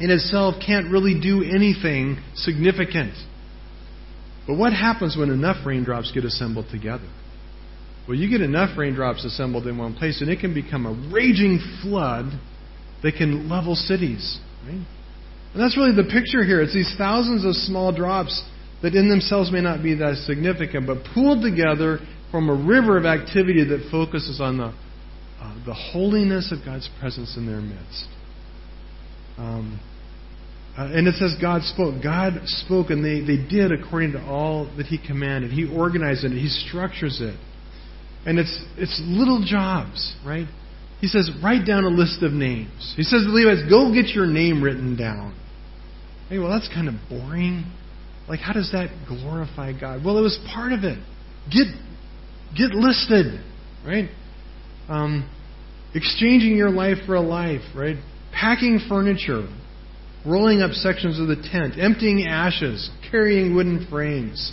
in 0.00 0.10
itself 0.10 0.54
can't 0.64 0.90
really 0.90 1.20
do 1.20 1.42
anything 1.42 2.22
significant. 2.34 3.12
But 4.48 4.56
what 4.56 4.72
happens 4.72 5.14
when 5.14 5.28
enough 5.28 5.64
raindrops 5.66 6.10
get 6.10 6.24
assembled 6.24 6.66
together? 6.70 7.06
Well, 8.08 8.16
you 8.16 8.30
get 8.30 8.40
enough 8.40 8.78
raindrops 8.78 9.26
assembled 9.26 9.66
in 9.66 9.76
one 9.76 9.94
place, 9.94 10.22
and 10.22 10.30
it 10.30 10.40
can 10.40 10.54
become 10.54 10.86
a 10.86 11.12
raging 11.12 11.60
flood 11.82 12.32
that 13.02 13.12
can 13.16 13.50
level 13.50 13.74
cities. 13.74 14.40
Right? 14.64 14.80
And 15.52 15.62
that's 15.62 15.76
really 15.76 15.94
the 15.94 16.08
picture 16.10 16.42
here. 16.44 16.62
It's 16.62 16.72
these 16.72 16.94
thousands 16.96 17.44
of 17.44 17.54
small 17.54 17.92
drops 17.94 18.42
that 18.80 18.94
in 18.94 19.10
themselves 19.10 19.52
may 19.52 19.60
not 19.60 19.82
be 19.82 19.94
that 19.96 20.16
significant, 20.26 20.86
but 20.86 21.04
pooled 21.14 21.42
together 21.42 21.98
from 22.30 22.48
a 22.48 22.54
river 22.54 22.96
of 22.96 23.04
activity 23.04 23.64
that 23.64 23.88
focuses 23.90 24.40
on 24.40 24.56
the, 24.56 24.72
uh, 25.42 25.64
the 25.66 25.74
holiness 25.74 26.52
of 26.52 26.64
God's 26.64 26.88
presence 26.98 27.36
in 27.36 27.44
their 27.44 27.60
midst. 27.60 28.06
Um, 29.36 29.78
uh, 30.78 30.92
and 30.92 31.08
it 31.08 31.16
says 31.16 31.34
God 31.40 31.62
spoke. 31.62 32.00
God 32.02 32.34
spoke, 32.44 32.90
and 32.90 33.04
they, 33.04 33.20
they 33.20 33.42
did 33.48 33.72
according 33.72 34.12
to 34.12 34.22
all 34.24 34.70
that 34.76 34.86
He 34.86 34.98
commanded. 35.04 35.50
He 35.50 35.66
organized 35.66 36.24
it, 36.24 36.30
He 36.30 36.48
structures 36.48 37.18
it. 37.20 37.36
And 38.24 38.38
it's, 38.38 38.64
it's 38.76 39.00
little 39.04 39.44
jobs, 39.44 40.14
right? 40.24 40.46
He 41.00 41.06
says, 41.06 41.30
write 41.42 41.66
down 41.66 41.84
a 41.84 41.88
list 41.88 42.22
of 42.22 42.32
names. 42.32 42.94
He 42.96 43.02
says 43.02 43.22
to 43.22 43.30
the 43.30 43.32
Levites, 43.32 43.68
go 43.70 43.92
get 43.92 44.14
your 44.14 44.26
name 44.26 44.62
written 44.62 44.96
down. 44.96 45.36
Hey, 46.28 46.38
well, 46.38 46.50
that's 46.50 46.68
kind 46.68 46.88
of 46.88 46.94
boring. 47.08 47.64
Like, 48.28 48.40
how 48.40 48.52
does 48.52 48.70
that 48.72 48.90
glorify 49.08 49.72
God? 49.78 50.04
Well, 50.04 50.18
it 50.18 50.22
was 50.22 50.38
part 50.52 50.72
of 50.72 50.84
it. 50.84 50.98
Get, 51.50 51.66
get 52.56 52.70
listed, 52.72 53.40
right? 53.86 54.10
Um, 54.88 55.28
exchanging 55.94 56.56
your 56.56 56.70
life 56.70 56.98
for 57.06 57.14
a 57.14 57.20
life, 57.20 57.62
right? 57.74 57.96
Packing 58.32 58.80
furniture, 58.88 59.48
rolling 60.26 60.62
up 60.62 60.72
sections 60.72 61.18
of 61.20 61.28
the 61.28 61.36
tent, 61.36 61.74
emptying 61.78 62.26
ashes, 62.26 62.90
carrying 63.10 63.54
wooden 63.54 63.86
frames, 63.90 64.52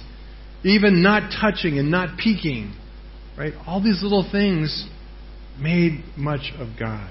even 0.63 1.01
not 1.01 1.31
touching 1.41 1.79
and 1.79 1.91
not 1.91 2.17
peeking. 2.17 2.73
Right? 3.37 3.53
All 3.67 3.81
these 3.83 4.01
little 4.01 4.27
things 4.31 4.87
made 5.59 6.03
much 6.17 6.53
of 6.57 6.69
God. 6.79 7.09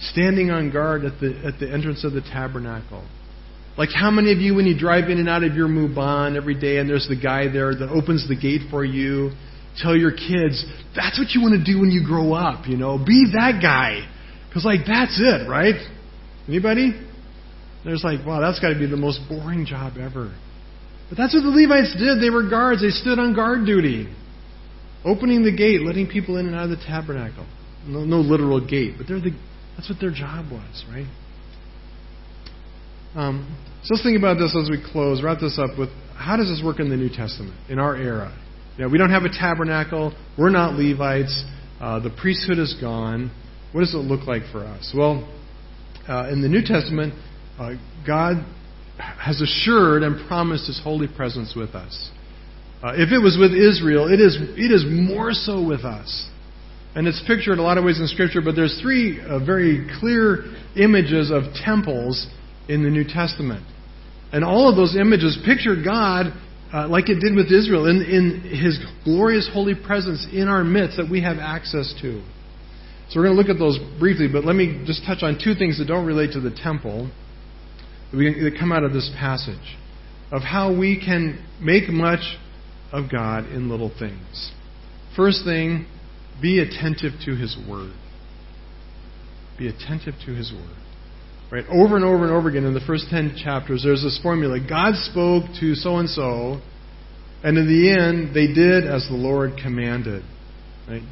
Standing 0.00 0.50
on 0.50 0.72
guard 0.72 1.04
at 1.04 1.20
the, 1.20 1.40
at 1.46 1.60
the 1.60 1.70
entrance 1.70 2.04
of 2.04 2.12
the 2.12 2.22
tabernacle. 2.22 3.06
Like 3.76 3.90
how 3.94 4.10
many 4.10 4.32
of 4.32 4.38
you, 4.38 4.54
when 4.54 4.66
you 4.66 4.78
drive 4.78 5.08
in 5.08 5.18
and 5.18 5.28
out 5.28 5.44
of 5.44 5.54
your 5.54 5.68
Muban 5.68 6.36
every 6.36 6.58
day 6.58 6.78
and 6.78 6.88
there's 6.88 7.06
the 7.08 7.20
guy 7.20 7.50
there 7.52 7.74
that 7.74 7.88
opens 7.88 8.28
the 8.28 8.36
gate 8.36 8.62
for 8.70 8.84
you, 8.84 9.30
tell 9.76 9.96
your 9.96 10.10
kids, 10.10 10.64
that's 10.96 11.18
what 11.18 11.30
you 11.30 11.40
want 11.40 11.54
to 11.54 11.64
do 11.64 11.80
when 11.80 11.90
you 11.90 12.04
grow 12.04 12.32
up, 12.32 12.66
you 12.66 12.76
know? 12.76 12.98
Be 12.98 13.26
that 13.32 13.60
guy. 13.62 14.08
Because, 14.48 14.64
like, 14.64 14.80
that's 14.86 15.20
it, 15.20 15.48
right? 15.48 15.76
Anybody? 16.48 16.92
There's 17.84 18.04
like, 18.04 18.26
wow, 18.26 18.40
that's 18.40 18.60
got 18.60 18.70
to 18.70 18.78
be 18.78 18.86
the 18.86 18.96
most 18.96 19.20
boring 19.28 19.64
job 19.64 19.94
ever. 19.98 20.34
But 21.08 21.18
that's 21.18 21.34
what 21.34 21.42
the 21.42 21.50
Levites 21.50 21.96
did. 21.98 22.22
They 22.22 22.30
were 22.30 22.48
guards. 22.48 22.82
They 22.82 22.90
stood 22.90 23.18
on 23.18 23.34
guard 23.34 23.66
duty, 23.66 24.08
opening 25.04 25.42
the 25.42 25.54
gate, 25.54 25.80
letting 25.80 26.08
people 26.08 26.36
in 26.36 26.46
and 26.46 26.54
out 26.54 26.64
of 26.64 26.70
the 26.70 26.84
tabernacle. 26.86 27.46
No, 27.86 28.04
no 28.04 28.18
literal 28.18 28.60
gate, 28.60 28.94
but 28.98 29.06
the, 29.06 29.32
that's 29.76 29.88
what 29.88 29.98
their 30.00 30.12
job 30.12 30.52
was, 30.52 30.84
right? 30.90 31.06
Um, 33.14 33.56
so 33.82 33.94
let's 33.94 34.04
think 34.04 34.18
about 34.18 34.38
this 34.38 34.54
as 34.54 34.70
we 34.70 34.80
close. 34.92 35.22
Wrap 35.22 35.40
this 35.40 35.58
up 35.58 35.78
with 35.78 35.88
how 36.14 36.36
does 36.36 36.48
this 36.48 36.62
work 36.64 36.78
in 36.78 36.90
the 36.90 36.96
New 36.96 37.08
Testament, 37.08 37.54
in 37.68 37.78
our 37.78 37.96
era? 37.96 38.36
You 38.76 38.88
we 38.88 38.98
don't 38.98 39.10
have 39.10 39.24
a 39.24 39.30
tabernacle. 39.30 40.14
We're 40.38 40.50
not 40.50 40.74
Levites. 40.74 41.44
Uh, 41.80 41.98
the 42.00 42.10
priesthood 42.10 42.58
is 42.58 42.76
gone. 42.80 43.30
What 43.72 43.80
does 43.80 43.94
it 43.94 43.98
look 43.98 44.26
like 44.26 44.42
for 44.52 44.60
us? 44.60 44.94
Well, 44.96 45.26
uh, 46.08 46.28
in 46.30 46.42
the 46.42 46.48
New 46.48 46.62
Testament, 46.62 47.14
uh, 47.60 47.74
God 48.06 48.44
has 48.98 49.40
assured 49.40 50.02
and 50.02 50.26
promised 50.26 50.66
His 50.66 50.80
holy 50.82 51.06
presence 51.06 51.54
with 51.54 51.74
us. 51.74 52.10
Uh, 52.82 52.92
if 52.94 53.12
it 53.12 53.18
was 53.18 53.36
with 53.38 53.52
Israel, 53.52 54.10
it 54.10 54.20
is, 54.20 54.36
it 54.56 54.72
is 54.72 54.84
more 54.88 55.32
so 55.32 55.62
with 55.62 55.84
us. 55.84 56.28
And 56.94 57.06
it's 57.06 57.22
pictured 57.26 57.52
in 57.52 57.58
a 57.58 57.62
lot 57.62 57.76
of 57.76 57.84
ways 57.84 58.00
in 58.00 58.06
Scripture, 58.08 58.40
but 58.42 58.56
there's 58.56 58.80
three 58.80 59.20
uh, 59.20 59.44
very 59.44 59.86
clear 60.00 60.44
images 60.74 61.30
of 61.30 61.52
temples 61.62 62.26
in 62.68 62.82
the 62.82 62.88
New 62.88 63.04
Testament. 63.04 63.64
And 64.32 64.42
all 64.42 64.68
of 64.68 64.76
those 64.76 64.96
images 64.96 65.38
picture 65.44 65.76
God 65.76 66.32
uh, 66.72 66.88
like 66.88 67.10
it 67.10 67.20
did 67.20 67.34
with 67.34 67.52
Israel 67.52 67.86
in, 67.86 68.00
in 68.02 68.40
His 68.56 68.78
glorious 69.04 69.50
holy 69.52 69.74
presence 69.74 70.26
in 70.32 70.48
our 70.48 70.64
midst 70.64 70.96
that 70.96 71.10
we 71.10 71.22
have 71.22 71.36
access 71.36 71.92
to. 72.00 72.22
So 73.10 73.20
we're 73.20 73.26
going 73.26 73.36
to 73.36 73.42
look 73.42 73.50
at 73.50 73.58
those 73.58 73.78
briefly, 73.98 74.28
but 74.32 74.44
let 74.44 74.56
me 74.56 74.82
just 74.86 75.04
touch 75.04 75.22
on 75.22 75.38
two 75.42 75.54
things 75.54 75.78
that 75.78 75.86
don't 75.86 76.06
relate 76.06 76.32
to 76.32 76.40
the 76.40 76.56
temple 76.62 77.10
that 78.12 78.56
come 78.58 78.72
out 78.72 78.84
of 78.84 78.92
this 78.92 79.10
passage 79.18 79.76
of 80.32 80.42
how 80.42 80.76
we 80.76 81.00
can 81.04 81.44
make 81.60 81.88
much 81.88 82.36
of 82.92 83.10
God 83.10 83.46
in 83.46 83.68
little 83.68 83.92
things. 83.98 84.52
First 85.16 85.44
thing, 85.44 85.86
be 86.40 86.60
attentive 86.60 87.12
to 87.24 87.36
His 87.36 87.56
Word. 87.68 87.92
Be 89.58 89.68
attentive 89.68 90.14
to 90.26 90.34
His 90.34 90.52
Word. 90.52 90.76
Right? 91.50 91.64
Over 91.68 91.96
and 91.96 92.04
over 92.04 92.24
and 92.24 92.32
over 92.32 92.48
again 92.48 92.64
in 92.64 92.74
the 92.74 92.80
first 92.80 93.06
10 93.10 93.36
chapters, 93.42 93.82
there's 93.84 94.02
this 94.02 94.20
formula. 94.22 94.58
God 94.60 94.94
spoke 94.94 95.44
to 95.58 95.74
so 95.74 95.96
and 95.96 96.08
so, 96.08 96.60
and 97.42 97.58
in 97.58 97.66
the 97.66 97.90
end, 97.90 98.34
they 98.34 98.46
did 98.46 98.86
as 98.86 99.06
the 99.08 99.16
Lord 99.16 99.52
commanded. 99.60 100.22
Right? 100.88 101.02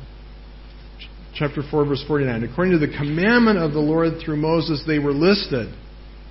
Chapter 1.35 1.63
4, 1.69 1.87
verse 1.87 2.05
49. 2.07 2.45
According 2.45 2.79
to 2.79 2.87
the 2.87 2.93
commandment 2.97 3.59
of 3.59 3.73
the 3.73 3.81
Lord 3.81 4.21
through 4.25 4.37
Moses, 4.37 4.85
they 4.87 4.99
were 4.99 5.13
listed 5.13 5.75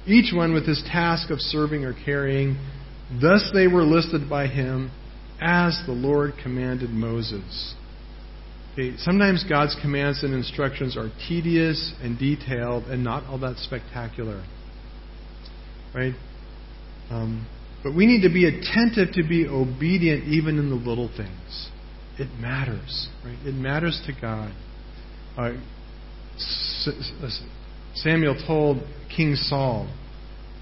each 0.08 0.34
one 0.34 0.54
with 0.54 0.68
his 0.68 0.82
task 0.92 1.30
of 1.30 1.40
serving 1.40 1.84
or 1.84 1.94
carrying. 2.06 2.58
Thus 3.22 3.52
they 3.54 3.68
were 3.68 3.84
listed 3.84 4.30
by 4.30 4.48
him 4.48 4.92
as 5.40 5.80
the 5.86 5.94
Lord 5.94 6.34
commanded 6.42 6.90
Moses. 6.90 7.76
Okay, 8.74 8.96
sometimes 8.98 9.44
God's 9.48 9.76
commands 9.82 10.24
and 10.24 10.34
instructions 10.34 10.98
are 10.98 11.10
tedious 11.28 11.94
and 12.02 12.18
detailed 12.18 12.84
and 12.86 13.04
not 13.04 13.24
all 13.26 13.40
that 13.40 13.58
spectacular. 13.58 14.44
Right? 15.96 16.14
Um, 17.10 17.48
but 17.84 17.96
we 17.96 18.06
need 18.06 18.22
to 18.22 18.34
be 18.34 18.46
attentive 18.46 19.14
to 19.14 19.24
be 19.28 19.48
obedient 19.48 20.26
even 20.26 20.60
in 20.60 20.70
the 20.70 20.76
little 20.76 21.08
things. 21.08 21.70
It 22.20 22.30
matters. 22.40 23.08
Right? 23.24 23.38
It 23.46 23.54
matters 23.54 24.02
to 24.06 24.14
God. 24.20 24.52
Uh, 25.38 25.54
Samuel 27.96 28.36
told 28.46 28.78
King 29.18 29.36
Saul, 29.36 29.92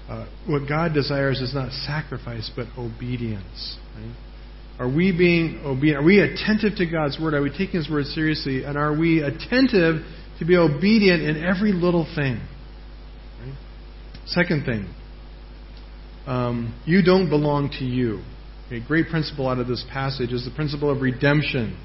uh, 0.08 0.26
what 0.46 0.66
God 0.66 0.94
desires 0.94 1.40
is 1.40 1.54
not 1.54 1.70
sacrifice, 1.72 2.50
but 2.56 2.66
obedience. 2.78 3.76
Right? 3.94 4.16
Are 4.78 4.88
we 4.88 5.12
being 5.12 5.60
obedient? 5.64 5.98
Are 5.98 6.04
we 6.04 6.20
attentive 6.20 6.76
to 6.78 6.86
God's 6.86 7.18
word? 7.20 7.34
Are 7.34 7.42
we 7.42 7.50
taking 7.50 7.80
His 7.80 7.90
word 7.90 8.06
seriously? 8.06 8.64
And 8.64 8.78
are 8.78 8.96
we 8.96 9.20
attentive 9.20 10.02
to 10.38 10.44
be 10.44 10.56
obedient 10.56 11.22
in 11.22 11.44
every 11.44 11.72
little 11.72 12.04
thing? 12.14 12.40
Right? 13.40 13.54
Second 14.26 14.64
thing, 14.64 14.88
um, 16.26 16.80
you 16.86 17.02
don't 17.02 17.28
belong 17.28 17.70
to 17.78 17.84
you. 17.84 18.22
A 18.70 18.80
great 18.80 19.08
principle 19.08 19.48
out 19.48 19.58
of 19.58 19.68
this 19.68 19.84
passage 19.92 20.32
is 20.32 20.44
the 20.44 20.50
principle 20.54 20.90
of 20.90 21.00
redemption. 21.00 21.78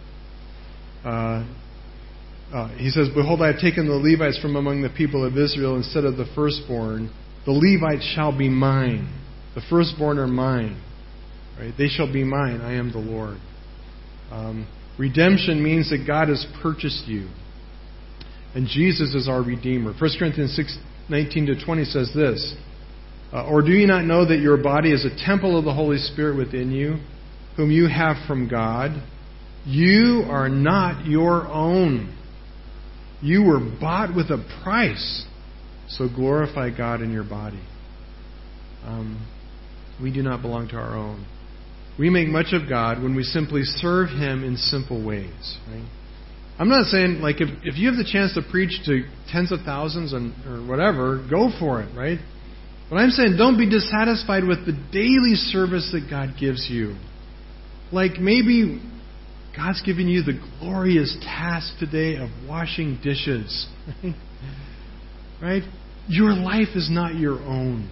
Uh, 1.05 1.45
uh, 2.53 2.67
he 2.77 2.89
says, 2.89 3.07
Behold, 3.15 3.41
I 3.41 3.47
have 3.47 3.59
taken 3.59 3.87
the 3.87 3.95
Levites 3.95 4.39
from 4.39 4.55
among 4.55 4.81
the 4.81 4.89
people 4.89 5.25
of 5.25 5.37
Israel 5.37 5.77
instead 5.77 6.03
of 6.03 6.17
the 6.17 6.25
firstborn. 6.35 7.11
The 7.45 7.51
Levites 7.51 8.05
shall 8.13 8.37
be 8.37 8.49
mine. 8.49 9.07
The 9.55 9.61
firstborn 9.69 10.19
are 10.19 10.27
mine. 10.27 10.81
Right? 11.57 11.73
They 11.77 11.87
shall 11.87 12.11
be 12.11 12.23
mine. 12.23 12.61
I 12.61 12.73
am 12.73 12.91
the 12.91 12.99
Lord. 12.99 13.37
Um, 14.31 14.67
redemption 14.97 15.63
means 15.63 15.89
that 15.89 16.05
God 16.05 16.27
has 16.27 16.45
purchased 16.61 17.07
you. 17.07 17.29
And 18.53 18.67
Jesus 18.67 19.13
is 19.13 19.29
our 19.29 19.41
Redeemer. 19.41 19.93
1 19.97 20.09
Corinthians 20.19 20.55
6, 20.55 20.77
19 21.09 21.45
to 21.47 21.65
20 21.65 21.85
says 21.85 22.11
this 22.13 22.55
uh, 23.31 23.47
Or 23.47 23.61
do 23.61 23.71
you 23.71 23.87
not 23.87 24.03
know 24.03 24.27
that 24.27 24.39
your 24.39 24.57
body 24.57 24.91
is 24.91 25.05
a 25.05 25.25
temple 25.25 25.57
of 25.57 25.63
the 25.63 25.73
Holy 25.73 25.97
Spirit 25.97 26.35
within 26.35 26.71
you, 26.71 26.97
whom 27.55 27.71
you 27.71 27.87
have 27.87 28.17
from 28.27 28.49
God? 28.49 28.91
You 29.65 30.25
are 30.29 30.49
not 30.49 31.05
your 31.05 31.47
own. 31.47 32.17
You 33.21 33.43
were 33.43 33.59
bought 33.59 34.15
with 34.15 34.29
a 34.31 34.43
price. 34.63 35.25
So 35.89 36.07
glorify 36.07 36.75
God 36.75 37.01
in 37.01 37.11
your 37.11 37.23
body. 37.23 37.61
Um, 38.85 39.27
we 40.01 40.11
do 40.11 40.23
not 40.23 40.41
belong 40.41 40.69
to 40.69 40.77
our 40.77 40.95
own. 40.95 41.25
We 41.99 42.09
make 42.09 42.29
much 42.29 42.53
of 42.53 42.69
God 42.69 43.03
when 43.03 43.15
we 43.15 43.23
simply 43.23 43.63
serve 43.63 44.09
Him 44.09 44.43
in 44.43 44.57
simple 44.57 45.05
ways. 45.05 45.57
Right? 45.69 45.85
I'm 46.57 46.69
not 46.69 46.85
saying 46.85 47.21
like 47.21 47.41
if 47.41 47.49
if 47.63 47.77
you 47.77 47.89
have 47.89 47.97
the 47.97 48.09
chance 48.09 48.33
to 48.35 48.41
preach 48.41 48.85
to 48.85 49.03
tens 49.31 49.51
of 49.51 49.59
thousands 49.65 50.13
and 50.13 50.33
or 50.45 50.65
whatever, 50.67 51.25
go 51.29 51.51
for 51.59 51.81
it, 51.81 51.95
right? 51.95 52.19
But 52.89 52.97
I'm 52.97 53.09
saying 53.09 53.35
don't 53.37 53.57
be 53.57 53.69
dissatisfied 53.69 54.43
with 54.43 54.65
the 54.65 54.73
daily 54.91 55.35
service 55.35 55.89
that 55.91 56.07
God 56.09 56.35
gives 56.39 56.67
you. 56.69 56.95
Like 57.91 58.19
maybe 58.19 58.81
God's 59.55 59.81
given 59.81 60.07
you 60.07 60.23
the 60.23 60.39
glorious 60.59 61.17
task 61.21 61.73
today 61.79 62.15
of 62.17 62.29
washing 62.47 62.99
dishes. 63.03 63.67
Right? 65.41 65.63
Your 66.07 66.33
life 66.33 66.75
is 66.75 66.89
not 66.91 67.15
your 67.15 67.39
own. 67.39 67.89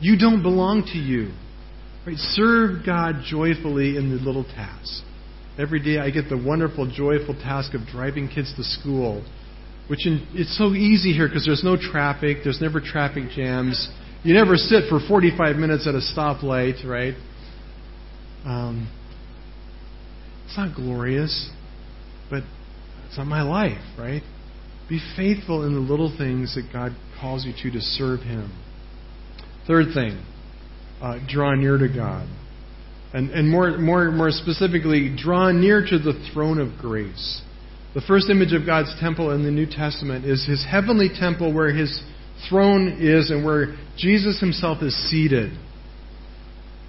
You 0.00 0.18
don't 0.18 0.42
belong 0.42 0.84
to 0.92 0.98
you. 0.98 1.32
Right? 2.06 2.16
Serve 2.16 2.84
God 2.84 3.16
joyfully 3.26 3.96
in 3.96 4.10
the 4.10 4.16
little 4.16 4.44
tasks. 4.44 5.02
Every 5.58 5.82
day 5.82 5.98
I 5.98 6.10
get 6.10 6.30
the 6.30 6.42
wonderful, 6.42 6.90
joyful 6.90 7.34
task 7.34 7.74
of 7.74 7.82
driving 7.86 8.28
kids 8.28 8.54
to 8.56 8.64
school, 8.64 9.22
which 9.88 10.06
in, 10.06 10.26
it's 10.32 10.56
so 10.56 10.70
easy 10.72 11.12
here 11.12 11.28
because 11.28 11.44
there's 11.44 11.62
no 11.62 11.76
traffic, 11.76 12.38
there's 12.42 12.60
never 12.60 12.80
traffic 12.80 13.24
jams. 13.36 13.90
You 14.24 14.32
never 14.32 14.56
sit 14.56 14.84
for 14.88 14.98
45 15.06 15.56
minutes 15.56 15.86
at 15.86 15.94
a 15.94 16.00
stoplight, 16.00 16.86
right? 16.86 17.14
Um, 18.46 18.90
it's 20.52 20.58
not 20.58 20.76
glorious, 20.76 21.48
but 22.28 22.42
it's 23.08 23.16
not 23.16 23.26
my 23.26 23.40
life, 23.40 23.80
right? 23.98 24.22
Be 24.86 25.00
faithful 25.16 25.66
in 25.66 25.72
the 25.72 25.80
little 25.80 26.14
things 26.14 26.54
that 26.56 26.70
God 26.70 26.92
calls 27.18 27.46
you 27.46 27.54
to 27.62 27.70
to 27.70 27.80
serve 27.80 28.20
Him. 28.20 28.52
Third 29.66 29.94
thing, 29.94 30.22
uh, 31.00 31.20
draw 31.26 31.54
near 31.54 31.78
to 31.78 31.88
God. 31.88 32.28
And, 33.14 33.30
and 33.30 33.50
more, 33.50 33.78
more, 33.78 34.10
more 34.10 34.30
specifically, 34.30 35.16
draw 35.16 35.52
near 35.52 35.86
to 35.86 35.98
the 35.98 36.28
throne 36.34 36.58
of 36.58 36.78
grace. 36.78 37.40
The 37.94 38.02
first 38.02 38.28
image 38.28 38.52
of 38.52 38.66
God's 38.66 38.94
temple 39.00 39.30
in 39.30 39.44
the 39.44 39.50
New 39.50 39.66
Testament 39.66 40.26
is 40.26 40.46
his 40.46 40.66
heavenly 40.70 41.08
temple 41.18 41.54
where 41.54 41.72
his 41.72 42.02
throne 42.50 42.98
is 43.00 43.30
and 43.30 43.42
where 43.42 43.74
Jesus 43.96 44.38
himself 44.38 44.82
is 44.82 44.94
seated. 45.08 45.52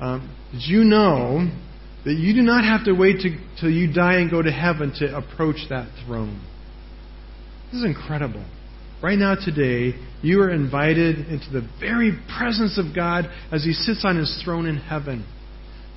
Um, 0.01 0.35
did 0.51 0.63
you 0.63 0.83
know 0.83 1.49
that 2.05 2.13
you 2.13 2.33
do 2.33 2.41
not 2.41 2.63
have 2.63 2.85
to 2.85 2.93
wait 2.93 3.21
till 3.59 3.69
you 3.69 3.91
die 3.91 4.17
and 4.17 4.29
go 4.29 4.41
to 4.41 4.51
heaven 4.51 4.93
to 4.99 5.15
approach 5.15 5.57
that 5.69 5.87
throne? 6.05 6.41
This 7.71 7.79
is 7.79 7.85
incredible. 7.85 8.45
Right 9.01 9.17
now, 9.17 9.35
today, 9.35 9.97
you 10.21 10.41
are 10.41 10.49
invited 10.49 11.27
into 11.27 11.49
the 11.51 11.67
very 11.79 12.17
presence 12.37 12.77
of 12.77 12.95
God 12.95 13.25
as 13.51 13.63
He 13.63 13.73
sits 13.73 14.05
on 14.05 14.17
His 14.17 14.41
throne 14.43 14.65
in 14.65 14.77
heaven. 14.77 15.25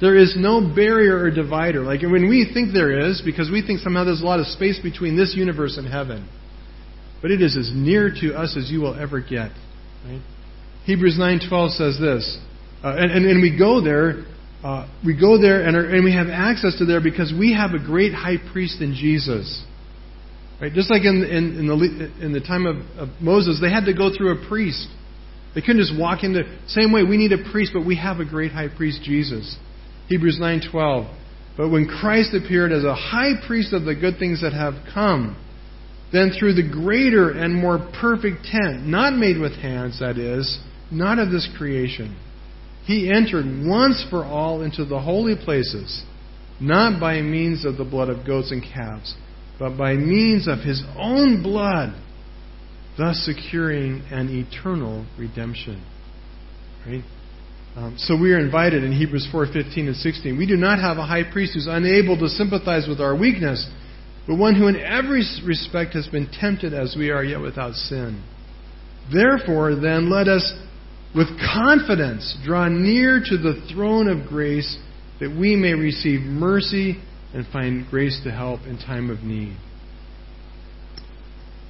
There 0.00 0.16
is 0.16 0.34
no 0.36 0.60
barrier 0.60 1.18
or 1.18 1.30
divider. 1.30 1.82
Like 1.82 2.02
when 2.02 2.28
we 2.28 2.50
think 2.52 2.74
there 2.74 3.08
is, 3.08 3.22
because 3.24 3.50
we 3.50 3.64
think 3.66 3.80
somehow 3.80 4.04
there's 4.04 4.20
a 4.20 4.24
lot 4.24 4.40
of 4.40 4.46
space 4.46 4.78
between 4.82 5.16
this 5.16 5.34
universe 5.36 5.76
and 5.78 5.86
heaven. 5.86 6.28
But 7.22 7.30
it 7.30 7.40
is 7.40 7.56
as 7.56 7.70
near 7.74 8.10
to 8.20 8.34
us 8.34 8.56
as 8.56 8.70
you 8.70 8.80
will 8.80 8.94
ever 8.94 9.20
get. 9.20 9.52
Right? 10.04 10.20
Hebrews 10.84 11.16
9:12 11.18 11.70
says 11.76 11.98
this, 11.98 12.38
uh, 12.84 12.94
and, 12.96 13.10
and, 13.10 13.26
and, 13.26 13.42
we 13.42 13.56
go 13.56 13.80
there, 13.80 14.24
uh, 14.62 14.88
we 15.04 15.18
go 15.18 15.40
there 15.40 15.66
and, 15.66 15.76
are, 15.76 15.88
and 15.88 16.04
we 16.04 16.14
have 16.14 16.28
access 16.28 16.78
to 16.78 16.84
there 16.84 17.00
because 17.00 17.32
we 17.36 17.54
have 17.54 17.72
a 17.72 17.78
great 17.78 18.12
high 18.12 18.36
priest 18.52 18.80
in 18.80 18.94
Jesus. 18.94 19.64
Right? 20.60 20.72
Just 20.72 20.90
like 20.90 21.04
in, 21.04 21.22
in, 21.24 21.58
in, 21.58 21.66
the, 21.66 22.24
in 22.24 22.32
the 22.32 22.40
time 22.40 22.66
of, 22.66 22.76
of 22.98 23.20
Moses, 23.20 23.58
they 23.60 23.70
had 23.70 23.84
to 23.84 23.92
go 23.92 24.10
through 24.16 24.42
a 24.42 24.48
priest. 24.48 24.88
They 25.54 25.60
couldn't 25.60 25.78
just 25.78 25.98
walk 25.98 26.22
in 26.22 26.32
the 26.32 26.44
same 26.66 26.92
way. 26.92 27.02
We 27.02 27.16
need 27.16 27.32
a 27.32 27.50
priest, 27.50 27.72
but 27.74 27.86
we 27.86 27.96
have 27.96 28.20
a 28.20 28.24
great 28.24 28.52
high 28.52 28.68
priest, 28.68 29.02
Jesus. 29.02 29.56
Hebrews 30.08 30.38
9:12. 30.40 31.08
But 31.56 31.70
when 31.70 31.86
Christ 31.86 32.34
appeared 32.34 32.72
as 32.72 32.84
a 32.84 32.94
high 32.94 33.32
priest 33.46 33.72
of 33.72 33.84
the 33.84 33.94
good 33.94 34.18
things 34.18 34.42
that 34.42 34.52
have 34.52 34.74
come, 34.92 35.36
then 36.12 36.30
through 36.30 36.54
the 36.54 36.68
greater 36.68 37.30
and 37.30 37.54
more 37.54 37.78
perfect 37.98 38.44
tent, 38.44 38.86
not 38.86 39.16
made 39.16 39.38
with 39.38 39.52
hands, 39.52 39.98
that 40.00 40.18
is, 40.18 40.60
not 40.90 41.18
of 41.18 41.30
this 41.30 41.48
creation, 41.56 42.16
he 42.86 43.10
entered 43.12 43.44
once 43.66 44.04
for 44.10 44.24
all 44.24 44.62
into 44.62 44.84
the 44.84 45.00
holy 45.00 45.34
places, 45.34 46.04
not 46.60 47.00
by 47.00 47.20
means 47.20 47.64
of 47.64 47.76
the 47.76 47.84
blood 47.84 48.08
of 48.08 48.24
goats 48.24 48.52
and 48.52 48.62
calves, 48.62 49.14
but 49.58 49.76
by 49.76 49.94
means 49.94 50.46
of 50.46 50.60
his 50.60 50.84
own 50.96 51.42
blood, 51.42 52.00
thus 52.96 53.16
securing 53.26 54.02
an 54.12 54.28
eternal 54.30 55.04
redemption. 55.18 55.84
Right? 56.86 57.02
Um, 57.74 57.96
so 57.98 58.16
we 58.16 58.32
are 58.32 58.38
invited 58.38 58.84
in 58.84 58.92
Hebrews 58.92 59.28
4:15 59.32 59.88
and 59.88 59.96
16. 59.96 60.38
We 60.38 60.46
do 60.46 60.56
not 60.56 60.78
have 60.78 60.96
a 60.96 61.04
high 61.04 61.24
priest 61.24 61.54
who's 61.54 61.66
unable 61.66 62.16
to 62.18 62.28
sympathize 62.28 62.86
with 62.86 63.00
our 63.00 63.16
weakness, 63.16 63.68
but 64.28 64.36
one 64.36 64.54
who 64.54 64.68
in 64.68 64.76
every 64.76 65.24
respect 65.44 65.94
has 65.94 66.06
been 66.06 66.28
tempted 66.28 66.72
as 66.72 66.94
we 66.96 67.10
are, 67.10 67.24
yet 67.24 67.40
without 67.40 67.74
sin. 67.74 68.22
Therefore, 69.12 69.74
then, 69.74 70.08
let 70.08 70.28
us 70.28 70.54
with 71.16 71.28
confidence 71.40 72.36
draw 72.44 72.68
near 72.68 73.20
to 73.24 73.38
the 73.38 73.66
throne 73.72 74.08
of 74.08 74.28
grace 74.28 74.76
that 75.18 75.30
we 75.30 75.56
may 75.56 75.72
receive 75.72 76.20
mercy 76.20 77.02
and 77.32 77.46
find 77.48 77.86
grace 77.88 78.20
to 78.24 78.30
help 78.30 78.60
in 78.66 78.78
time 78.78 79.10
of 79.10 79.22
need. 79.22 79.56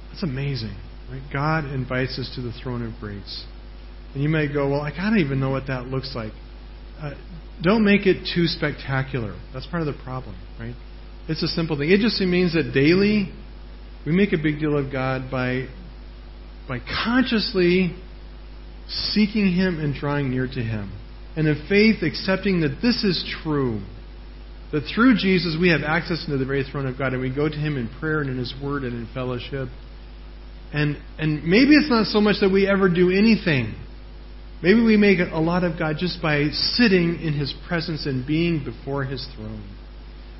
That's 0.09 0.23
amazing. 0.23 0.75
Right? 1.09 1.21
God 1.31 1.65
invites 1.65 2.19
us 2.19 2.31
to 2.35 2.41
the 2.41 2.51
throne 2.61 2.85
of 2.85 2.99
grace. 2.99 3.45
And 4.13 4.21
you 4.21 4.29
may 4.29 4.51
go, 4.51 4.69
well, 4.69 4.81
I 4.81 4.91
don't 4.91 5.19
even 5.19 5.39
know 5.39 5.49
what 5.49 5.67
that 5.67 5.87
looks 5.87 6.13
like. 6.13 6.33
Uh, 6.99 7.11
don't 7.61 7.85
make 7.85 8.05
it 8.05 8.27
too 8.35 8.45
spectacular. 8.47 9.39
That's 9.53 9.67
part 9.67 9.81
of 9.81 9.87
the 9.87 10.01
problem, 10.03 10.35
right? 10.59 10.75
It's 11.29 11.43
a 11.43 11.47
simple 11.47 11.77
thing. 11.77 11.89
It 11.89 11.99
just 11.99 12.19
means 12.21 12.53
that 12.53 12.71
daily 12.73 13.31
we 14.05 14.11
make 14.11 14.33
a 14.33 14.37
big 14.41 14.59
deal 14.59 14.77
of 14.77 14.91
God 14.91 15.29
by 15.31 15.67
by 16.67 16.79
consciously 16.79 17.95
seeking 18.87 19.53
Him 19.53 19.79
and 19.79 19.93
drawing 19.93 20.29
near 20.29 20.47
to 20.47 20.61
Him. 20.61 20.91
And 21.35 21.47
in 21.47 21.67
faith 21.69 22.03
accepting 22.03 22.61
that 22.61 22.79
this 22.81 23.03
is 23.03 23.23
true. 23.43 23.81
That 24.71 24.81
through 24.93 25.15
Jesus 25.17 25.57
we 25.59 25.69
have 25.69 25.81
access 25.81 26.25
into 26.25 26.37
the 26.37 26.45
very 26.45 26.63
throne 26.63 26.87
of 26.87 26.97
God 26.97 27.13
and 27.13 27.21
we 27.21 27.33
go 27.33 27.47
to 27.47 27.55
Him 27.55 27.77
in 27.77 27.89
prayer 27.99 28.21
and 28.21 28.29
in 28.29 28.37
His 28.37 28.53
Word 28.61 28.83
and 28.83 28.93
in 28.93 29.07
fellowship. 29.13 29.69
And 30.73 30.97
and 31.17 31.43
maybe 31.43 31.75
it's 31.75 31.89
not 31.89 32.07
so 32.07 32.19
much 32.19 32.37
that 32.41 32.49
we 32.49 32.67
ever 32.67 32.89
do 32.89 33.09
anything. 33.11 33.75
Maybe 34.61 34.81
we 34.81 34.97
make 34.97 35.19
a 35.19 35.39
lot 35.39 35.63
of 35.63 35.77
God 35.77 35.97
just 35.99 36.21
by 36.21 36.49
sitting 36.49 37.21
in 37.21 37.33
His 37.33 37.53
presence 37.67 38.05
and 38.05 38.25
being 38.25 38.63
before 38.63 39.05
His 39.05 39.25
throne 39.35 39.63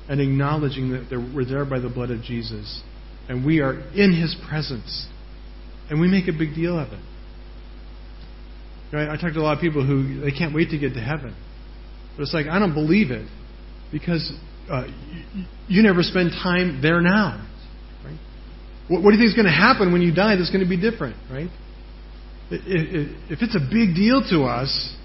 and 0.08 0.20
acknowledging 0.20 0.90
that 0.90 1.32
we're 1.34 1.44
there 1.44 1.64
by 1.64 1.78
the 1.78 1.88
blood 1.88 2.10
of 2.10 2.22
Jesus 2.22 2.82
and 3.28 3.44
we 3.44 3.60
are 3.60 3.74
in 3.94 4.12
His 4.12 4.34
presence. 4.48 5.06
And 5.90 6.00
we 6.00 6.08
make 6.08 6.28
a 6.28 6.32
big 6.32 6.54
deal 6.54 6.78
of 6.78 6.92
it. 6.92 7.00
I 8.92 9.16
talk 9.20 9.34
to 9.34 9.40
a 9.40 9.42
lot 9.42 9.56
of 9.56 9.60
people 9.60 9.84
who 9.84 10.20
they 10.20 10.30
can't 10.30 10.54
wait 10.54 10.70
to 10.70 10.78
get 10.78 10.94
to 10.94 11.00
heaven. 11.00 11.36
But 12.16 12.22
it's 12.22 12.34
like, 12.34 12.46
I 12.46 12.58
don't 12.58 12.74
believe 12.74 13.10
it 13.10 13.28
because 13.92 14.32
uh, 14.70 14.86
you, 15.34 15.44
you 15.68 15.82
never 15.82 16.02
spend 16.02 16.30
time 16.30 16.80
there 16.80 17.00
now. 17.00 17.46
Right? 18.04 18.18
What, 18.88 19.02
what 19.02 19.10
do 19.10 19.16
you 19.16 19.22
think 19.22 19.28
is 19.28 19.34
going 19.34 19.46
to 19.46 19.52
happen 19.52 19.92
when 19.92 20.02
you 20.02 20.14
die 20.14 20.36
that's 20.36 20.50
going 20.50 20.64
to 20.64 20.68
be 20.68 20.80
different, 20.80 21.16
right? 21.30 21.50
if 22.50 23.42
it's 23.42 23.54
a 23.54 23.60
big 23.60 23.94
deal 23.94 24.22
to 24.30 24.44
us, 24.44 24.96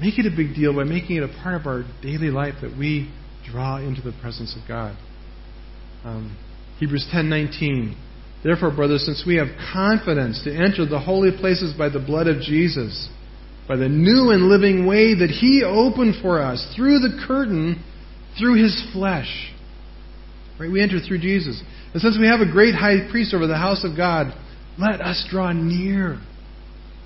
make 0.00 0.18
it 0.18 0.32
a 0.32 0.34
big 0.34 0.54
deal 0.54 0.74
by 0.74 0.84
making 0.84 1.16
it 1.16 1.24
a 1.24 1.42
part 1.42 1.60
of 1.60 1.66
our 1.66 1.84
daily 2.02 2.30
life 2.30 2.54
that 2.62 2.76
we 2.78 3.12
draw 3.50 3.78
into 3.78 4.00
the 4.00 4.12
presence 4.20 4.56
of 4.60 4.66
God. 4.68 4.96
Um, 6.04 6.36
Hebrews 6.78 7.08
10:19. 7.12 7.96
Therefore, 8.42 8.74
brothers, 8.74 9.04
since 9.04 9.24
we 9.26 9.36
have 9.36 9.48
confidence 9.72 10.42
to 10.44 10.54
enter 10.54 10.86
the 10.86 11.00
holy 11.00 11.30
places 11.36 11.74
by 11.76 11.88
the 11.88 11.98
blood 11.98 12.28
of 12.28 12.40
Jesus, 12.40 13.08
by 13.66 13.76
the 13.76 13.88
new 13.88 14.30
and 14.30 14.48
living 14.48 14.86
way 14.86 15.14
that 15.14 15.30
He 15.30 15.62
opened 15.64 16.22
for 16.22 16.40
us 16.40 16.72
through 16.76 17.00
the 17.00 17.24
curtain, 17.26 17.82
through 18.38 18.62
His 18.62 18.86
flesh. 18.92 19.52
Right? 20.58 20.70
We 20.70 20.82
enter 20.82 20.98
through 21.00 21.18
Jesus. 21.18 21.62
And 21.92 22.00
since 22.00 22.16
we 22.18 22.26
have 22.26 22.40
a 22.40 22.50
great 22.50 22.74
high 22.74 23.10
priest 23.10 23.34
over 23.34 23.46
the 23.46 23.56
house 23.56 23.84
of 23.84 23.96
God, 23.96 24.32
let 24.78 25.00
us 25.00 25.26
draw 25.30 25.52
near 25.52 26.20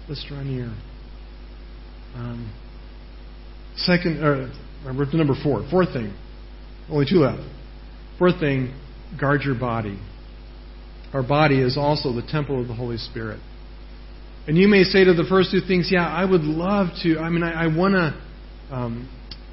Let's 0.08 0.24
draw 0.28 0.42
near. 0.42 0.66
Um, 2.14 2.52
second, 3.76 4.22
or 4.22 4.50
number 5.14 5.34
four. 5.42 5.66
Fourth 5.70 5.92
thing. 5.92 6.14
Only 6.90 7.06
two 7.08 7.18
left. 7.18 7.42
Fourth 8.18 8.38
thing, 8.40 8.74
guard 9.18 9.42
your 9.42 9.54
body. 9.58 9.98
Our 11.12 11.22
body 11.22 11.60
is 11.60 11.76
also 11.76 12.12
the 12.12 12.26
temple 12.26 12.60
of 12.60 12.68
the 12.68 12.74
Holy 12.74 12.96
Spirit. 12.96 13.40
And 14.46 14.56
you 14.58 14.66
may 14.66 14.82
say 14.82 15.04
to 15.04 15.14
the 15.14 15.26
first 15.28 15.50
two 15.50 15.60
things, 15.60 15.88
yeah, 15.92 16.06
I 16.06 16.24
would 16.24 16.42
love 16.42 16.88
to. 17.02 17.18
I 17.18 17.28
mean, 17.28 17.42
I, 17.42 17.64
I 17.64 17.66
want 17.76 17.94
to, 17.94 18.74
um, 18.74 19.08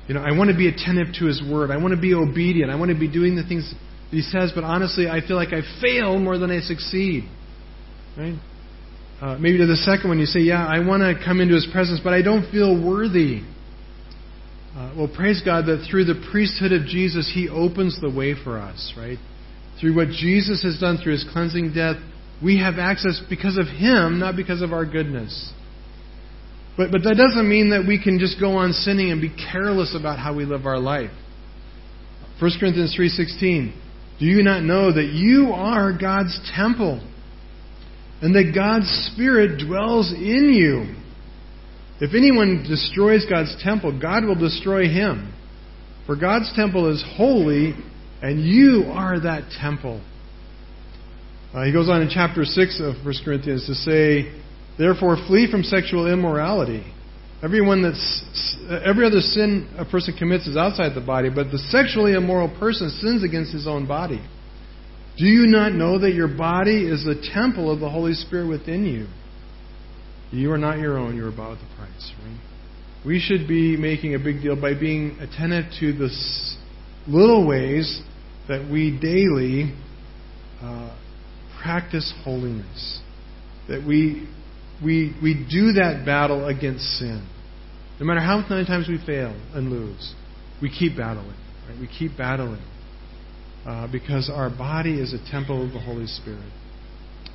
you 0.07 0.15
know, 0.15 0.21
I 0.21 0.35
want 0.35 0.49
to 0.49 0.57
be 0.57 0.67
attentive 0.67 1.13
to 1.19 1.25
His 1.25 1.41
Word. 1.43 1.69
I 1.69 1.77
want 1.77 1.93
to 1.93 2.01
be 2.01 2.13
obedient. 2.13 2.71
I 2.71 2.75
want 2.75 2.89
to 2.89 2.99
be 2.99 3.11
doing 3.11 3.35
the 3.35 3.43
things 3.43 3.69
that 3.69 3.77
He 4.09 4.21
says. 4.21 4.51
But 4.55 4.63
honestly, 4.63 5.07
I 5.07 5.21
feel 5.25 5.35
like 5.35 5.49
I 5.49 5.61
fail 5.81 6.17
more 6.17 6.37
than 6.37 6.49
I 6.49 6.61
succeed. 6.61 7.29
Right? 8.17 8.39
Uh, 9.21 9.37
maybe 9.37 9.57
to 9.57 9.67
the 9.67 9.75
second 9.75 10.09
one, 10.09 10.17
you 10.17 10.25
say, 10.25 10.39
yeah, 10.39 10.65
I 10.65 10.79
want 10.79 11.01
to 11.03 11.13
come 11.23 11.41
into 11.41 11.53
His 11.53 11.67
presence, 11.71 11.99
but 12.03 12.13
I 12.13 12.21
don't 12.21 12.49
feel 12.49 12.73
worthy. 12.73 13.43
Uh, 14.75 14.93
well, 14.97 15.11
praise 15.13 15.41
God 15.43 15.65
that 15.65 15.85
through 15.91 16.05
the 16.05 16.25
priesthood 16.31 16.71
of 16.71 16.85
Jesus, 16.87 17.29
He 17.31 17.49
opens 17.49 17.99
the 18.01 18.09
way 18.09 18.33
for 18.33 18.57
us, 18.57 18.93
right? 18.97 19.19
Through 19.79 19.95
what 19.95 20.09
Jesus 20.09 20.63
has 20.63 20.79
done 20.79 20.97
through 20.97 21.13
His 21.13 21.25
cleansing 21.31 21.73
death, 21.73 21.97
we 22.43 22.59
have 22.59 22.75
access 22.75 23.21
because 23.29 23.57
of 23.57 23.67
Him, 23.67 24.19
not 24.19 24.35
because 24.35 24.61
of 24.61 24.73
our 24.73 24.85
goodness. 24.85 25.53
But, 26.77 26.91
but 26.91 27.03
that 27.03 27.15
doesn't 27.15 27.47
mean 27.47 27.71
that 27.71 27.85
we 27.87 28.01
can 28.01 28.19
just 28.19 28.39
go 28.39 28.55
on 28.57 28.71
sinning 28.71 29.11
and 29.11 29.21
be 29.21 29.29
careless 29.51 29.95
about 29.97 30.19
how 30.19 30.35
we 30.35 30.45
live 30.45 30.65
our 30.65 30.79
life. 30.79 31.11
1 32.39 32.51
Corinthians 32.59 32.95
3.16 32.97 33.73
Do 34.19 34.25
you 34.25 34.43
not 34.43 34.63
know 34.63 34.93
that 34.93 35.11
you 35.13 35.51
are 35.53 35.97
God's 35.97 36.39
temple 36.55 37.05
and 38.21 38.33
that 38.33 38.53
God's 38.55 38.87
Spirit 39.11 39.61
dwells 39.65 40.13
in 40.13 40.53
you? 40.53 40.95
If 42.01 42.15
anyone 42.15 42.63
destroys 42.67 43.25
God's 43.29 43.61
temple, 43.61 43.99
God 43.99 44.23
will 44.23 44.35
destroy 44.35 44.87
him. 44.87 45.33
For 46.05 46.15
God's 46.15 46.51
temple 46.55 46.91
is 46.93 47.03
holy, 47.17 47.73
and 48.21 48.41
you 48.43 48.85
are 48.91 49.19
that 49.19 49.51
temple. 49.61 50.01
Uh, 51.53 51.63
he 51.63 51.71
goes 51.71 51.89
on 51.89 52.01
in 52.01 52.09
chapter 52.09 52.45
6 52.45 52.81
of 52.83 53.05
1 53.05 53.15
Corinthians 53.25 53.65
to 53.65 53.73
say, 53.73 54.39
Therefore, 54.77 55.17
flee 55.27 55.49
from 55.49 55.63
sexual 55.63 56.11
immorality. 56.11 56.85
Everyone 57.41 57.81
that's, 57.81 58.55
every 58.85 59.05
other 59.05 59.19
sin 59.21 59.73
a 59.77 59.85
person 59.85 60.15
commits 60.17 60.47
is 60.47 60.57
outside 60.57 60.93
the 60.93 61.05
body, 61.05 61.29
but 61.29 61.51
the 61.51 61.57
sexually 61.57 62.13
immoral 62.13 62.49
person 62.59 62.89
sins 62.89 63.23
against 63.23 63.51
his 63.53 63.67
own 63.67 63.87
body. 63.87 64.21
Do 65.17 65.25
you 65.25 65.47
not 65.47 65.73
know 65.73 65.99
that 65.99 66.13
your 66.13 66.27
body 66.27 66.87
is 66.87 67.03
the 67.03 67.15
temple 67.33 67.71
of 67.71 67.79
the 67.79 67.89
Holy 67.89 68.13
Spirit 68.13 68.47
within 68.47 68.85
you? 68.85 69.07
You 70.31 70.51
are 70.51 70.57
not 70.57 70.79
your 70.79 70.97
own, 70.97 71.15
you 71.15 71.25
are 71.25 71.31
bought 71.31 71.51
with 71.51 71.59
a 71.59 71.75
price, 71.75 72.13
right? 72.23 72.39
We 73.05 73.19
should 73.19 73.47
be 73.47 73.75
making 73.75 74.15
a 74.15 74.19
big 74.19 74.41
deal 74.41 74.59
by 74.59 74.73
being 74.73 75.17
attentive 75.19 75.65
to 75.79 75.93
the 75.93 76.09
little 77.07 77.47
ways 77.47 78.01
that 78.49 78.67
we 78.69 78.91
daily 78.99 79.73
uh, 80.61 80.97
practice 81.61 82.13
holiness. 82.23 82.99
That 83.69 83.85
we, 83.87 84.27
we, 84.83 85.15
we 85.21 85.35
do 85.35 85.73
that 85.73 86.03
battle 86.05 86.47
against 86.47 86.83
sin. 86.97 87.25
No 87.99 88.05
matter 88.05 88.19
how 88.19 88.43
many 88.49 88.65
times 88.65 88.87
we 88.89 88.97
fail 89.05 89.39
and 89.53 89.69
lose, 89.69 90.15
we 90.61 90.69
keep 90.69 90.97
battling. 90.97 91.35
Right? 91.67 91.79
We 91.79 91.87
keep 91.87 92.17
battling. 92.17 92.61
Uh, 93.65 93.87
because 93.91 94.31
our 94.33 94.49
body 94.49 94.99
is 94.99 95.13
a 95.13 95.31
temple 95.31 95.65
of 95.65 95.73
the 95.73 95.79
Holy 95.79 96.07
Spirit. 96.07 96.51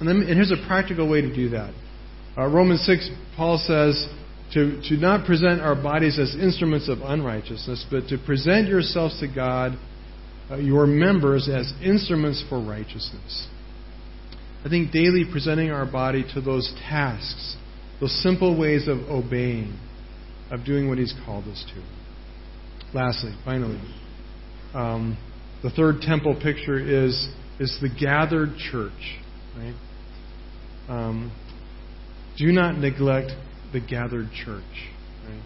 And, 0.00 0.08
then, 0.08 0.16
and 0.16 0.30
here's 0.30 0.50
a 0.50 0.66
practical 0.66 1.08
way 1.08 1.20
to 1.20 1.32
do 1.34 1.50
that. 1.50 1.72
Uh, 2.36 2.46
Romans 2.46 2.84
6, 2.86 3.08
Paul 3.36 3.58
says 3.58 4.08
to, 4.54 4.80
to 4.88 4.96
not 4.96 5.26
present 5.26 5.60
our 5.60 5.80
bodies 5.80 6.18
as 6.18 6.34
instruments 6.34 6.88
of 6.88 6.98
unrighteousness, 7.02 7.86
but 7.90 8.08
to 8.08 8.18
present 8.18 8.68
yourselves 8.68 9.20
to 9.20 9.28
God, 9.32 9.78
your 10.58 10.86
members, 10.86 11.48
as 11.48 11.72
instruments 11.82 12.44
for 12.48 12.60
righteousness. 12.60 13.48
I 14.64 14.68
think 14.68 14.92
daily 14.92 15.24
presenting 15.30 15.70
our 15.70 15.90
body 15.90 16.24
to 16.34 16.40
those 16.40 16.72
tasks, 16.88 17.56
those 18.00 18.22
simple 18.22 18.58
ways 18.58 18.88
of 18.88 18.98
obeying, 19.10 19.78
of 20.50 20.64
doing 20.64 20.88
what 20.88 20.98
He's 20.98 21.14
called 21.24 21.44
us 21.48 21.64
to. 21.74 21.82
Lastly, 22.96 23.34
finally, 23.44 23.80
um, 24.72 25.18
the 25.62 25.70
third 25.70 26.00
temple 26.00 26.34
picture 26.40 26.78
is 26.78 27.28
is 27.60 27.78
the 27.80 27.88
gathered 27.88 28.56
church, 28.56 29.18
right? 29.56 29.74
Um, 30.88 31.32
do 32.36 32.52
not 32.52 32.76
neglect 32.76 33.30
the 33.72 33.80
gathered 33.80 34.30
church. 34.32 34.62
Right? 35.26 35.42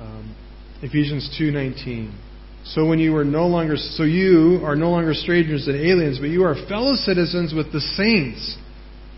Um, 0.00 0.36
Ephesians 0.82 1.34
two 1.38 1.50
nineteen. 1.50 2.18
So 2.64 2.86
when 2.86 2.98
you 2.98 3.16
are 3.16 3.24
no 3.24 3.46
longer 3.48 3.76
so 3.76 4.04
you 4.04 4.60
are 4.64 4.76
no 4.76 4.90
longer 4.90 5.14
strangers 5.14 5.66
and 5.66 5.76
aliens, 5.76 6.18
but 6.18 6.30
you 6.30 6.44
are 6.44 6.54
fellow 6.68 6.94
citizens 6.94 7.52
with 7.52 7.72
the 7.72 7.80
saints 7.80 8.56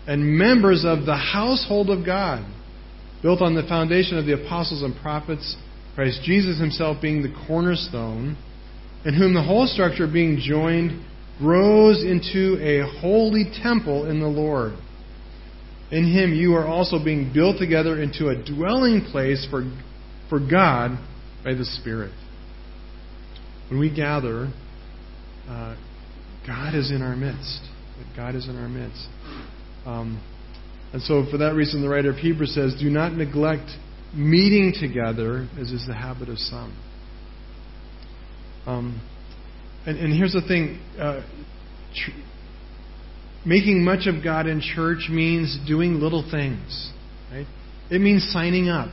and 0.07 0.37
members 0.37 0.83
of 0.85 1.05
the 1.05 1.15
household 1.15 1.89
of 1.89 2.05
God, 2.05 2.45
built 3.21 3.41
on 3.41 3.55
the 3.55 3.63
foundation 3.63 4.17
of 4.17 4.25
the 4.25 4.33
apostles 4.33 4.83
and 4.83 4.95
prophets, 5.01 5.55
Christ 5.95 6.21
Jesus 6.23 6.59
himself 6.59 7.01
being 7.01 7.21
the 7.21 7.33
cornerstone, 7.47 8.37
in 9.05 9.13
whom 9.13 9.33
the 9.33 9.43
whole 9.43 9.67
structure 9.67 10.07
being 10.11 10.39
joined 10.39 11.05
grows 11.39 12.03
into 12.03 12.57
a 12.61 12.99
holy 12.99 13.45
temple 13.61 14.09
in 14.09 14.19
the 14.19 14.27
Lord. 14.27 14.73
In 15.91 16.11
him 16.11 16.33
you 16.33 16.55
are 16.55 16.65
also 16.65 17.03
being 17.03 17.31
built 17.33 17.57
together 17.59 18.01
into 18.01 18.29
a 18.29 18.35
dwelling 18.35 19.05
place 19.11 19.45
for, 19.49 19.63
for 20.29 20.39
God 20.39 20.97
by 21.43 21.53
the 21.53 21.65
Spirit. 21.65 22.11
When 23.69 23.79
we 23.79 23.93
gather, 23.93 24.51
uh, 25.47 25.75
God 26.45 26.75
is 26.75 26.91
in 26.91 27.01
our 27.01 27.15
midst. 27.15 27.61
God 28.15 28.35
is 28.35 28.47
in 28.47 28.55
our 28.55 28.69
midst. 28.69 29.07
Um, 29.85 30.21
and 30.93 31.01
so, 31.01 31.25
for 31.29 31.37
that 31.37 31.55
reason, 31.55 31.81
the 31.81 31.89
writer 31.89 32.09
of 32.09 32.17
Hebrews 32.17 32.53
says, 32.53 32.75
Do 32.79 32.89
not 32.89 33.13
neglect 33.13 33.69
meeting 34.13 34.73
together, 34.79 35.47
as 35.59 35.71
is 35.71 35.85
the 35.87 35.93
habit 35.93 36.29
of 36.29 36.37
some. 36.37 36.77
Um, 38.65 39.01
and, 39.85 39.97
and, 39.97 40.13
here's 40.13 40.33
the 40.33 40.41
thing 40.41 40.79
uh, 40.99 41.21
tr- 41.93 42.11
making 43.45 43.83
much 43.83 44.07
of 44.07 44.23
God 44.23 44.47
in 44.47 44.61
church 44.61 45.09
means 45.09 45.59
doing 45.67 45.99
little 45.99 46.27
things. 46.31 46.91
Right? 47.31 47.45
It 47.91 48.01
means 48.01 48.27
signing 48.31 48.69
up. 48.69 48.89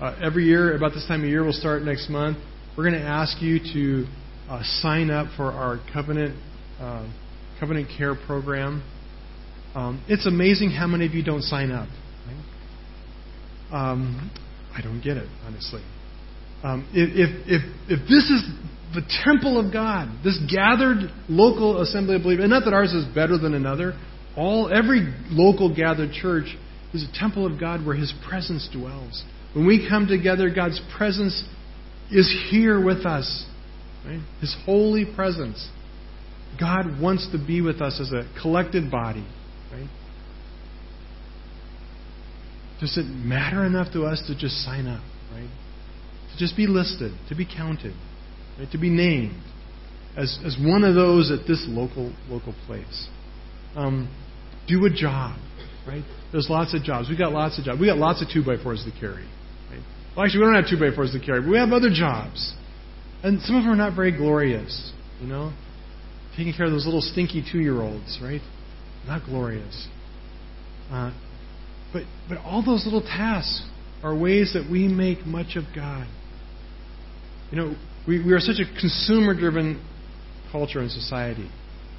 Uh, 0.00 0.18
every 0.20 0.44
year, 0.44 0.76
about 0.76 0.92
this 0.92 1.06
time 1.06 1.22
of 1.22 1.28
year, 1.28 1.44
we'll 1.44 1.52
start 1.52 1.82
next 1.82 2.10
month. 2.10 2.38
We're 2.76 2.90
going 2.90 3.00
to 3.00 3.08
ask 3.08 3.40
you 3.40 3.60
to 3.72 4.06
uh, 4.50 4.62
sign 4.80 5.10
up 5.10 5.28
for 5.36 5.44
our 5.44 5.78
covenant 5.92 6.36
uh, 6.80 7.08
covenant 7.60 7.88
care 7.96 8.16
program. 8.16 8.82
Um, 9.76 10.04
it's 10.08 10.26
amazing 10.26 10.70
how 10.70 10.88
many 10.88 11.06
of 11.06 11.12
you 11.12 11.22
don't 11.22 11.42
sign 11.42 11.70
up. 11.70 11.88
Right? 12.26 13.90
Um, 13.90 14.30
I 14.76 14.82
don't 14.82 15.00
get 15.00 15.16
it, 15.16 15.28
honestly. 15.46 15.82
Um, 16.64 16.88
if, 16.92 17.46
if, 17.46 17.62
if, 17.88 18.08
this 18.08 18.28
is 18.30 18.42
the 18.92 19.02
temple 19.24 19.64
of 19.64 19.72
God, 19.72 20.08
this 20.24 20.38
gathered 20.52 21.12
local 21.28 21.80
assembly 21.80 22.16
of 22.16 22.22
believers, 22.22 22.44
and 22.44 22.50
not 22.50 22.64
that 22.64 22.74
ours 22.74 22.92
is 22.92 23.04
better 23.14 23.38
than 23.38 23.54
another, 23.54 23.92
all 24.36 24.72
every 24.72 25.14
local 25.30 25.74
gathered 25.74 26.10
church 26.10 26.56
is 26.92 27.04
a 27.04 27.18
temple 27.18 27.46
of 27.46 27.60
God 27.60 27.86
where 27.86 27.94
His 27.94 28.12
presence 28.28 28.68
dwells. 28.72 29.22
When 29.54 29.64
we 29.64 29.86
come 29.88 30.08
together, 30.08 30.50
God's 30.52 30.80
presence 30.96 31.44
is 32.10 32.46
here 32.50 32.82
with 32.82 33.06
us. 33.06 33.46
Right? 34.04 34.20
His 34.40 34.54
holy 34.64 35.04
presence. 35.04 35.68
God 36.60 37.00
wants 37.00 37.28
to 37.32 37.38
be 37.44 37.60
with 37.60 37.80
us 37.80 38.00
as 38.00 38.12
a 38.12 38.30
collected 38.40 38.90
body. 38.90 39.26
Right? 39.72 39.88
Does 42.80 42.98
it 42.98 43.04
matter 43.04 43.64
enough 43.64 43.92
to 43.92 44.04
us 44.04 44.22
to 44.26 44.38
just 44.38 44.56
sign 44.64 44.86
up? 44.86 45.02
Right? 45.32 45.48
To 46.32 46.38
just 46.38 46.56
be 46.56 46.66
listed, 46.66 47.12
to 47.28 47.34
be 47.34 47.46
counted 47.46 47.94
right, 48.58 48.70
to 48.72 48.78
be 48.78 48.90
named 48.90 49.42
as, 50.16 50.38
as 50.44 50.56
one 50.60 50.84
of 50.84 50.94
those 50.94 51.30
at 51.30 51.46
this 51.46 51.64
local 51.68 52.12
local 52.28 52.54
place. 52.66 53.08
Um, 53.74 54.08
do 54.68 54.84
a 54.86 54.90
job, 54.90 55.38
right? 55.86 56.04
There's 56.32 56.48
lots 56.48 56.74
of 56.74 56.82
jobs. 56.82 57.08
We 57.08 57.16
got 57.16 57.32
lots 57.32 57.58
of 57.58 57.64
jobs. 57.64 57.80
We 57.80 57.86
got 57.86 57.98
lots 57.98 58.22
of 58.22 58.28
two 58.32 58.44
by 58.44 58.62
fours 58.62 58.84
to 58.84 59.00
carry. 59.00 59.28
Well, 60.16 60.24
actually, 60.24 60.40
we 60.40 60.46
don't 60.46 60.54
have 60.54 60.70
two 60.70 60.78
by 60.78 60.94
fours 60.94 61.12
to 61.12 61.20
carry, 61.20 61.40
but 61.40 61.50
we 61.50 61.58
have 61.58 61.72
other 61.72 61.90
jobs, 61.92 62.54
and 63.22 63.40
some 63.42 63.56
of 63.56 63.64
them 63.64 63.72
are 63.72 63.76
not 63.76 63.96
very 63.96 64.16
glorious. 64.16 64.92
You 65.20 65.26
know, 65.26 65.52
taking 66.36 66.52
care 66.52 66.66
of 66.66 66.72
those 66.72 66.84
little 66.84 67.00
stinky 67.00 67.44
two-year-olds, 67.50 68.20
right? 68.22 68.40
Not 69.06 69.24
glorious. 69.24 69.88
Uh, 70.90 71.12
but 71.92 72.02
but 72.28 72.38
all 72.38 72.64
those 72.64 72.84
little 72.84 73.02
tasks 73.02 73.66
are 74.02 74.16
ways 74.16 74.52
that 74.54 74.70
we 74.70 74.86
make 74.86 75.26
much 75.26 75.56
of 75.56 75.64
God. 75.74 76.06
You 77.50 77.56
know, 77.56 77.76
we, 78.06 78.24
we 78.24 78.32
are 78.32 78.40
such 78.40 78.56
a 78.60 78.80
consumer 78.80 79.34
driven 79.34 79.82
culture 80.52 80.80
and 80.80 80.90
society. 80.90 81.50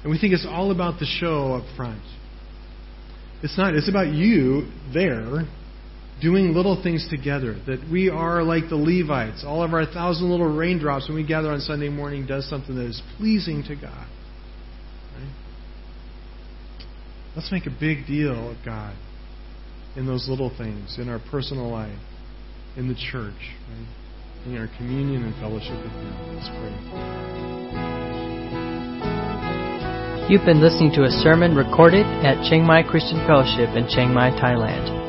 And 0.02 0.10
we 0.10 0.18
think 0.18 0.32
it's 0.32 0.46
all 0.48 0.70
about 0.70 1.00
the 1.00 1.06
show 1.06 1.54
up 1.54 1.64
front. 1.76 2.02
It's 3.42 3.58
not. 3.58 3.74
It's 3.74 3.88
about 3.88 4.08
you 4.08 4.70
there 4.94 5.46
doing 6.20 6.54
little 6.54 6.82
things 6.82 7.06
together. 7.10 7.56
That 7.66 7.86
we 7.90 8.08
are 8.08 8.42
like 8.42 8.68
the 8.68 8.76
Levites. 8.76 9.44
All 9.46 9.62
of 9.62 9.74
our 9.74 9.86
thousand 9.86 10.30
little 10.30 10.54
raindrops 10.54 11.08
when 11.08 11.16
we 11.16 11.26
gather 11.26 11.50
on 11.50 11.60
Sunday 11.60 11.88
morning 11.88 12.26
does 12.26 12.48
something 12.48 12.74
that 12.76 12.86
is 12.86 13.02
pleasing 13.18 13.62
to 13.64 13.74
God. 13.74 14.06
Right? 15.14 15.34
Let's 17.34 17.52
make 17.52 17.66
a 17.66 17.70
big 17.70 18.06
deal 18.06 18.50
of 18.50 18.56
God 18.64 18.96
in 19.96 20.06
those 20.06 20.28
little 20.28 20.50
things, 20.56 20.98
in 20.98 21.08
our 21.08 21.20
personal 21.30 21.70
life, 21.70 21.98
in 22.76 22.88
the 22.88 22.94
church, 22.94 23.34
right? 23.68 23.86
in 24.46 24.58
our 24.58 24.68
communion 24.76 25.24
and 25.24 25.34
fellowship 25.36 25.76
with 25.82 25.92
Him. 25.92 26.36
Let's 26.36 26.48
pray. 26.48 26.72
You've 30.28 30.44
been 30.44 30.60
listening 30.60 30.92
to 30.94 31.04
a 31.04 31.10
sermon 31.10 31.54
recorded 31.54 32.04
at 32.04 32.42
Chiang 32.48 32.66
Mai 32.66 32.82
Christian 32.82 33.24
Fellowship 33.26 33.76
in 33.76 33.86
Chiang 33.88 34.12
Mai, 34.12 34.30
Thailand. 34.30 35.05